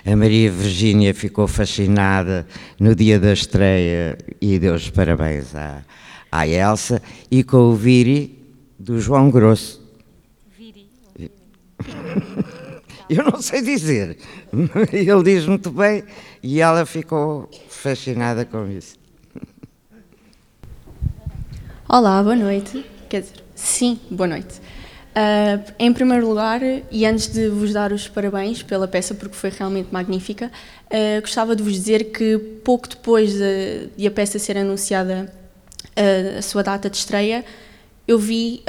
A 0.05 0.16
Maria 0.16 0.51
Virgínia 0.51 1.14
ficou 1.14 1.47
fascinada 1.47 2.47
no 2.80 2.95
dia 2.95 3.20
da 3.20 3.34
estreia 3.34 4.18
e 4.39 4.57
deu 4.57 4.76
os 4.76 4.89
parabéns 4.89 5.55
à, 5.55 5.84
à 6.32 6.47
Elsa 6.47 7.01
e 7.30 7.43
com 7.43 7.57
o 7.57 7.76
Viri 7.76 8.39
do 8.80 8.99
João 8.99 9.30
Grosso. 9.30 9.82
Viri. 10.57 10.88
Eu 13.09 13.26
não 13.26 13.41
sei 13.41 13.62
dizer. 13.62 14.18
Ele 14.91 15.24
diz 15.24 15.45
muito 15.45 15.70
bem 15.70 16.03
e 16.43 16.59
ela 16.59 16.85
ficou 16.85 17.49
fascinada 17.69 18.45
com 18.45 18.67
isso. 18.69 18.95
Olá, 21.87 22.23
boa 22.23 22.35
noite. 22.35 22.85
Quer 23.09 23.21
dizer, 23.21 23.43
sim, 23.53 23.99
boa 24.09 24.27
noite. 24.27 24.59
Uh, 25.11 25.71
em 25.77 25.91
primeiro 25.91 26.25
lugar, 26.27 26.61
e 26.89 27.05
antes 27.05 27.27
de 27.27 27.49
vos 27.49 27.73
dar 27.73 27.91
os 27.91 28.07
parabéns 28.07 28.63
pela 28.63 28.87
peça, 28.87 29.13
porque 29.13 29.35
foi 29.35 29.49
realmente 29.49 29.89
magnífica, 29.91 30.49
uh, 30.85 31.21
gostava 31.21 31.53
de 31.53 31.61
vos 31.61 31.73
dizer 31.73 32.05
que 32.05 32.37
pouco 32.63 32.87
depois 32.87 33.33
de, 33.33 33.89
de 33.97 34.07
a 34.07 34.11
peça 34.11 34.39
ser 34.39 34.57
anunciada, 34.57 35.31
uh, 35.85 36.39
a 36.39 36.41
sua 36.41 36.63
data 36.63 36.89
de 36.89 36.95
estreia, 36.95 37.43
eu 38.07 38.17
vi 38.17 38.61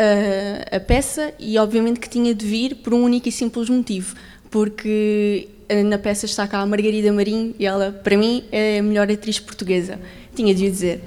a 0.70 0.78
peça 0.78 1.32
e, 1.36 1.58
obviamente, 1.58 1.98
que 1.98 2.08
tinha 2.08 2.32
de 2.32 2.46
vir 2.46 2.76
por 2.76 2.94
um 2.94 3.02
único 3.02 3.28
e 3.28 3.32
simples 3.32 3.68
motivo, 3.68 4.14
porque 4.52 5.48
na 5.84 5.98
peça 5.98 6.26
está 6.26 6.46
cá 6.46 6.60
a 6.60 6.66
Margarida 6.66 7.10
Marim 7.10 7.54
e 7.58 7.66
ela, 7.66 7.90
para 7.90 8.16
mim, 8.16 8.44
é 8.52 8.78
a 8.78 8.82
melhor 8.82 9.10
atriz 9.10 9.40
portuguesa. 9.40 9.98
Tinha 10.36 10.54
de 10.54 10.66
o 10.66 10.70
dizer. 10.70 11.02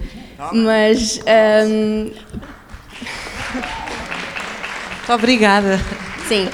Mas. 0.51 1.21
Um, 1.69 2.11
Obrigada. 5.13 5.79
Sim. 6.27 6.49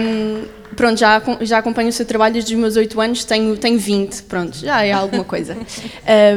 Um, 0.00 0.44
pronto, 0.76 0.98
já, 0.98 1.20
já 1.40 1.58
acompanho 1.58 1.88
o 1.88 1.92
seu 1.92 2.06
trabalho 2.06 2.34
desde 2.34 2.54
os 2.54 2.60
meus 2.60 2.76
8 2.76 3.00
anos, 3.00 3.24
tenho, 3.24 3.56
tenho 3.56 3.78
20, 3.78 4.22
pronto, 4.22 4.56
já 4.56 4.84
é 4.84 4.92
alguma 4.92 5.24
coisa. 5.24 5.56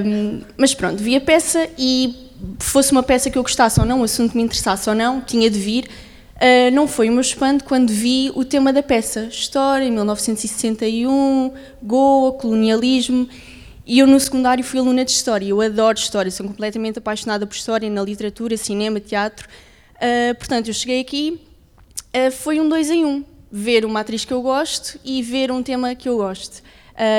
Um, 0.03 0.41
mas 0.57 0.74
pronto, 0.74 0.97
vi 0.97 1.16
a 1.16 1.22
peça 1.22 1.70
e 1.78 2.16
fosse 2.57 2.91
uma 2.91 3.03
peça 3.03 3.30
que 3.30 3.38
eu 3.38 3.43
gostasse 3.43 3.80
ou 3.80 3.86
não, 3.86 4.01
um 4.01 4.03
assunto 4.03 4.32
que 4.32 4.38
me 4.38 4.43
interessasse 4.43 4.89
ou 4.89 4.95
não, 4.95 5.22
tinha 5.22 5.47
de 5.47 5.59
vir. 5.59 5.88
Uh, 6.41 6.71
não 6.73 6.87
foi 6.87 7.09
o 7.09 7.11
meu 7.11 7.21
espanto 7.21 7.63
quando 7.63 7.91
vi 7.91 8.31
o 8.33 8.43
tema 8.43 8.73
da 8.73 8.81
peça, 8.81 9.25
História, 9.25 9.87
1961, 9.87 11.53
Goa, 11.83 12.33
colonialismo, 12.33 13.29
e 13.85 13.99
eu 13.99 14.07
no 14.07 14.19
secundário 14.19 14.63
fui 14.63 14.79
aluna 14.79 15.05
de 15.05 15.11
História, 15.11 15.47
eu 15.47 15.61
adoro 15.61 15.97
História, 15.99 16.31
sou 16.31 16.47
completamente 16.47 16.97
apaixonada 16.97 17.45
por 17.45 17.55
História, 17.55 17.89
na 17.89 18.01
literatura, 18.01 18.57
cinema, 18.57 18.99
teatro, 18.99 19.47
Uh, 20.01 20.33
portanto, 20.35 20.67
eu 20.67 20.73
cheguei 20.73 20.99
aqui, 20.99 21.39
uh, 22.15 22.31
foi 22.31 22.59
um 22.59 22.67
dois 22.67 22.89
em 22.89 23.05
um. 23.05 23.23
Ver 23.51 23.85
uma 23.85 23.99
atriz 23.99 24.25
que 24.25 24.33
eu 24.33 24.41
gosto 24.41 24.99
e 25.05 25.21
ver 25.21 25.51
um 25.51 25.61
tema 25.61 25.93
que 25.93 26.09
eu 26.09 26.17
gosto. 26.17 26.63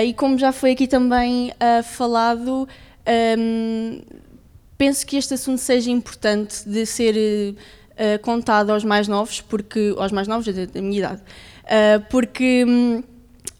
E 0.06 0.14
como 0.14 0.38
já 0.38 0.50
foi 0.52 0.70
aqui 0.70 0.86
também 0.86 1.52
falado, 1.84 2.66
um, 3.38 4.00
penso 4.78 5.04
que 5.04 5.16
este 5.16 5.34
assunto 5.34 5.58
seja 5.58 5.90
importante 5.90 6.66
de 6.66 6.86
ser 6.86 7.54
contado 8.22 8.70
aos 8.70 8.84
mais 8.84 9.09
novos, 9.09 9.40
porque 9.40 9.94
aos 9.96 10.12
mais 10.12 10.26
novos 10.28 10.46
da 10.46 10.82
minha 10.82 10.98
idade, 10.98 11.22
porque 12.11 12.64
um, 12.66 13.03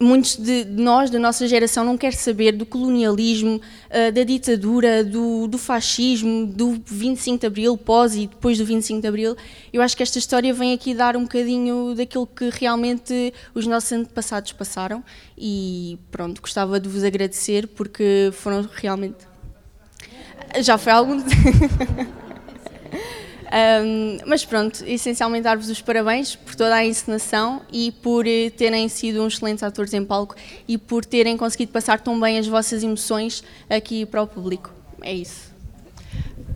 muitos 0.03 0.37
de 0.37 0.65
nós, 0.65 1.09
da 1.09 1.19
nossa 1.19 1.47
geração, 1.47 1.85
não 1.85 1.97
quer 1.97 2.13
saber 2.13 2.53
do 2.53 2.67
colonialismo, 2.67 3.57
uh, 3.57 4.13
da 4.13 4.25
ditadura, 4.25 5.05
do, 5.05 5.47
do, 5.47 5.57
fascismo, 5.57 6.47
do 6.47 6.83
25 6.85 7.39
de 7.39 7.47
Abril, 7.47 7.77
pós 7.79 8.15
e 8.15 8.27
depois 8.27 8.59
do 8.59 8.65
25 8.65 9.01
de 9.01 9.07
Abril. 9.07 9.37
Eu 9.73 9.81
acho 9.81 9.97
que 9.97 10.03
esta 10.03 10.19
história 10.19 10.53
vem 10.53 10.75
aqui 10.75 10.93
dar 10.93 11.17
um 11.17 11.23
bocadinho 11.23 11.95
daquilo 11.95 12.27
que 12.27 12.51
realmente 12.51 13.33
os 13.55 13.67
nossos 13.67 13.93
antepassados 13.93 14.53
passaram 14.53 15.03
e 15.39 15.99
pronto, 16.11 16.43
gostava 16.43 16.79
de 16.79 16.89
vos 16.89 17.05
agradecer 17.05 17.69
porque 17.69 18.31
foram 18.33 18.69
realmente... 18.75 19.33
Já 20.61 20.77
foi 20.77 20.93
algum... 20.93 21.23
Um, 23.53 24.17
mas 24.27 24.47
pronto, 24.47 24.83
essencialmente 24.87 25.45
dar-vos 25.45 25.69
os 25.69 25.83
parabéns 25.83 26.35
por 26.35 26.55
toda 26.55 26.75
a 26.75 26.87
encenação 26.87 27.61
e 27.71 27.93
por 27.93 28.27
eh, 28.27 28.49
terem 28.49 28.89
sido 28.89 29.23
uns 29.23 29.35
excelentes 29.35 29.63
atores 29.63 29.93
em 29.93 30.03
palco 30.03 30.35
e 30.67 30.79
por 30.79 31.05
terem 31.05 31.37
conseguido 31.37 31.71
passar 31.71 32.01
tão 32.01 32.19
bem 32.19 32.39
as 32.39 32.47
vossas 32.47 32.83
emoções 32.83 33.45
aqui 33.69 34.07
para 34.07 34.23
o 34.23 34.27
público. 34.27 34.73
É 35.03 35.13
isso. 35.13 35.53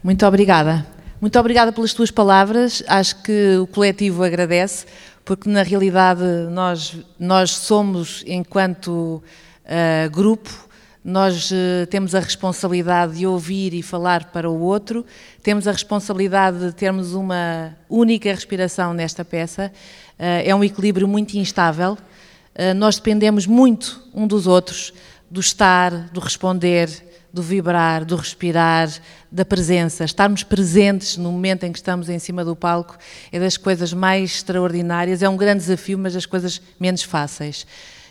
Muito 0.02 0.24
obrigada. 0.24 0.86
Muito 1.20 1.38
obrigada 1.38 1.70
pelas 1.70 1.92
tuas 1.92 2.10
palavras. 2.10 2.82
Acho 2.86 3.22
que 3.22 3.58
o 3.58 3.66
coletivo 3.66 4.22
agradece, 4.24 4.86
porque 5.22 5.50
na 5.50 5.62
realidade 5.62 6.22
nós, 6.50 6.96
nós 7.18 7.50
somos, 7.50 8.24
enquanto 8.26 9.22
uh, 9.66 10.10
grupo, 10.10 10.65
nós 11.06 11.52
uh, 11.52 11.86
temos 11.88 12.16
a 12.16 12.18
responsabilidade 12.18 13.18
de 13.18 13.26
ouvir 13.28 13.72
e 13.72 13.80
falar 13.80 14.24
para 14.32 14.50
o 14.50 14.60
outro, 14.60 15.06
temos 15.40 15.68
a 15.68 15.70
responsabilidade 15.70 16.58
de 16.58 16.72
termos 16.72 17.14
uma 17.14 17.76
única 17.88 18.28
respiração 18.28 18.92
nesta 18.92 19.24
peça. 19.24 19.70
Uh, 20.18 20.42
é 20.44 20.52
um 20.52 20.64
equilíbrio 20.64 21.06
muito 21.06 21.34
instável. 21.34 21.92
Uh, 21.92 22.74
nós 22.74 22.96
dependemos 22.96 23.46
muito 23.46 24.02
um 24.12 24.26
dos 24.26 24.48
outros, 24.48 24.92
do 25.30 25.38
estar, 25.38 25.92
do 26.10 26.18
responder, 26.18 26.90
do 27.32 27.40
vibrar, 27.40 28.04
do 28.04 28.16
respirar, 28.16 28.90
da 29.30 29.44
presença. 29.44 30.02
Estarmos 30.02 30.42
presentes 30.42 31.16
no 31.16 31.30
momento 31.30 31.62
em 31.62 31.70
que 31.70 31.78
estamos 31.78 32.08
em 32.08 32.18
cima 32.18 32.44
do 32.44 32.56
palco 32.56 32.98
é 33.30 33.38
das 33.38 33.56
coisas 33.56 33.92
mais 33.92 34.36
extraordinárias. 34.36 35.22
É 35.22 35.28
um 35.28 35.36
grande 35.36 35.60
desafio, 35.60 35.98
mas 35.98 36.14
das 36.14 36.26
coisas 36.26 36.60
menos 36.80 37.04
fáceis. 37.04 37.64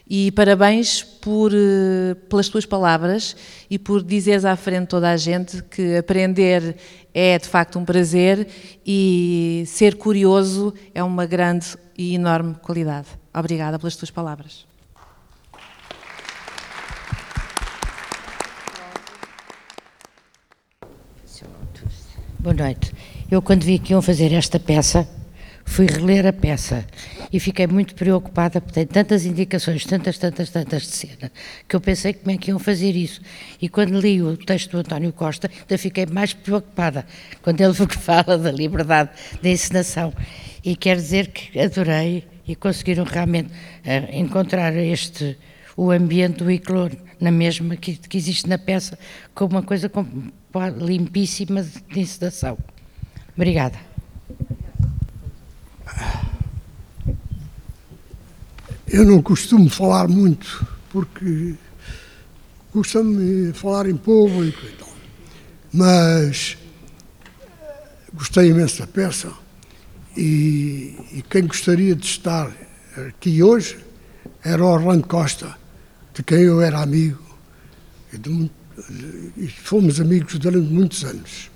E 0.08 0.32
parabéns 0.32 1.02
por, 1.02 1.52
eh, 1.52 2.14
pelas 2.30 2.48
tuas 2.48 2.66
palavras 2.66 3.36
e 3.70 3.80
por 3.80 4.04
dizeres 4.04 4.46
à 4.46 4.56
frente 4.56 4.88
toda 4.88 5.10
a 5.10 5.18
gente 5.18 5.64
que 5.64 5.98
aprender 5.98 6.78
é 7.14 7.40
de 7.40 7.48
facto 7.48 7.80
um 7.80 7.86
prazer 7.86 8.48
e 8.86 9.64
ser 9.66 9.96
curioso 9.96 10.74
é 10.94 11.04
uma 11.04 11.26
grande 11.26 11.76
e 11.98 12.14
enorme 12.14 12.54
qualidade. 12.56 13.08
Obrigada 13.34 13.80
pelas 13.80 13.96
tuas 13.96 14.12
palavras. 14.12 14.66
Boa 22.46 22.54
noite. 22.54 22.94
Eu, 23.32 23.42
quando 23.42 23.64
vi 23.64 23.80
que 23.80 23.92
iam 23.92 24.04
fazer 24.04 24.32
esta 24.32 24.60
peça, 24.60 25.10
fui 25.66 25.88
reler 25.88 26.26
a 26.26 26.32
peça 26.32 26.86
e 27.34 27.40
fiquei 27.40 27.68
muito 27.68 27.96
preocupada 27.96 28.62
porque 28.62 28.86
tem 28.86 28.88
tantas 28.88 29.26
indicações, 29.26 29.84
tantas, 29.84 30.18
tantas, 30.18 30.50
tantas 30.50 30.84
de 30.84 30.90
cena, 30.90 31.32
que 31.68 31.76
eu 31.76 31.82
pensei 31.82 32.14
como 32.14 32.32
é 32.32 32.38
que 32.38 32.52
iam 32.52 32.60
fazer 32.60 32.96
isso. 32.96 33.22
E 33.62 33.68
quando 33.68 34.00
li 34.00 34.22
o 34.22 34.38
texto 34.38 34.72
do 34.72 34.78
António 34.78 35.12
Costa, 35.12 35.52
ainda 35.52 35.78
fiquei 35.78 36.06
mais 36.06 36.34
preocupada, 36.34 37.06
quando 37.42 37.60
ele 37.60 37.74
fala 38.00 38.38
da 38.38 38.52
liberdade 38.52 39.10
da 39.42 39.50
encenação. 39.50 40.14
E 40.64 40.76
quer 40.76 40.96
dizer 40.96 41.28
que 41.28 41.60
adorei 41.60 42.24
e 42.48 42.56
conseguiram 42.56 43.04
realmente 43.04 43.50
uh, 43.50 44.16
encontrar 44.16 44.76
este, 44.76 45.38
o 45.76 45.92
ambiente 45.92 46.44
do 46.44 46.50
Iclor 46.50 46.92
na 47.20 47.32
mesma 47.32 47.76
que, 47.76 47.96
que 47.96 48.18
existe 48.18 48.48
na 48.48 48.58
peça, 48.58 48.98
como 49.34 49.56
uma 49.56 49.64
coisa 49.64 49.90
com, 49.90 50.06
limpíssima 50.80 51.64
de 51.64 52.00
encenação. 52.00 52.58
Obrigada. 53.36 53.95
Eu 58.88 59.04
não 59.04 59.22
costumo 59.22 59.70
falar 59.70 60.08
muito, 60.08 60.66
porque 60.90 61.56
costumo 62.72 63.54
falar 63.54 63.90
em 63.90 63.98
público 63.98 64.60
e 64.66 64.72
tal. 64.78 64.94
Mas 65.74 66.58
gostei 68.14 68.50
imenso 68.50 68.80
da 68.80 68.88
peça 68.88 69.32
e, 70.16 70.96
e, 71.12 71.24
quem 71.30 71.46
gostaria 71.46 71.94
de 71.94 72.06
estar 72.06 72.50
aqui 72.96 73.44
hoje 73.44 73.78
era 74.42 74.64
Orlando 74.64 75.06
Costa, 75.06 75.58
de 76.14 76.24
quem 76.24 76.40
eu 76.40 76.62
era 76.62 76.80
amigo. 76.80 77.22
E, 78.14 78.18
de, 78.18 78.50
e 79.36 79.48
fomos 79.48 80.00
amigos 80.00 80.40
durante 80.40 80.72
muitos 80.72 81.04
anos. 81.04 81.52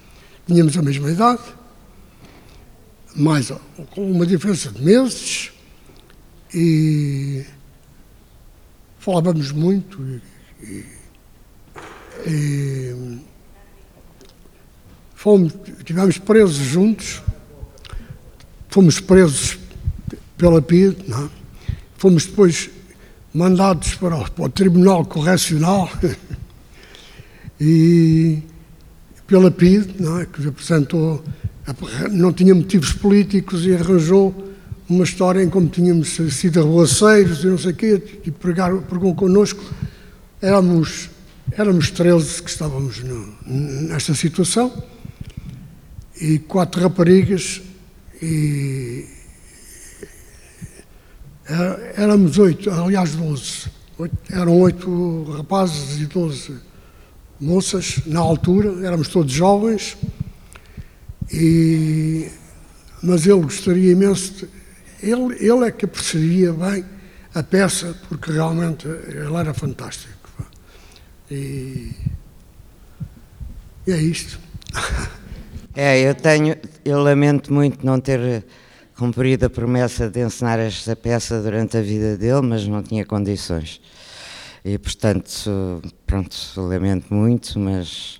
Tínhamos 0.45 0.77
a 0.77 0.81
mesma 0.81 1.09
idade, 1.09 1.41
mais 3.15 3.51
com 3.91 4.11
uma 4.11 4.25
diferença 4.25 4.71
de 4.71 4.81
meses 4.81 5.51
e 6.53 7.45
falávamos 8.99 9.51
muito 9.51 10.01
e, 10.61 10.65
e, 10.67 10.85
e 12.27 13.19
fomos, 15.15 15.53
estivemos 15.77 16.17
presos 16.17 16.57
juntos, 16.57 17.21
fomos 18.69 18.99
presos 18.99 19.57
pela 20.37 20.61
PID? 20.61 20.95
É? 21.11 21.39
fomos 21.97 22.25
depois 22.25 22.69
mandados 23.33 23.95
para 23.95 24.17
para 24.29 24.45
o 24.45 24.49
Tribunal 24.49 25.05
Correcional 25.05 25.89
e 27.59 28.41
pela 29.29 29.51
PID, 29.51 30.01
não 30.01 30.19
é? 30.19 30.25
que 30.25 30.45
apresentou, 30.47 31.23
não 32.11 32.33
tinha 32.33 32.55
motivos 32.55 32.91
políticos 32.93 33.63
e 33.63 33.75
arranjou 33.75 34.33
uma 34.89 35.03
história 35.03 35.43
em 35.43 35.49
como 35.49 35.69
tínhamos 35.69 36.17
sido 36.31 36.59
arruaceiros 36.59 37.43
e 37.43 37.47
não 37.47 37.57
sei 37.59 37.71
o 37.71 37.75
quê, 37.75 38.03
e 38.25 38.31
pregaram, 38.31 38.81
pregou 38.81 39.13
connosco. 39.13 39.63
Éramos, 40.41 41.11
éramos 41.51 41.91
13 41.91 42.41
que 42.41 42.49
estávamos 42.49 43.03
no, 43.03 43.35
nesta 43.45 44.15
situação, 44.15 44.83
e 46.19 46.39
quatro 46.39 46.81
raparigas, 46.81 47.61
e 48.19 49.05
éramos 51.95 52.39
oito, 52.39 52.71
aliás, 52.71 53.13
doze. 53.13 53.69
Eram 54.31 54.59
oito 54.59 55.23
rapazes 55.33 56.01
e 56.01 56.05
doze 56.05 56.68
moças 57.39 58.01
na 58.05 58.19
altura, 58.19 58.85
éramos 58.85 59.07
todos 59.07 59.31
jovens, 59.31 59.97
e, 61.31 62.29
mas 63.01 63.25
ele 63.25 63.41
gostaria 63.41 63.91
imenso 63.91 64.33
de, 64.33 64.49
ele, 65.01 65.35
ele 65.39 65.65
é 65.65 65.71
que 65.71 65.85
apreciaria 65.85 66.51
bem 66.51 66.83
a 67.33 67.43
peça, 67.43 67.95
porque 68.07 68.31
realmente 68.31 68.87
ele 68.87 69.35
era 69.35 69.53
fantástico. 69.53 70.29
E, 71.31 71.91
e 73.87 73.91
é 73.91 73.97
isto. 73.97 74.39
É, 75.75 75.97
eu 76.01 76.13
tenho, 76.13 76.57
eu 76.83 76.99
lamento 77.01 77.53
muito 77.53 77.85
não 77.85 78.01
ter 78.01 78.43
cumprido 78.97 79.45
a 79.45 79.49
promessa 79.49 80.09
de 80.09 80.19
ensinar 80.19 80.59
esta 80.59 80.93
peça 80.93 81.41
durante 81.41 81.77
a 81.77 81.81
vida 81.81 82.17
dele, 82.17 82.41
mas 82.41 82.67
não 82.67 82.83
tinha 82.83 83.05
condições. 83.05 83.79
E 84.63 84.77
portanto, 84.77 85.81
pronto, 86.05 86.35
lamento 86.57 87.13
muito, 87.13 87.57
mas 87.59 88.19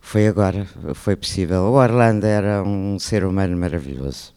foi 0.00 0.26
agora, 0.26 0.66
foi 0.94 1.16
possível. 1.16 1.62
O 1.62 1.74
Orlando 1.74 2.26
era 2.26 2.62
um 2.62 2.98
ser 2.98 3.24
humano 3.24 3.56
maravilhoso. 3.56 4.34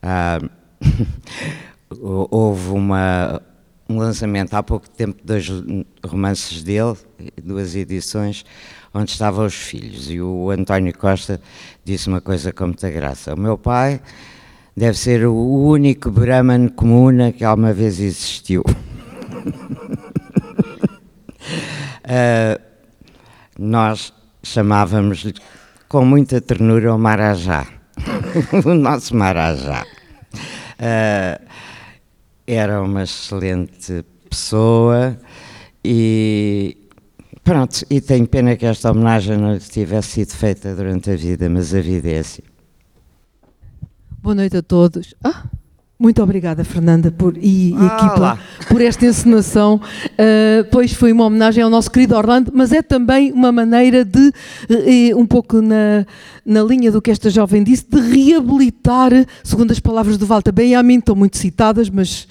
Ah, 0.00 0.38
houve 2.00 2.70
uma, 2.70 3.42
um 3.88 3.98
lançamento 3.98 4.54
há 4.54 4.62
pouco 4.62 4.88
tempo 4.88 5.18
de 5.18 5.24
dois 5.24 5.48
romances 6.06 6.62
dele, 6.62 6.96
duas 7.42 7.74
edições, 7.74 8.44
onde 8.92 9.10
estavam 9.10 9.46
os 9.46 9.54
filhos. 9.54 10.10
E 10.10 10.20
o 10.20 10.50
António 10.50 10.96
Costa 10.96 11.40
disse 11.84 12.08
uma 12.08 12.20
coisa 12.20 12.52
com 12.52 12.66
muita 12.66 12.90
graça. 12.90 13.34
O 13.34 13.38
meu 13.38 13.58
pai 13.58 14.00
deve 14.76 14.96
ser 14.96 15.26
o 15.26 15.34
único 15.34 16.10
Brahman 16.10 16.68
comuna 16.68 17.32
que 17.32 17.44
alguma 17.44 17.72
vez 17.72 17.98
existiu. 17.98 18.62
uh, 22.04 22.60
nós 23.58 24.12
chamávamos-lhe 24.42 25.34
com 25.88 26.04
muita 26.04 26.40
ternura 26.40 26.94
o 26.94 26.98
Marajá, 26.98 27.66
o 28.64 28.74
nosso 28.74 29.16
Marajá. 29.16 29.84
Uh, 30.74 31.44
era 32.46 32.82
uma 32.82 33.04
excelente 33.04 34.04
pessoa 34.28 35.18
e 35.84 36.76
pronto, 37.42 37.84
e 37.88 38.00
tenho 38.00 38.26
pena 38.26 38.56
que 38.56 38.66
esta 38.66 38.90
homenagem 38.90 39.36
não 39.36 39.58
tivesse 39.58 40.08
sido 40.08 40.32
feita 40.32 40.74
durante 40.74 41.10
a 41.10 41.16
vida, 41.16 41.48
mas 41.48 41.74
a 41.74 41.80
vida 41.80 42.10
é 42.10 42.18
assim. 42.18 42.42
Boa 44.22 44.34
noite 44.34 44.56
a 44.56 44.62
todos. 44.62 45.14
Ah, 45.22 45.44
muito 45.98 46.20
obrigada, 46.22 46.64
Fernanda, 46.64 47.12
por, 47.12 47.36
e, 47.36 47.70
e 47.70 47.76
ah, 47.78 47.96
equipa, 47.96 48.38
por 48.68 48.80
esta 48.80 49.06
encenação, 49.06 49.76
uh, 49.76 50.64
pois 50.72 50.92
foi 50.92 51.12
uma 51.12 51.24
homenagem 51.24 51.62
ao 51.62 51.70
nosso 51.70 51.90
querido 51.90 52.16
Orlando, 52.16 52.50
mas 52.52 52.72
é 52.72 52.82
também 52.82 53.30
uma 53.30 53.52
maneira 53.52 54.04
de, 54.04 54.28
uh, 54.28 55.16
um 55.16 55.24
pouco 55.24 55.62
na, 55.62 56.04
na 56.44 56.62
linha 56.62 56.90
do 56.90 57.00
que 57.00 57.12
esta 57.12 57.30
jovem 57.30 57.62
disse, 57.62 57.86
de 57.88 58.00
reabilitar, 58.00 59.12
segundo 59.44 59.70
as 59.70 59.78
palavras 59.78 60.18
do 60.18 60.26
Walter 60.26 60.52
Benjamin, 60.52 60.98
estão 60.98 61.14
muito 61.14 61.38
citadas, 61.38 61.88
mas 61.88 62.26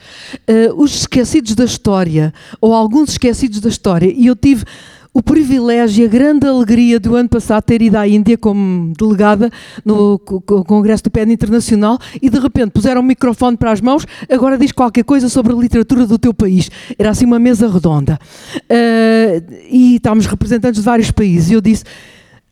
uh, 0.49 0.73
os 0.75 0.93
esquecidos 0.93 1.55
da 1.55 1.63
história, 1.63 2.33
ou 2.59 2.73
alguns 2.73 3.11
esquecidos 3.11 3.61
da 3.61 3.69
história, 3.69 4.13
e 4.13 4.27
eu 4.27 4.35
tive 4.35 4.65
o 5.13 5.21
privilégio 5.21 6.03
e 6.03 6.05
a 6.05 6.09
grande 6.09 6.47
alegria 6.47 6.99
do 6.99 7.15
ano 7.15 7.29
passado 7.29 7.63
ter 7.63 7.81
ido 7.81 7.95
à 7.97 8.07
Índia 8.07 8.37
como 8.37 8.93
delegada 8.97 9.51
no 9.85 10.17
Congresso 10.17 11.03
do 11.03 11.11
PEN 11.11 11.31
Internacional 11.31 11.99
e 12.19 12.29
de 12.29 12.39
repente 12.39 12.71
puseram 12.71 13.01
um 13.01 13.03
microfone 13.03 13.55
para 13.55 13.71
as 13.71 13.79
mãos, 13.79 14.05
agora 14.29 14.57
diz 14.57 14.71
qualquer 14.71 15.03
coisa 15.03 15.29
sobre 15.29 15.53
a 15.53 15.55
literatura 15.55 16.07
do 16.07 16.17
teu 16.17 16.33
país. 16.33 16.71
Era 16.97 17.11
assim 17.11 17.25
uma 17.25 17.37
mesa 17.37 17.69
redonda. 17.71 18.17
Uh, 18.55 19.53
e 19.69 19.95
estávamos 19.97 20.25
representantes 20.25 20.79
de 20.81 20.85
vários 20.85 21.11
países 21.11 21.51
e 21.51 21.53
eu 21.53 21.61
disse... 21.61 21.83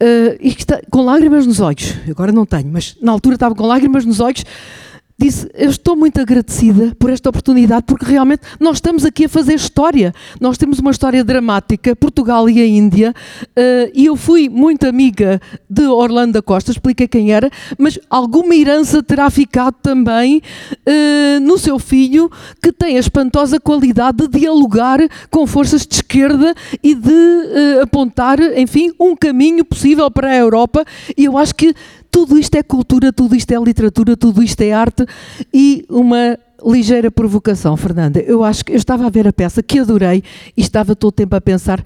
Uh, 0.01 0.35
está, 0.41 0.81
com 0.89 1.03
lágrimas 1.03 1.45
nos 1.45 1.59
olhos, 1.59 1.95
agora 2.09 2.31
não 2.31 2.43
tenho, 2.43 2.67
mas 2.71 2.97
na 2.99 3.11
altura 3.11 3.35
estava 3.35 3.53
com 3.53 3.67
lágrimas 3.67 4.03
nos 4.03 4.19
olhos, 4.19 4.43
disse: 5.21 5.47
Eu 5.53 5.69
estou 5.69 5.95
muito 5.95 6.19
agradecida 6.19 6.95
por 6.97 7.09
esta 7.09 7.29
oportunidade, 7.29 7.85
porque 7.85 8.05
realmente 8.05 8.41
nós 8.59 8.77
estamos 8.77 9.05
aqui 9.05 9.25
a 9.25 9.29
fazer 9.29 9.53
história. 9.53 10.13
Nós 10.39 10.57
temos 10.57 10.79
uma 10.79 10.91
história 10.91 11.23
dramática, 11.23 11.95
Portugal 11.95 12.49
e 12.49 12.59
a 12.59 12.65
Índia, 12.65 13.13
uh, 13.45 13.91
e 13.93 14.05
eu 14.05 14.15
fui 14.15 14.49
muito 14.49 14.87
amiga 14.87 15.39
de 15.69 15.83
Orlando 15.83 16.33
da 16.33 16.41
Costa, 16.41 16.71
expliquei 16.71 17.07
quem 17.07 17.31
era, 17.31 17.49
mas 17.77 17.99
alguma 18.09 18.55
herança 18.55 19.03
terá 19.03 19.29
ficado 19.29 19.75
também 19.81 20.41
uh, 20.71 21.39
no 21.41 21.57
seu 21.57 21.77
filho, 21.77 22.29
que 22.61 22.71
tem 22.71 22.97
a 22.97 22.99
espantosa 22.99 23.59
qualidade 23.59 24.27
de 24.27 24.39
dialogar 24.39 24.99
com 25.29 25.45
forças 25.45 25.85
de 25.85 25.95
esquerda 25.95 26.55
e 26.81 26.95
de 26.95 27.09
uh, 27.09 27.83
apontar, 27.83 28.39
enfim, 28.57 28.91
um 28.99 29.15
caminho 29.15 29.63
possível 29.63 30.09
para 30.09 30.29
a 30.29 30.35
Europa, 30.35 30.83
e 31.17 31.25
eu 31.25 31.37
acho 31.37 31.53
que 31.53 31.73
tudo 32.11 32.37
isto 32.37 32.55
é 32.55 32.61
cultura, 32.61 33.13
tudo 33.13 33.35
isto 33.35 33.51
é 33.51 33.57
literatura, 33.57 34.17
tudo 34.17 34.43
isto 34.43 34.61
é 34.61 34.73
arte 34.73 35.05
e 35.53 35.85
uma 35.89 36.37
ligeira 36.63 37.09
provocação, 37.09 37.75
Fernanda. 37.77 38.19
Eu 38.19 38.43
acho 38.43 38.65
que 38.65 38.73
eu 38.73 38.77
estava 38.77 39.07
a 39.07 39.09
ver 39.09 39.27
a 39.27 39.33
peça 39.33 39.63
que 39.63 39.79
adorei 39.79 40.21
e 40.55 40.61
estava 40.61 40.95
todo 40.95 41.09
o 41.09 41.11
tempo 41.13 41.35
a 41.35 41.41
pensar, 41.41 41.83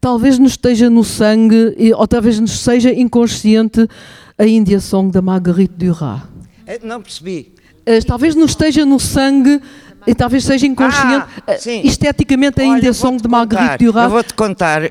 talvez 0.00 0.38
nos 0.38 0.52
esteja 0.52 0.90
no 0.90 1.04
sangue 1.04 1.74
ou 1.96 2.06
talvez 2.06 2.40
nos 2.40 2.58
seja 2.58 2.92
inconsciente 2.92 3.88
a 4.36 4.46
India 4.46 4.80
Song 4.80 5.12
da 5.12 5.22
Marguerite 5.22 5.74
Duras. 5.74 6.20
Eh, 6.66 6.80
não 6.82 7.00
percebi. 7.00 7.54
Uh, 7.88 8.04
talvez 8.06 8.34
nos 8.34 8.50
esteja 8.50 8.84
no 8.84 9.00
sangue 9.00 9.60
e 10.06 10.14
talvez 10.14 10.44
seja 10.44 10.66
inconsciente 10.66 11.26
ah, 11.46 11.52
uh, 11.52 11.86
esteticamente 11.86 12.60
a 12.60 12.64
India 12.64 12.92
Song 12.92 13.20
de 13.20 13.28
Marguerite 13.28 13.84
Duras. 13.84 14.04
Eu 14.04 14.10
vou-te 14.10 14.34
contar, 14.34 14.82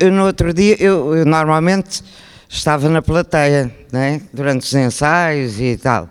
eu, 0.00 0.10
no 0.10 0.26
outro 0.26 0.52
dia, 0.52 0.76
eu, 0.82 1.14
eu 1.14 1.24
normalmente 1.24 2.02
estava 2.48 2.88
na 2.88 3.02
plateia, 3.02 3.74
né? 3.92 4.20
durante 4.32 4.62
os 4.62 4.74
ensaios 4.74 5.60
e 5.60 5.76
tal. 5.76 6.08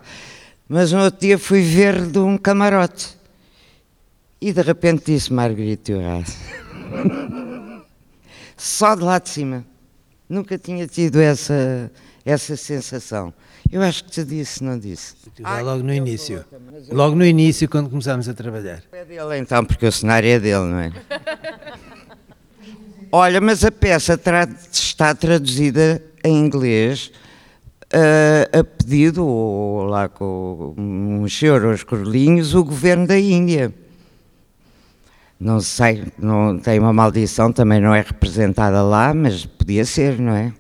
Mas 0.67 0.91
no 0.91 1.03
outro 1.03 1.19
dia 1.19 1.38
fui 1.38 1.61
ver 1.61 2.05
de 2.07 2.19
um 2.19 2.38
camarote. 2.38 3.15
E 4.41 4.51
de 4.51 4.61
repente 4.61 5.11
disse 5.13 5.31
Margarita 5.31 5.93
Horácio. 5.93 6.39
Só 8.57 8.95
de 8.95 9.03
lá 9.03 9.19
de 9.19 9.29
cima. 9.29 9.65
Nunca 10.27 10.57
tinha 10.57 10.88
tido 10.88 11.19
essa, 11.21 11.91
essa 12.25 12.55
sensação. 12.55 13.33
Eu 13.71 13.81
acho 13.81 14.03
que 14.05 14.11
te 14.11 14.23
disse, 14.23 14.63
não 14.63 14.77
disse. 14.77 15.15
Ai, 15.43 15.63
logo 15.63 15.83
no 15.83 15.93
início. 15.93 16.45
Logo 16.89 17.15
no 17.15 17.25
início, 17.25 17.67
quando 17.67 17.89
começámos 17.89 18.29
a 18.29 18.33
trabalhar. 18.33 18.83
É 18.91 19.05
dele 19.05 19.38
então, 19.38 19.65
porque 19.65 19.86
o 19.86 19.91
cenário 19.91 20.29
é 20.29 20.39
dele, 20.39 20.65
não 20.65 20.79
é? 20.79 20.91
Olha, 23.11 23.39
mas 23.39 23.63
a 23.63 23.71
peça 23.71 24.19
está 24.71 25.15
traduzida 25.15 26.01
em 26.26 26.38
inglês 26.38 27.11
uh, 27.93 28.59
a 28.59 28.63
pedido, 28.63 29.26
ou 29.26 29.86
lá 29.86 30.09
com 30.09 30.73
um 30.78 31.28
senhor 31.28 31.63
aos 31.65 31.84
corlinhos, 31.84 32.53
o 32.53 32.63
governo 32.63 33.07
da 33.07 33.19
Índia. 33.19 33.73
Não 35.39 35.59
sei, 35.59 36.03
não 36.17 36.57
tem 36.57 36.80
uma 36.80 36.93
maldição, 36.93 37.51
também 37.51 37.82
não 37.82 37.93
é 37.93 38.01
representada 38.01 38.82
lá, 38.82 39.13
mas 39.13 39.45
podia 39.45 39.86
ser, 39.86 40.19
não 40.19 40.34
é? 40.34 40.53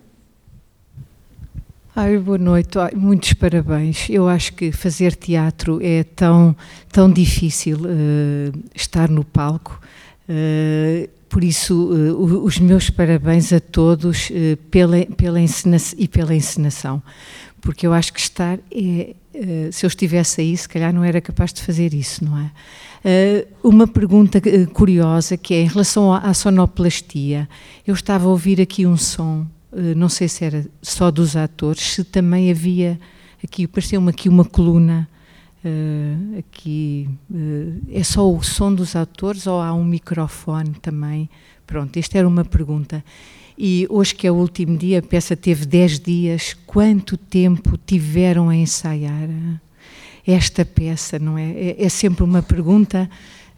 Ai, 1.95 2.17
boa 2.17 2.37
noite, 2.37 2.77
Ai, 2.77 2.91
muitos 2.93 3.31
parabéns. 3.33 4.09
Eu 4.09 4.27
acho 4.27 4.51
que 4.53 4.73
fazer 4.73 5.15
teatro 5.15 5.79
é 5.81 6.03
tão, 6.03 6.53
tão 6.91 7.09
difícil 7.09 7.77
uh, 7.77 8.63
estar 8.75 9.09
no 9.09 9.23
palco. 9.23 9.79
Uh, 10.27 11.07
por 11.35 11.43
isso, 11.43 11.73
uh, 11.91 12.45
os 12.45 12.59
meus 12.59 12.89
parabéns 12.89 13.51
a 13.51 13.59
todos 13.59 14.29
uh, 14.29 14.55
pela, 14.71 15.05
pela 15.17 15.37
e 15.97 16.07
pela 16.07 16.33
encenação, 16.33 17.03
porque 17.59 17.85
eu 17.85 17.91
acho 17.91 18.13
que 18.13 18.21
estar, 18.21 18.57
é, 18.71 19.13
uh, 19.33 19.69
se 19.69 19.85
eu 19.85 19.89
estivesse 19.89 20.39
aí, 20.39 20.55
se 20.55 20.69
calhar 20.69 20.93
não 20.93 21.03
era 21.03 21.19
capaz 21.19 21.51
de 21.51 21.61
fazer 21.61 21.93
isso, 21.93 22.23
não 22.23 22.37
é? 22.37 22.51
uma 23.61 23.85
pergunta 23.85 24.41
curiosa 24.73 25.35
que 25.35 25.53
é 25.53 25.61
em 25.61 25.67
relação 25.67 26.13
à 26.13 26.33
sonoplastia. 26.33 27.49
Eu 27.85 27.93
estava 27.93 28.25
a 28.25 28.29
ouvir 28.29 28.61
aqui 28.61 28.87
um 28.87 28.97
som, 28.97 29.45
não 29.95 30.07
sei 30.07 30.29
se 30.29 30.43
era 30.45 30.65
só 30.81 31.11
dos 31.11 31.35
atores, 31.35 31.83
se 31.83 32.03
também 32.05 32.49
havia 32.49 32.97
aqui, 33.43 33.67
pareceu-me 33.67 34.09
aqui 34.09 34.29
uma 34.29 34.45
coluna 34.45 35.07
Uh, 35.65 36.37
aqui 36.37 37.09
uh, 37.31 37.81
é 37.91 38.03
só 38.03 38.31
o 38.31 38.43
som 38.43 38.71
dos 38.71 38.95
atores 38.95 39.47
ou 39.47 39.59
há 39.59 39.73
um 39.73 39.83
microfone 39.83 40.75
também? 40.79 41.27
Pronto, 41.65 41.97
esta 41.97 42.19
era 42.19 42.27
uma 42.27 42.45
pergunta. 42.45 43.03
E 43.57 43.87
hoje 43.89 44.13
que 44.13 44.27
é 44.27 44.31
o 44.31 44.35
último 44.35 44.77
dia, 44.77 44.99
a 44.99 45.01
peça 45.01 45.35
teve 45.35 45.65
10 45.65 45.99
dias, 46.01 46.55
quanto 46.67 47.17
tempo 47.17 47.79
tiveram 47.83 48.49
a 48.49 48.55
ensaiar 48.55 49.27
esta 50.27 50.63
peça, 50.63 51.17
não 51.17 51.35
é? 51.35 51.49
É, 51.53 51.85
é 51.85 51.89
sempre 51.89 52.23
uma 52.23 52.43
pergunta. 52.43 53.09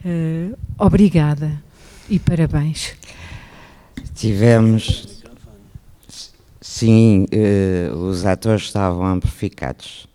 Uh, 0.02 0.56
obrigada 0.78 1.62
e 2.08 2.18
parabéns. 2.18 2.94
Tivemos, 4.14 5.22
sim, 6.58 7.26
os 7.94 8.24
atores 8.24 8.62
estavam 8.62 9.04
amplificados 9.04 10.08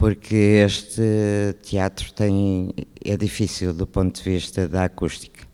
porque 0.00 0.34
este 0.64 1.54
teatro 1.60 2.10
tem, 2.14 2.72
é 3.04 3.18
difícil 3.18 3.74
do 3.74 3.86
ponto 3.86 4.16
de 4.16 4.30
vista 4.30 4.66
da 4.66 4.84
acústica. 4.84 5.46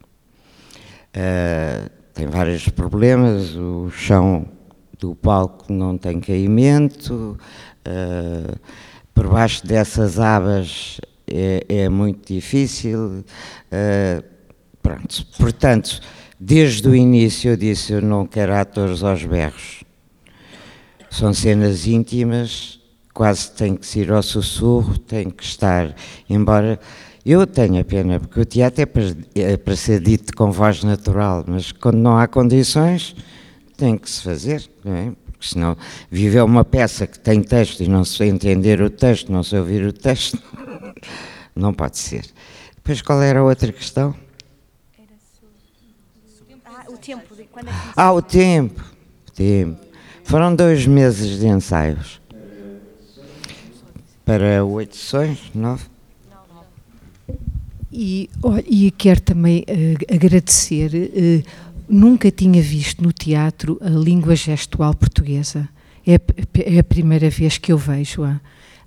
Uh, 1.08 1.90
tem 2.14 2.28
vários 2.28 2.68
problemas, 2.68 3.56
o 3.56 3.90
chão 3.90 4.46
do 5.00 5.16
palco 5.16 5.72
não 5.72 5.98
tem 5.98 6.20
caimento, 6.20 7.36
uh, 7.84 8.56
por 9.12 9.26
baixo 9.26 9.66
dessas 9.66 10.20
abas 10.20 11.00
é, 11.26 11.66
é 11.68 11.88
muito 11.88 12.32
difícil. 12.32 13.24
Uh, 13.72 14.22
pronto, 14.80 15.26
portanto, 15.40 16.00
desde 16.38 16.88
o 16.88 16.94
início 16.94 17.50
eu 17.50 17.56
disse, 17.56 17.94
eu 17.94 18.00
não 18.00 18.24
quero 18.24 18.54
atores 18.54 19.02
aos 19.02 19.24
berros. 19.24 19.82
São 21.10 21.34
cenas 21.34 21.84
íntimas, 21.88 22.78
quase 23.16 23.50
tem 23.50 23.74
que 23.74 23.86
ser 23.86 24.12
ao 24.12 24.22
sussurro, 24.22 24.98
tem 24.98 25.30
que 25.30 25.42
estar, 25.42 25.96
embora 26.28 26.78
eu 27.24 27.46
tenha 27.46 27.82
pena, 27.82 28.20
porque 28.20 28.38
o 28.38 28.44
teatro 28.44 28.82
é 28.82 28.84
para, 28.84 29.02
é 29.34 29.56
para 29.56 29.74
ser 29.74 30.02
dito 30.02 30.36
com 30.36 30.52
voz 30.52 30.84
natural, 30.84 31.42
mas 31.46 31.72
quando 31.72 31.96
não 31.96 32.18
há 32.18 32.28
condições, 32.28 33.16
tem 33.74 33.96
que 33.96 34.10
se 34.10 34.20
fazer, 34.20 34.68
não 34.84 34.94
é? 34.94 35.12
Porque 35.32 35.46
senão 35.48 35.78
viver 36.10 36.42
uma 36.42 36.62
peça 36.62 37.06
que 37.06 37.18
tem 37.18 37.42
texto 37.42 37.80
e 37.80 37.88
não 37.88 38.04
se 38.04 38.22
entender 38.22 38.82
o 38.82 38.90
texto, 38.90 39.32
não 39.32 39.42
se 39.42 39.56
ouvir 39.56 39.86
o 39.86 39.94
texto, 39.94 40.38
não 41.56 41.72
pode 41.72 41.96
ser. 41.96 42.26
Depois 42.74 43.00
qual 43.00 43.22
era 43.22 43.40
a 43.40 43.44
outra 43.44 43.72
questão? 43.72 44.14
Ah, 46.66 46.84
o 46.90 46.98
tempo. 46.98 47.34
É 47.34 47.64
ah, 47.96 48.12
o 48.12 48.20
tempo. 48.20 48.84
O 49.26 49.32
tempo. 49.32 49.80
Foram 50.22 50.54
dois 50.54 50.86
meses 50.86 51.40
de 51.40 51.46
ensaios 51.46 52.25
para 54.26 54.64
oito 54.64 54.96
sessões, 54.96 55.38
nove. 55.54 55.84
E, 57.92 58.28
e 58.66 58.90
quero 58.90 59.20
também 59.20 59.60
uh, 59.60 60.14
agradecer, 60.14 60.90
uh, 60.92 61.48
nunca 61.88 62.30
tinha 62.30 62.60
visto 62.60 63.02
no 63.02 63.12
teatro 63.12 63.78
a 63.80 63.88
língua 63.88 64.34
gestual 64.34 64.92
portuguesa. 64.94 65.66
É, 66.04 66.20
é 66.60 66.78
a 66.80 66.84
primeira 66.84 67.30
vez 67.30 67.56
que 67.56 67.72
eu 67.72 67.78
vejo-a. 67.78 68.40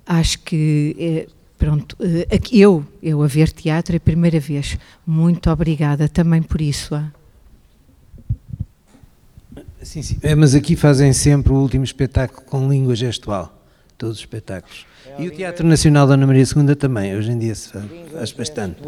Acho 0.06 0.38
que, 0.40 0.94
é, 0.98 1.26
pronto, 1.58 1.96
uh, 1.98 2.38
eu, 2.52 2.86
eu 3.02 3.22
a 3.22 3.26
ver 3.26 3.50
teatro 3.50 3.94
é 3.94 3.96
a 3.96 4.00
primeira 4.00 4.38
vez. 4.38 4.76
Muito 5.06 5.50
obrigada 5.50 6.06
também 6.06 6.42
por 6.42 6.60
isso. 6.60 6.94
Sim, 9.82 10.02
sim. 10.02 10.18
É, 10.22 10.34
mas 10.34 10.54
aqui 10.54 10.76
fazem 10.76 11.14
sempre 11.14 11.50
o 11.50 11.56
último 11.56 11.82
espetáculo 11.82 12.42
com 12.42 12.68
língua 12.68 12.94
gestual 12.94 13.56
todos 13.96 14.16
os 14.16 14.20
espetáculos. 14.20 14.89
E 15.18 15.28
o 15.28 15.30
Teatro 15.30 15.66
Nacional 15.66 16.06
da 16.06 16.14
Ana 16.14 16.26
Maria 16.26 16.44
II 16.44 16.74
também, 16.74 17.16
hoje 17.16 17.30
em 17.32 17.38
dia 17.38 17.54
se 17.54 17.70
faz, 17.70 18.32
bastante. 18.32 18.80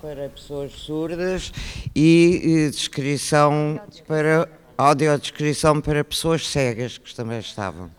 para 0.00 0.28
pessoas 0.28 0.72
surdas 0.72 1.52
e, 1.94 2.40
e 2.42 2.70
descrição 2.70 3.80
para 4.06 4.48
audiodescrição 4.76 5.80
para 5.80 6.02
pessoas 6.02 6.48
cegas 6.48 6.98
que 6.98 7.14
também 7.14 7.38
estavam. 7.38 7.90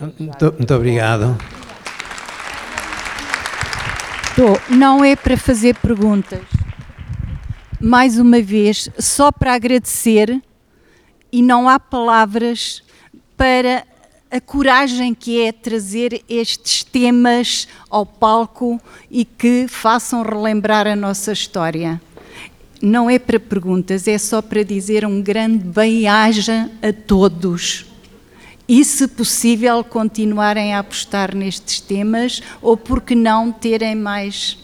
Muito, 0.00 0.54
muito 0.58 0.74
obrigado. 0.74 1.36
Não 4.68 5.04
é 5.04 5.14
para 5.14 5.36
fazer 5.36 5.76
perguntas. 5.76 6.42
Mais 7.80 8.18
uma 8.18 8.40
vez, 8.40 8.88
só 8.98 9.30
para 9.30 9.54
agradecer 9.54 10.42
e 11.30 11.42
não 11.42 11.68
há 11.68 11.78
palavras 11.78 12.82
para 13.36 13.84
a 14.34 14.40
coragem 14.40 15.14
que 15.14 15.40
é 15.40 15.52
trazer 15.52 16.24
estes 16.28 16.82
temas 16.82 17.68
ao 17.88 18.04
palco 18.04 18.80
e 19.08 19.24
que 19.24 19.68
façam 19.68 20.24
relembrar 20.24 20.88
a 20.88 20.96
nossa 20.96 21.30
história. 21.30 22.02
Não 22.82 23.08
é 23.08 23.16
para 23.16 23.38
perguntas, 23.38 24.08
é 24.08 24.18
só 24.18 24.42
para 24.42 24.64
dizer 24.64 25.06
um 25.06 25.22
grande 25.22 25.58
bem-aja 25.58 26.68
a 26.82 26.92
todos. 26.92 27.86
E, 28.66 28.84
se 28.84 29.06
possível, 29.06 29.84
continuarem 29.84 30.74
a 30.74 30.80
apostar 30.80 31.32
nestes 31.32 31.80
temas 31.80 32.42
ou, 32.60 32.76
porque 32.76 33.14
não, 33.14 33.52
terem 33.52 33.94
mais 33.94 34.58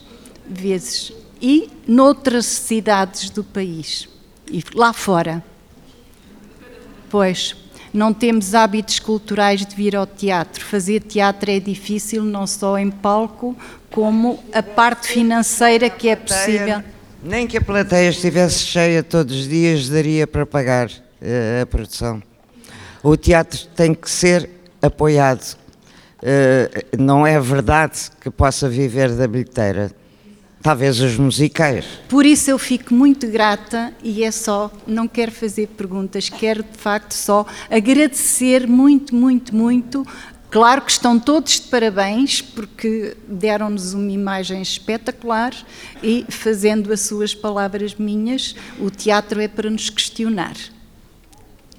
vezes. 0.45 1.13
E 1.41 1.69
noutras 1.87 2.45
cidades 2.45 3.29
do 3.29 3.41
país 3.41 4.09
e 4.51 4.61
lá 4.75 4.91
fora. 4.91 5.41
Pois, 7.09 7.55
não 7.93 8.13
temos 8.13 8.55
hábitos 8.55 8.99
culturais 8.99 9.65
de 9.65 9.75
vir 9.75 9.95
ao 9.95 10.07
teatro. 10.07 10.63
Fazer 10.63 11.01
teatro 11.01 11.51
é 11.51 11.59
difícil, 11.59 12.23
não 12.23 12.47
só 12.47 12.77
em 12.77 12.89
palco, 12.89 13.55
como 13.89 14.41
a 14.53 14.63
parte 14.63 15.07
financeira 15.07 15.89
que 15.89 16.09
é 16.09 16.15
possível. 16.15 16.81
Nem 17.23 17.45
que 17.45 17.57
a 17.57 17.61
plateia 17.61 18.09
estivesse 18.09 18.59
cheia 18.59 19.03
todos 19.03 19.41
os 19.41 19.47
dias 19.47 19.89
daria 19.89 20.25
para 20.25 20.45
pagar 20.45 20.87
uh, 20.87 21.61
a 21.61 21.65
produção. 21.65 22.21
O 23.03 23.15
teatro 23.15 23.67
tem 23.75 23.93
que 23.93 24.09
ser 24.09 24.49
apoiado. 24.81 25.55
Uh, 26.23 26.97
não 26.97 27.25
é 27.25 27.39
verdade 27.39 28.09
que 28.19 28.29
possa 28.29 28.69
viver 28.69 29.11
da 29.15 29.27
bilheteira 29.27 29.91
Talvez 30.61 30.99
os 30.99 31.17
musicais. 31.17 31.85
Por 32.07 32.23
isso 32.23 32.51
eu 32.51 32.59
fico 32.59 32.93
muito 32.93 33.27
grata 33.27 33.91
e 34.03 34.23
é 34.23 34.29
só, 34.29 34.71
não 34.85 35.07
quero 35.07 35.31
fazer 35.31 35.67
perguntas, 35.69 36.29
quero 36.29 36.61
de 36.61 36.77
facto 36.77 37.13
só 37.13 37.47
agradecer 37.67 38.67
muito, 38.67 39.15
muito, 39.15 39.55
muito. 39.55 40.05
Claro 40.51 40.83
que 40.83 40.91
estão 40.91 41.19
todos 41.19 41.61
de 41.61 41.67
parabéns 41.67 42.41
porque 42.41 43.17
deram-nos 43.27 43.95
uma 43.95 44.11
imagem 44.11 44.61
espetacular 44.61 45.51
e 46.03 46.25
fazendo 46.29 46.93
as 46.93 47.01
suas 47.01 47.33
palavras 47.33 47.95
minhas, 47.95 48.55
o 48.79 48.91
teatro 48.91 49.41
é 49.41 49.47
para 49.47 49.69
nos 49.69 49.89
questionar, 49.89 50.55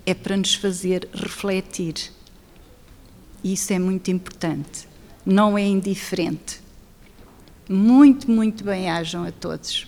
é 0.05 0.13
para 0.13 0.37
nos 0.37 0.55
fazer 0.55 1.09
refletir. 1.15 1.95
Isso 3.45 3.73
é 3.73 3.79
muito 3.79 4.11
importante, 4.11 4.89
não 5.25 5.57
é 5.57 5.63
indiferente 5.63 6.62
muito, 7.73 8.31
muito 8.31 8.63
bem-ajam 8.65 9.27
a 9.27 9.33
todos. 9.33 9.87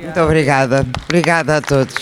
Muito 0.00 0.20
obrigada. 0.20 0.86
Obrigada 1.04 1.58
a 1.58 1.60
todos. 1.60 1.94